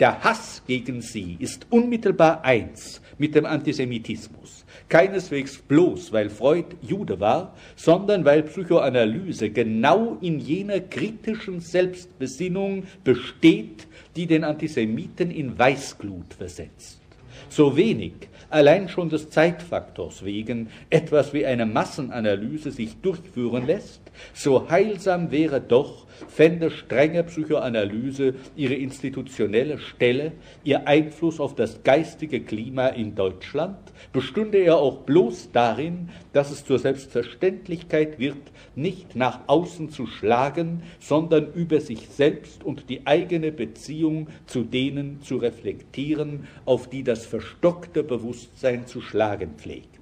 Der 0.00 0.22
Hass 0.22 0.62
gegen 0.66 1.00
sie 1.00 1.36
ist 1.38 1.66
unmittelbar 1.70 2.44
eins 2.44 3.00
mit 3.16 3.34
dem 3.34 3.46
Antisemitismus. 3.46 4.66
Keineswegs 4.90 5.58
bloß, 5.58 6.12
weil 6.12 6.28
Freud 6.28 6.76
Jude 6.82 7.18
war, 7.18 7.54
sondern 7.76 8.24
weil 8.24 8.42
Psychoanalyse 8.42 9.48
genau 9.50 10.18
in 10.20 10.38
jener 10.38 10.80
kritischen 10.80 11.60
Selbstbesinnung 11.60 12.84
besteht, 13.04 13.86
die 14.16 14.26
den 14.26 14.44
Antisemiten 14.44 15.30
in 15.30 15.58
Weißglut 15.58 16.34
versetzt. 16.34 17.00
So 17.48 17.76
wenig 17.76 18.12
allein 18.50 18.88
schon 18.88 19.08
des 19.08 19.30
Zeitfaktors 19.30 20.24
wegen 20.24 20.68
etwas 20.90 21.32
wie 21.32 21.46
eine 21.46 21.66
Massenanalyse 21.66 22.70
sich 22.70 22.96
durchführen 23.00 23.66
lässt, 23.66 24.00
so 24.34 24.68
heilsam 24.68 25.30
wäre 25.30 25.60
doch, 25.60 26.05
fände 26.28 26.70
strenge 26.70 27.24
Psychoanalyse 27.24 28.34
ihre 28.56 28.74
institutionelle 28.74 29.78
Stelle, 29.78 30.32
ihr 30.64 30.86
Einfluss 30.86 31.40
auf 31.40 31.54
das 31.54 31.82
geistige 31.82 32.40
Klima 32.40 32.88
in 32.88 33.14
Deutschland, 33.14 33.78
bestünde 34.12 34.58
er 34.58 34.78
auch 34.78 34.98
bloß 34.98 35.50
darin, 35.52 36.10
dass 36.32 36.50
es 36.50 36.64
zur 36.64 36.78
Selbstverständlichkeit 36.78 38.18
wird, 38.18 38.36
nicht 38.74 39.16
nach 39.16 39.40
außen 39.46 39.90
zu 39.90 40.06
schlagen, 40.06 40.82
sondern 41.00 41.52
über 41.52 41.80
sich 41.80 42.08
selbst 42.08 42.64
und 42.64 42.88
die 42.88 43.06
eigene 43.06 43.52
Beziehung 43.52 44.28
zu 44.46 44.62
denen 44.62 45.20
zu 45.22 45.36
reflektieren, 45.36 46.46
auf 46.64 46.88
die 46.88 47.02
das 47.02 47.26
verstockte 47.26 48.02
Bewusstsein 48.02 48.86
zu 48.86 49.00
schlagen 49.00 49.54
pflegt. 49.56 49.95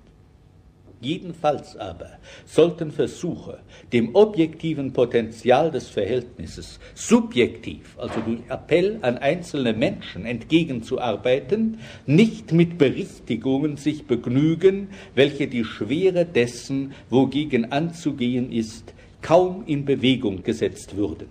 Jedenfalls 1.04 1.76
aber 1.76 2.12
sollten 2.46 2.90
Versuche, 2.90 3.58
dem 3.92 4.14
objektiven 4.14 4.94
Potenzial 4.94 5.70
des 5.70 5.88
Verhältnisses 5.88 6.80
subjektiv, 6.94 7.98
also 7.98 8.20
durch 8.20 8.40
Appell 8.48 8.98
an 9.02 9.18
einzelne 9.18 9.74
Menschen 9.74 10.24
entgegenzuarbeiten, 10.24 11.78
nicht 12.06 12.52
mit 12.52 12.78
Berichtigungen 12.78 13.76
sich 13.76 14.06
begnügen, 14.06 14.88
welche 15.14 15.46
die 15.46 15.64
Schwere 15.64 16.24
dessen, 16.24 16.92
wogegen 17.10 17.70
anzugehen 17.70 18.50
ist, 18.50 18.94
kaum 19.20 19.64
in 19.66 19.84
Bewegung 19.84 20.42
gesetzt 20.42 20.96
würden. 20.96 21.28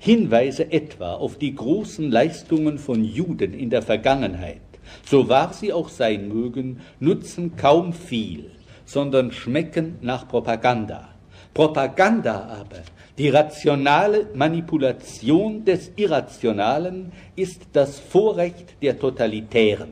Hinweise 0.00 0.72
etwa 0.72 1.14
auf 1.14 1.38
die 1.38 1.54
großen 1.54 2.10
Leistungen 2.10 2.78
von 2.78 3.04
Juden 3.04 3.54
in 3.54 3.70
der 3.70 3.82
Vergangenheit, 3.82 4.60
so 5.04 5.28
wahr 5.28 5.52
sie 5.52 5.72
auch 5.72 5.90
sein 5.90 6.26
mögen, 6.26 6.80
nutzen 6.98 7.56
kaum 7.56 7.92
viel, 7.92 8.50
sondern 8.90 9.30
schmecken 9.30 9.98
nach 10.00 10.26
Propaganda. 10.26 11.10
Propaganda 11.54 12.48
aber, 12.60 12.82
die 13.18 13.28
rationale 13.28 14.26
Manipulation 14.34 15.64
des 15.64 15.92
Irrationalen, 15.94 17.12
ist 17.36 17.62
das 17.72 18.00
Vorrecht 18.00 18.74
der 18.82 18.98
Totalitären. 18.98 19.90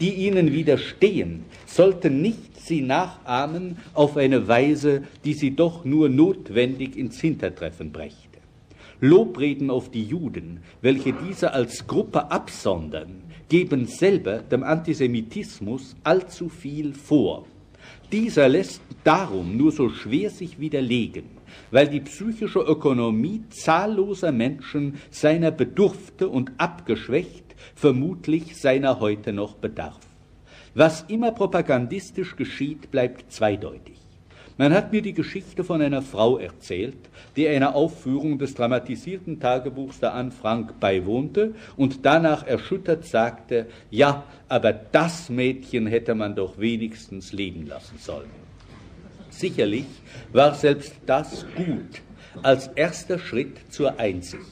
Die 0.00 0.26
ihnen 0.26 0.52
widerstehen, 0.52 1.44
sollten 1.66 2.20
nicht 2.20 2.60
sie 2.60 2.82
nachahmen 2.82 3.78
auf 3.94 4.18
eine 4.18 4.46
Weise, 4.48 5.04
die 5.24 5.34
sie 5.34 5.56
doch 5.56 5.86
nur 5.86 6.10
notwendig 6.10 6.96
ins 6.96 7.20
Hintertreffen 7.20 7.90
brächte. 7.90 8.38
Lobreden 9.00 9.70
auf 9.70 9.90
die 9.90 10.04
Juden, 10.04 10.60
welche 10.82 11.14
diese 11.14 11.54
als 11.54 11.86
Gruppe 11.86 12.30
absondern, 12.30 13.22
geben 13.48 13.86
selber 13.86 14.40
dem 14.40 14.62
Antisemitismus 14.62 15.96
allzu 16.04 16.50
viel 16.50 16.92
vor. 16.92 17.46
Dieser 18.12 18.48
lässt 18.48 18.82
darum 19.04 19.56
nur 19.56 19.70
so 19.70 19.88
schwer 19.88 20.30
sich 20.30 20.58
widerlegen, 20.58 21.24
weil 21.70 21.86
die 21.86 22.00
psychische 22.00 22.58
Ökonomie 22.58 23.42
zahlloser 23.50 24.32
Menschen 24.32 24.98
seiner 25.10 25.52
bedurfte 25.52 26.28
und 26.28 26.50
abgeschwächt 26.58 27.44
vermutlich 27.76 28.56
seiner 28.56 28.98
heute 28.98 29.32
noch 29.32 29.54
bedarf. 29.54 30.00
Was 30.74 31.02
immer 31.08 31.30
propagandistisch 31.30 32.34
geschieht, 32.34 32.90
bleibt 32.90 33.32
zweideutig. 33.32 34.00
Man 34.60 34.74
hat 34.74 34.92
mir 34.92 35.00
die 35.00 35.14
Geschichte 35.14 35.64
von 35.64 35.80
einer 35.80 36.02
Frau 36.02 36.36
erzählt, 36.36 36.98
die 37.34 37.48
einer 37.48 37.74
Aufführung 37.74 38.38
des 38.38 38.54
dramatisierten 38.54 39.40
Tagebuchs 39.40 40.00
der 40.00 40.12
Anne 40.12 40.32
Frank 40.32 40.78
beiwohnte 40.78 41.54
und 41.78 42.04
danach 42.04 42.46
erschüttert 42.46 43.06
sagte, 43.06 43.68
ja, 43.90 44.24
aber 44.50 44.72
das 44.72 45.30
Mädchen 45.30 45.86
hätte 45.86 46.14
man 46.16 46.34
doch 46.34 46.58
wenigstens 46.58 47.32
leben 47.32 47.66
lassen 47.68 47.98
sollen. 47.98 48.30
Sicherlich 49.30 49.86
war 50.32 50.54
selbst 50.56 50.92
das 51.06 51.46
gut 51.54 52.02
als 52.42 52.66
erster 52.66 53.20
Schritt 53.20 53.72
zur 53.72 54.00
Einsicht. 54.00 54.42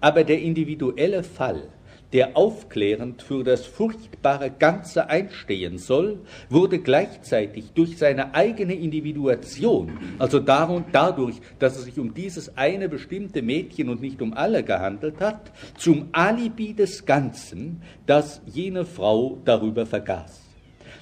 Aber 0.00 0.24
der 0.24 0.40
individuelle 0.40 1.22
Fall 1.22 1.68
der 2.12 2.36
aufklärend 2.36 3.22
für 3.22 3.44
das 3.44 3.66
furchtbare 3.66 4.50
Ganze 4.50 5.08
einstehen 5.08 5.78
soll, 5.78 6.18
wurde 6.48 6.78
gleichzeitig 6.78 7.72
durch 7.74 7.98
seine 7.98 8.34
eigene 8.34 8.74
Individuation, 8.74 9.98
also 10.18 10.38
dadurch, 10.38 11.36
dass 11.58 11.76
es 11.76 11.84
sich 11.84 11.98
um 11.98 12.14
dieses 12.14 12.56
eine 12.56 12.88
bestimmte 12.88 13.42
Mädchen 13.42 13.88
und 13.88 14.00
nicht 14.00 14.22
um 14.22 14.32
alle 14.32 14.62
gehandelt 14.62 15.20
hat, 15.20 15.52
zum 15.76 16.08
Alibi 16.12 16.74
des 16.74 17.04
Ganzen, 17.04 17.82
das 18.06 18.40
jene 18.46 18.84
Frau 18.84 19.38
darüber 19.44 19.84
vergaß. 19.84 20.42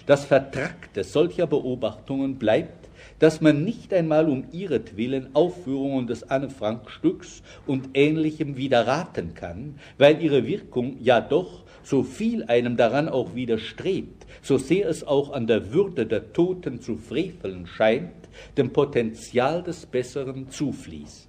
Das 0.07 0.25
Vertrackte 0.25 1.05
solcher 1.05 1.47
Beobachtungen 1.47 2.37
bleibt 2.37 2.86
dass 3.19 3.41
man 3.41 3.65
nicht 3.65 3.93
einmal 3.93 4.29
um 4.29 4.45
ihretwillen 4.53 5.35
Aufführungen 5.35 6.07
des 6.07 6.31
Anne-Frank-Stücks 6.31 7.43
und 7.67 7.91
Ähnlichem 7.95 8.57
widerraten 8.57 9.35
kann, 9.35 9.77
weil 9.99 10.23
ihre 10.23 10.47
Wirkung 10.47 10.97
ja 11.01 11.21
doch, 11.21 11.65
so 11.83 12.03
viel 12.03 12.43
einem 12.45 12.77
daran 12.77 13.09
auch 13.09 13.37
widerstrebt, 13.37 14.27
so 14.43 14.59
sehr 14.59 14.89
es 14.89 15.07
auch 15.07 15.33
an 15.33 15.47
der 15.47 15.73
Würde 15.73 16.05
der 16.05 16.33
Toten 16.33 16.81
zu 16.81 16.97
freveln 16.97 17.67
scheint, 17.67 18.11
dem 18.57 18.73
Potenzial 18.73 19.63
des 19.63 19.87
Besseren 19.87 20.51
zufließt. 20.51 21.29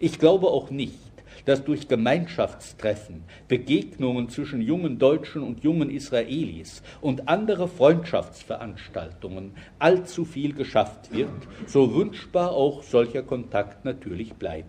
Ich 0.00 0.18
glaube 0.18 0.48
auch 0.48 0.70
nicht, 0.70 0.98
dass 1.48 1.64
durch 1.64 1.88
Gemeinschaftstreffen, 1.88 3.24
Begegnungen 3.48 4.28
zwischen 4.28 4.60
jungen 4.60 4.98
Deutschen 4.98 5.42
und 5.42 5.64
jungen 5.64 5.88
Israelis 5.88 6.82
und 7.00 7.26
andere 7.26 7.68
Freundschaftsveranstaltungen 7.68 9.52
allzu 9.78 10.26
viel 10.26 10.52
geschafft 10.52 11.10
wird, 11.10 11.30
so 11.66 11.94
wünschbar 11.94 12.52
auch 12.52 12.82
solcher 12.82 13.22
Kontakt 13.22 13.86
natürlich 13.86 14.34
bleibt. 14.34 14.68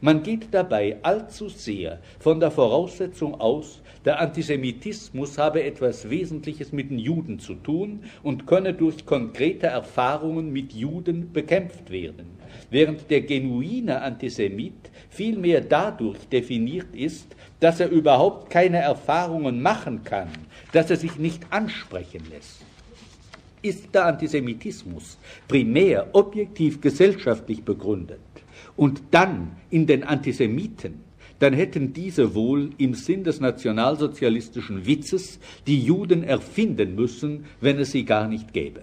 Man 0.00 0.22
geht 0.22 0.48
dabei 0.52 0.96
allzu 1.02 1.50
sehr 1.50 2.00
von 2.18 2.40
der 2.40 2.50
Voraussetzung 2.50 3.38
aus, 3.38 3.82
der 4.06 4.20
Antisemitismus 4.20 5.36
habe 5.36 5.64
etwas 5.64 6.08
Wesentliches 6.08 6.72
mit 6.72 6.90
den 6.90 6.98
Juden 6.98 7.40
zu 7.40 7.54
tun 7.54 8.04
und 8.22 8.46
könne 8.46 8.72
durch 8.72 9.04
konkrete 9.04 9.66
Erfahrungen 9.66 10.52
mit 10.52 10.72
Juden 10.72 11.32
bekämpft 11.32 11.90
werden, 11.90 12.26
während 12.70 13.10
der 13.10 13.22
genuine 13.22 14.00
Antisemit 14.00 14.90
vielmehr 15.16 15.62
dadurch 15.62 16.18
definiert 16.28 16.94
ist, 16.94 17.26
dass 17.60 17.80
er 17.80 17.88
überhaupt 17.88 18.50
keine 18.50 18.78
Erfahrungen 18.78 19.62
machen 19.62 20.04
kann, 20.04 20.28
dass 20.72 20.90
er 20.90 20.96
sich 20.96 21.16
nicht 21.16 21.42
ansprechen 21.50 22.22
lässt. 22.30 22.62
Ist 23.62 23.94
der 23.94 24.06
Antisemitismus 24.06 25.18
primär 25.48 26.08
objektiv 26.12 26.80
gesellschaftlich 26.80 27.62
begründet 27.64 28.20
und 28.76 29.02
dann 29.10 29.52
in 29.70 29.86
den 29.86 30.04
Antisemiten, 30.04 31.06
dann 31.38 31.52
hätten 31.52 31.92
diese 31.92 32.34
wohl 32.34 32.70
im 32.78 32.94
Sinn 32.94 33.24
des 33.24 33.40
nationalsozialistischen 33.40 34.86
Witzes 34.86 35.38
die 35.66 35.82
Juden 35.82 36.22
erfinden 36.22 36.94
müssen, 36.94 37.44
wenn 37.60 37.78
es 37.78 37.92
sie 37.92 38.04
gar 38.04 38.28
nicht 38.28 38.52
gäbe. 38.52 38.82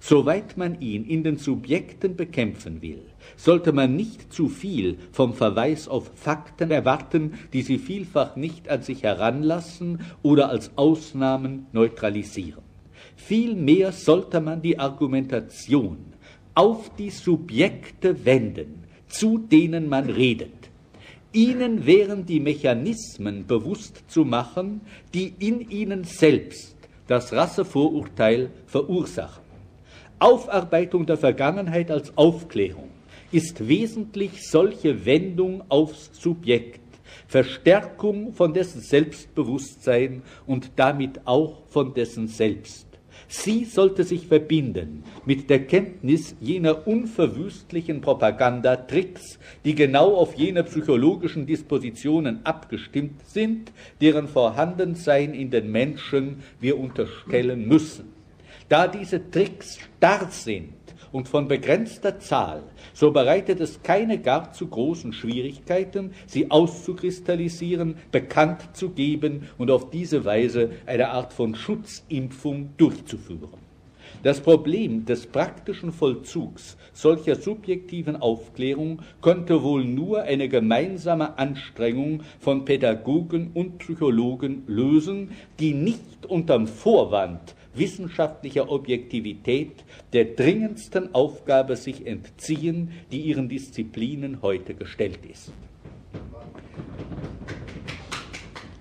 Soweit 0.00 0.56
man 0.56 0.80
ihn 0.80 1.04
in 1.04 1.22
den 1.22 1.36
Subjekten 1.36 2.16
bekämpfen 2.16 2.82
will, 2.82 3.02
sollte 3.36 3.72
man 3.72 3.96
nicht 3.96 4.32
zu 4.32 4.48
viel 4.48 4.98
vom 5.12 5.34
Verweis 5.34 5.88
auf 5.88 6.10
Fakten 6.14 6.70
erwarten, 6.70 7.34
die 7.52 7.62
sie 7.62 7.78
vielfach 7.78 8.36
nicht 8.36 8.68
an 8.68 8.82
sich 8.82 9.02
heranlassen 9.02 10.00
oder 10.22 10.48
als 10.48 10.72
Ausnahmen 10.76 11.66
neutralisieren. 11.72 12.62
Vielmehr 13.16 13.92
sollte 13.92 14.40
man 14.40 14.62
die 14.62 14.78
Argumentation 14.78 15.98
auf 16.54 16.90
die 16.96 17.10
Subjekte 17.10 18.24
wenden, 18.24 18.84
zu 19.08 19.38
denen 19.38 19.88
man 19.88 20.10
redet. 20.10 20.52
Ihnen 21.32 21.84
wären 21.84 22.26
die 22.26 22.38
Mechanismen 22.38 23.46
bewusst 23.46 24.04
zu 24.08 24.24
machen, 24.24 24.82
die 25.12 25.34
in 25.38 25.68
ihnen 25.68 26.04
selbst 26.04 26.76
das 27.08 27.32
Rassevorurteil 27.32 28.50
verursachen. 28.66 29.42
Aufarbeitung 30.20 31.06
der 31.06 31.16
Vergangenheit 31.16 31.90
als 31.90 32.16
Aufklärung 32.16 32.93
ist 33.34 33.66
wesentlich 33.66 34.48
solche 34.48 35.04
Wendung 35.04 35.64
aufs 35.68 36.08
Subjekt, 36.12 36.80
Verstärkung 37.26 38.32
von 38.32 38.54
dessen 38.54 38.80
Selbstbewusstsein 38.80 40.22
und 40.46 40.70
damit 40.76 41.20
auch 41.24 41.62
von 41.66 41.94
dessen 41.94 42.28
Selbst. 42.28 42.86
Sie 43.26 43.64
sollte 43.64 44.04
sich 44.04 44.28
verbinden 44.28 45.02
mit 45.26 45.50
der 45.50 45.66
Kenntnis 45.66 46.36
jener 46.40 46.86
unverwüstlichen 46.86 48.00
Propagandatricks, 48.00 49.40
die 49.64 49.74
genau 49.74 50.14
auf 50.14 50.34
jene 50.34 50.62
psychologischen 50.62 51.44
Dispositionen 51.44 52.46
abgestimmt 52.46 53.20
sind, 53.26 53.72
deren 54.00 54.28
Vorhandensein 54.28 55.34
in 55.34 55.50
den 55.50 55.72
Menschen 55.72 56.44
wir 56.60 56.78
unterstellen 56.78 57.66
müssen. 57.66 58.12
Da 58.68 58.86
diese 58.86 59.28
Tricks 59.28 59.78
starr 59.80 60.28
sind, 60.30 60.73
und 61.14 61.28
von 61.28 61.46
begrenzter 61.46 62.18
Zahl, 62.18 62.64
so 62.92 63.12
bereitet 63.12 63.60
es 63.60 63.84
keine 63.84 64.18
gar 64.18 64.52
zu 64.52 64.66
großen 64.66 65.12
Schwierigkeiten, 65.12 66.10
sie 66.26 66.50
auszukristallisieren, 66.50 67.94
bekannt 68.10 68.70
zu 68.72 68.90
geben 68.90 69.48
und 69.56 69.70
auf 69.70 69.90
diese 69.90 70.24
Weise 70.24 70.70
eine 70.86 71.10
Art 71.10 71.32
von 71.32 71.54
Schutzimpfung 71.54 72.70
durchzuführen. 72.78 73.62
Das 74.24 74.40
Problem 74.40 75.04
des 75.04 75.26
praktischen 75.26 75.92
Vollzugs 75.92 76.76
solcher 76.92 77.36
subjektiven 77.36 78.16
Aufklärung 78.16 79.02
könnte 79.22 79.62
wohl 79.62 79.84
nur 79.84 80.22
eine 80.22 80.48
gemeinsame 80.48 81.38
Anstrengung 81.38 82.24
von 82.40 82.64
Pädagogen 82.64 83.52
und 83.54 83.78
Psychologen 83.78 84.64
lösen, 84.66 85.30
die 85.60 85.74
nicht 85.74 86.26
unterm 86.26 86.66
Vorwand 86.66 87.54
wissenschaftlicher 87.74 88.70
Objektivität 88.70 89.84
der 90.12 90.24
dringendsten 90.26 91.14
Aufgabe 91.14 91.76
sich 91.76 92.06
entziehen, 92.06 92.92
die 93.10 93.20
ihren 93.20 93.48
Disziplinen 93.48 94.42
heute 94.42 94.74
gestellt 94.74 95.20
ist. 95.30 95.52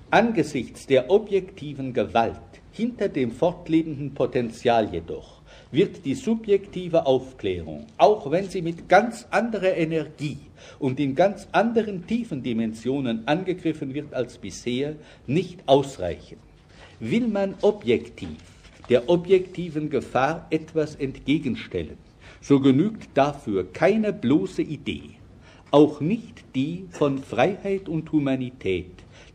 Angesichts 0.09 0.85
der 0.85 1.09
objektiven 1.09 1.93
Gewalt 1.93 2.37
hinter 2.71 3.09
dem 3.09 3.31
fortlebenden 3.31 4.13
Potenzial 4.13 4.91
jedoch 4.91 5.41
wird 5.71 6.05
die 6.05 6.13
subjektive 6.13 7.07
Aufklärung, 7.07 7.87
auch 7.97 8.29
wenn 8.29 8.47
sie 8.47 8.61
mit 8.61 8.87
ganz 8.87 9.25
anderer 9.31 9.75
Energie 9.75 10.37
und 10.77 10.99
in 10.99 11.15
ganz 11.15 11.47
anderen 11.51 12.05
tiefen 12.05 12.43
Dimensionen 12.43 13.27
angegriffen 13.27 13.93
wird 13.95 14.13
als 14.13 14.37
bisher, 14.37 14.95
nicht 15.25 15.61
ausreichen. 15.65 16.37
Will 16.99 17.27
man 17.27 17.55
objektiv 17.61 18.37
der 18.89 19.09
objektiven 19.09 19.89
Gefahr 19.89 20.47
etwas 20.49 20.95
entgegenstellen, 20.95 21.97
so 22.41 22.59
genügt 22.59 23.09
dafür 23.13 23.71
keine 23.71 24.13
bloße 24.13 24.61
Idee, 24.61 25.11
auch 25.71 26.01
nicht 26.01 26.43
die 26.55 26.85
von 26.89 27.17
Freiheit 27.17 27.87
und 27.89 28.11
Humanität, 28.11 28.91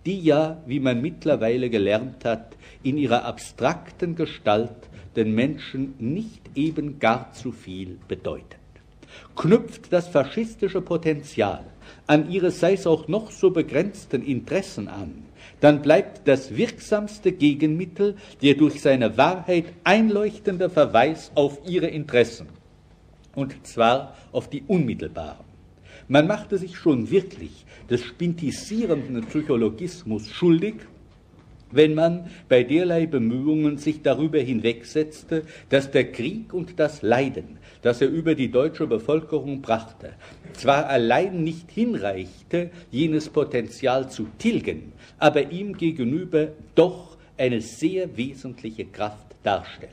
die 0.06 0.20
ja, 0.20 0.62
wie 0.66 0.80
man 0.80 1.00
mittlerweile 1.00 1.70
gelernt 1.70 2.24
hat, 2.24 2.56
in 2.82 2.96
ihrer 2.96 3.24
abstrakten 3.24 4.14
Gestalt 4.14 4.88
den 5.16 5.34
Menschen 5.34 5.94
nicht 5.98 6.42
eben 6.54 6.98
gar 6.98 7.32
zu 7.32 7.52
viel 7.52 7.98
bedeutet. 8.06 8.58
Knüpft 9.34 9.92
das 9.92 10.08
faschistische 10.08 10.80
Potenzial 10.80 11.64
an 12.06 12.30
ihre 12.30 12.50
sei 12.50 12.72
es 12.74 12.86
auch 12.86 13.08
noch 13.08 13.30
so 13.30 13.50
begrenzten 13.50 14.22
Interessen 14.22 14.88
an, 14.88 15.24
dann 15.60 15.82
bleibt 15.82 16.26
das 16.26 16.56
wirksamste 16.56 17.32
Gegenmittel 17.32 18.16
der 18.42 18.54
durch 18.54 18.80
seine 18.80 19.16
Wahrheit 19.16 19.66
einleuchtende 19.84 20.70
Verweis 20.70 21.32
auf 21.34 21.58
ihre 21.66 21.88
Interessen, 21.88 22.46
und 23.34 23.66
zwar 23.66 24.16
auf 24.32 24.48
die 24.48 24.62
unmittelbaren. 24.66 25.44
Man 26.08 26.26
machte 26.26 26.56
sich 26.58 26.76
schon 26.76 27.10
wirklich 27.10 27.66
des 27.90 28.04
spintisierenden 28.04 29.24
Psychologismus 29.26 30.30
schuldig, 30.30 30.74
wenn 31.70 31.94
man 31.94 32.30
bei 32.48 32.62
derlei 32.62 33.06
Bemühungen 33.06 33.76
sich 33.76 34.02
darüber 34.02 34.38
hinwegsetzte, 34.38 35.42
dass 35.68 35.90
der 35.90 36.10
Krieg 36.12 36.54
und 36.54 36.78
das 36.80 37.02
Leiden, 37.02 37.57
das 37.82 38.00
er 38.00 38.08
über 38.08 38.34
die 38.34 38.50
deutsche 38.50 38.86
Bevölkerung 38.86 39.62
brachte, 39.62 40.14
zwar 40.54 40.86
allein 40.86 41.42
nicht 41.42 41.70
hinreichte, 41.70 42.70
jenes 42.90 43.28
Potenzial 43.28 44.10
zu 44.10 44.26
tilgen, 44.38 44.92
aber 45.18 45.50
ihm 45.50 45.76
gegenüber 45.76 46.48
doch 46.74 47.16
eine 47.36 47.60
sehr 47.60 48.16
wesentliche 48.16 48.84
Kraft 48.84 49.34
darstellt. 49.42 49.92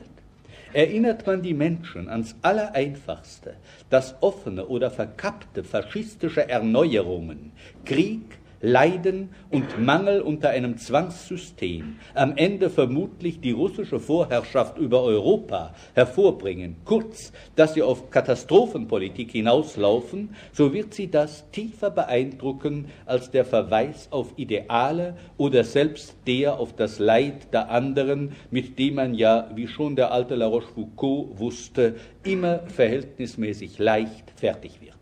Erinnert 0.72 1.26
man 1.26 1.42
die 1.42 1.54
Menschen 1.54 2.08
ans 2.08 2.34
Allereinfachste, 2.42 3.54
dass 3.88 4.14
offene 4.20 4.66
oder 4.66 4.90
verkappte 4.90 5.64
faschistische 5.64 6.48
Erneuerungen, 6.48 7.52
Krieg, 7.84 8.38
Leiden 8.60 9.30
und 9.50 9.78
Mangel 9.84 10.22
unter 10.22 10.50
einem 10.50 10.78
Zwangssystem 10.78 11.96
am 12.14 12.36
Ende 12.36 12.70
vermutlich 12.70 13.40
die 13.40 13.52
russische 13.52 14.00
Vorherrschaft 14.00 14.78
über 14.78 15.02
Europa 15.02 15.74
hervorbringen, 15.94 16.76
kurz, 16.84 17.32
dass 17.54 17.74
sie 17.74 17.82
auf 17.82 18.10
Katastrophenpolitik 18.10 19.32
hinauslaufen, 19.32 20.30
so 20.52 20.72
wird 20.72 20.94
sie 20.94 21.10
das 21.10 21.50
tiefer 21.50 21.90
beeindrucken 21.90 22.86
als 23.04 23.30
der 23.30 23.44
Verweis 23.44 24.08
auf 24.10 24.32
Ideale 24.36 25.16
oder 25.36 25.62
selbst 25.62 26.16
der 26.26 26.58
auf 26.58 26.74
das 26.74 26.98
Leid 26.98 27.52
der 27.52 27.70
anderen, 27.70 28.32
mit 28.50 28.78
dem 28.78 28.94
man 28.94 29.14
ja, 29.14 29.50
wie 29.54 29.68
schon 29.68 29.96
der 29.96 30.12
alte 30.12 30.34
La 30.34 30.46
Rochefoucauld 30.46 31.38
wusste, 31.38 31.96
immer 32.24 32.60
verhältnismäßig 32.68 33.78
leicht 33.78 34.32
fertig 34.36 34.80
wird. 34.80 34.94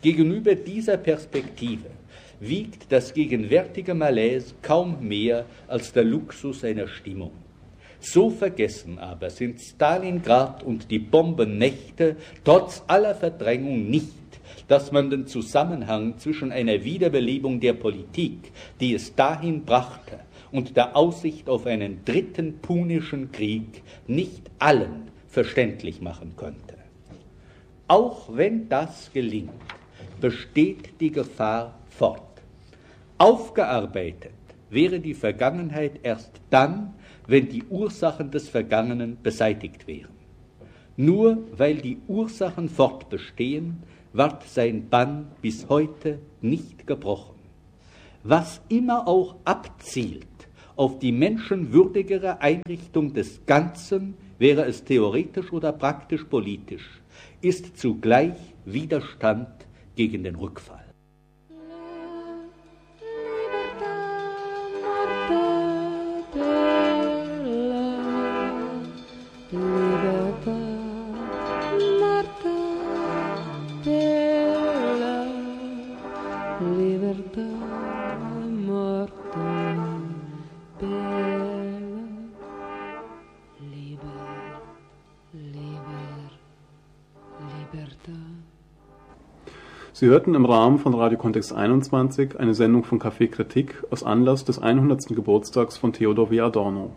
Gegenüber 0.00 0.54
dieser 0.54 0.96
Perspektive 0.96 1.97
wiegt 2.40 2.90
das 2.90 3.14
gegenwärtige 3.14 3.94
Malaise 3.94 4.54
kaum 4.62 5.06
mehr 5.06 5.44
als 5.66 5.92
der 5.92 6.04
Luxus 6.04 6.64
einer 6.64 6.88
Stimmung. 6.88 7.32
So 8.00 8.30
vergessen 8.30 8.98
aber 8.98 9.30
sind 9.30 9.60
Stalingrad 9.60 10.62
und 10.62 10.90
die 10.90 11.00
Bombennächte 11.00 12.16
trotz 12.44 12.82
aller 12.86 13.14
Verdrängung 13.14 13.90
nicht, 13.90 14.12
dass 14.68 14.92
man 14.92 15.10
den 15.10 15.26
Zusammenhang 15.26 16.18
zwischen 16.18 16.52
einer 16.52 16.84
Wiederbelebung 16.84 17.58
der 17.58 17.72
Politik, 17.72 18.52
die 18.80 18.94
es 18.94 19.14
dahin 19.14 19.64
brachte, 19.64 20.20
und 20.52 20.76
der 20.76 20.96
Aussicht 20.96 21.48
auf 21.48 21.66
einen 21.66 22.04
dritten 22.04 22.58
punischen 22.58 23.32
Krieg 23.32 23.82
nicht 24.06 24.50
allen 24.58 25.10
verständlich 25.26 26.00
machen 26.00 26.34
könnte. 26.36 26.76
Auch 27.86 28.28
wenn 28.34 28.68
das 28.68 29.10
gelingt, 29.12 29.50
besteht 30.20 31.00
die 31.00 31.10
Gefahr 31.10 31.78
fort. 31.90 32.27
Aufgearbeitet 33.18 34.32
wäre 34.70 35.00
die 35.00 35.14
Vergangenheit 35.14 35.98
erst 36.04 36.40
dann, 36.50 36.94
wenn 37.26 37.48
die 37.48 37.64
Ursachen 37.64 38.30
des 38.30 38.48
Vergangenen 38.48 39.18
beseitigt 39.20 39.88
wären. 39.88 40.12
Nur 40.96 41.38
weil 41.56 41.78
die 41.78 41.98
Ursachen 42.06 42.68
fortbestehen, 42.68 43.82
ward 44.12 44.44
sein 44.44 44.88
Bann 44.88 45.32
bis 45.42 45.68
heute 45.68 46.20
nicht 46.40 46.86
gebrochen. 46.86 47.34
Was 48.22 48.60
immer 48.68 49.08
auch 49.08 49.34
abzielt 49.44 50.26
auf 50.76 51.00
die 51.00 51.12
menschenwürdigere 51.12 52.40
Einrichtung 52.40 53.14
des 53.14 53.44
Ganzen, 53.46 54.14
wäre 54.38 54.64
es 54.64 54.84
theoretisch 54.84 55.52
oder 55.52 55.72
praktisch 55.72 56.22
politisch, 56.22 57.00
ist 57.40 57.76
zugleich 57.76 58.36
Widerstand 58.64 59.48
gegen 59.96 60.22
den 60.22 60.36
Rückfall. 60.36 60.77
Hörten 90.08 90.34
im 90.34 90.46
Rahmen 90.46 90.78
von 90.78 90.94
Radio 90.94 91.18
Kontext 91.18 91.52
21 91.52 92.40
eine 92.40 92.54
Sendung 92.54 92.84
von 92.84 92.98
Café 92.98 93.28
Kritik 93.28 93.84
aus 93.90 94.02
Anlass 94.02 94.44
des 94.44 94.58
100. 94.58 95.08
Geburtstags 95.08 95.76
von 95.76 95.92
Theodor 95.92 96.30
W. 96.30 96.40
Adorno. 96.40 96.92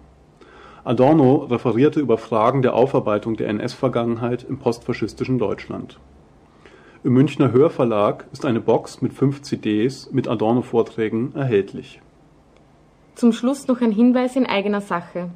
Adorno 0.83 1.45
referierte 1.49 1.99
über 1.99 2.17
Fragen 2.17 2.61
der 2.61 2.73
Aufarbeitung 2.73 3.35
der 3.35 3.49
NS-Vergangenheit 3.49 4.45
im 4.47 4.59
postfaschistischen 4.59 5.39
Deutschland. 5.39 5.99
Im 7.03 7.13
Münchner 7.13 7.51
Hörverlag 7.51 8.27
ist 8.31 8.45
eine 8.45 8.61
Box 8.61 9.01
mit 9.01 9.11
fünf 9.11 9.41
CDs 9.41 10.09
mit 10.11 10.27
Adorno-Vorträgen 10.27 11.33
erhältlich. 11.35 12.01
Zum 13.15 13.33
Schluss 13.33 13.67
noch 13.67 13.81
ein 13.81 13.91
Hinweis 13.91 14.35
in 14.37 14.45
eigener 14.45 14.81
Sache. 14.81 15.29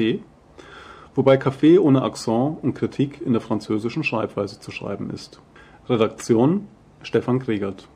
wobei 1.14 1.36
Café 1.36 1.80
ohne 1.80 2.02
Akzent 2.02 2.62
und 2.62 2.74
Kritik 2.74 3.22
in 3.24 3.32
der 3.32 3.40
französischen 3.40 4.04
Schreibweise 4.04 4.60
zu 4.60 4.70
schreiben 4.70 5.08
ist. 5.08 5.40
Redaktion 5.88 6.68
Stefan 7.02 7.38
Gregert 7.38 7.88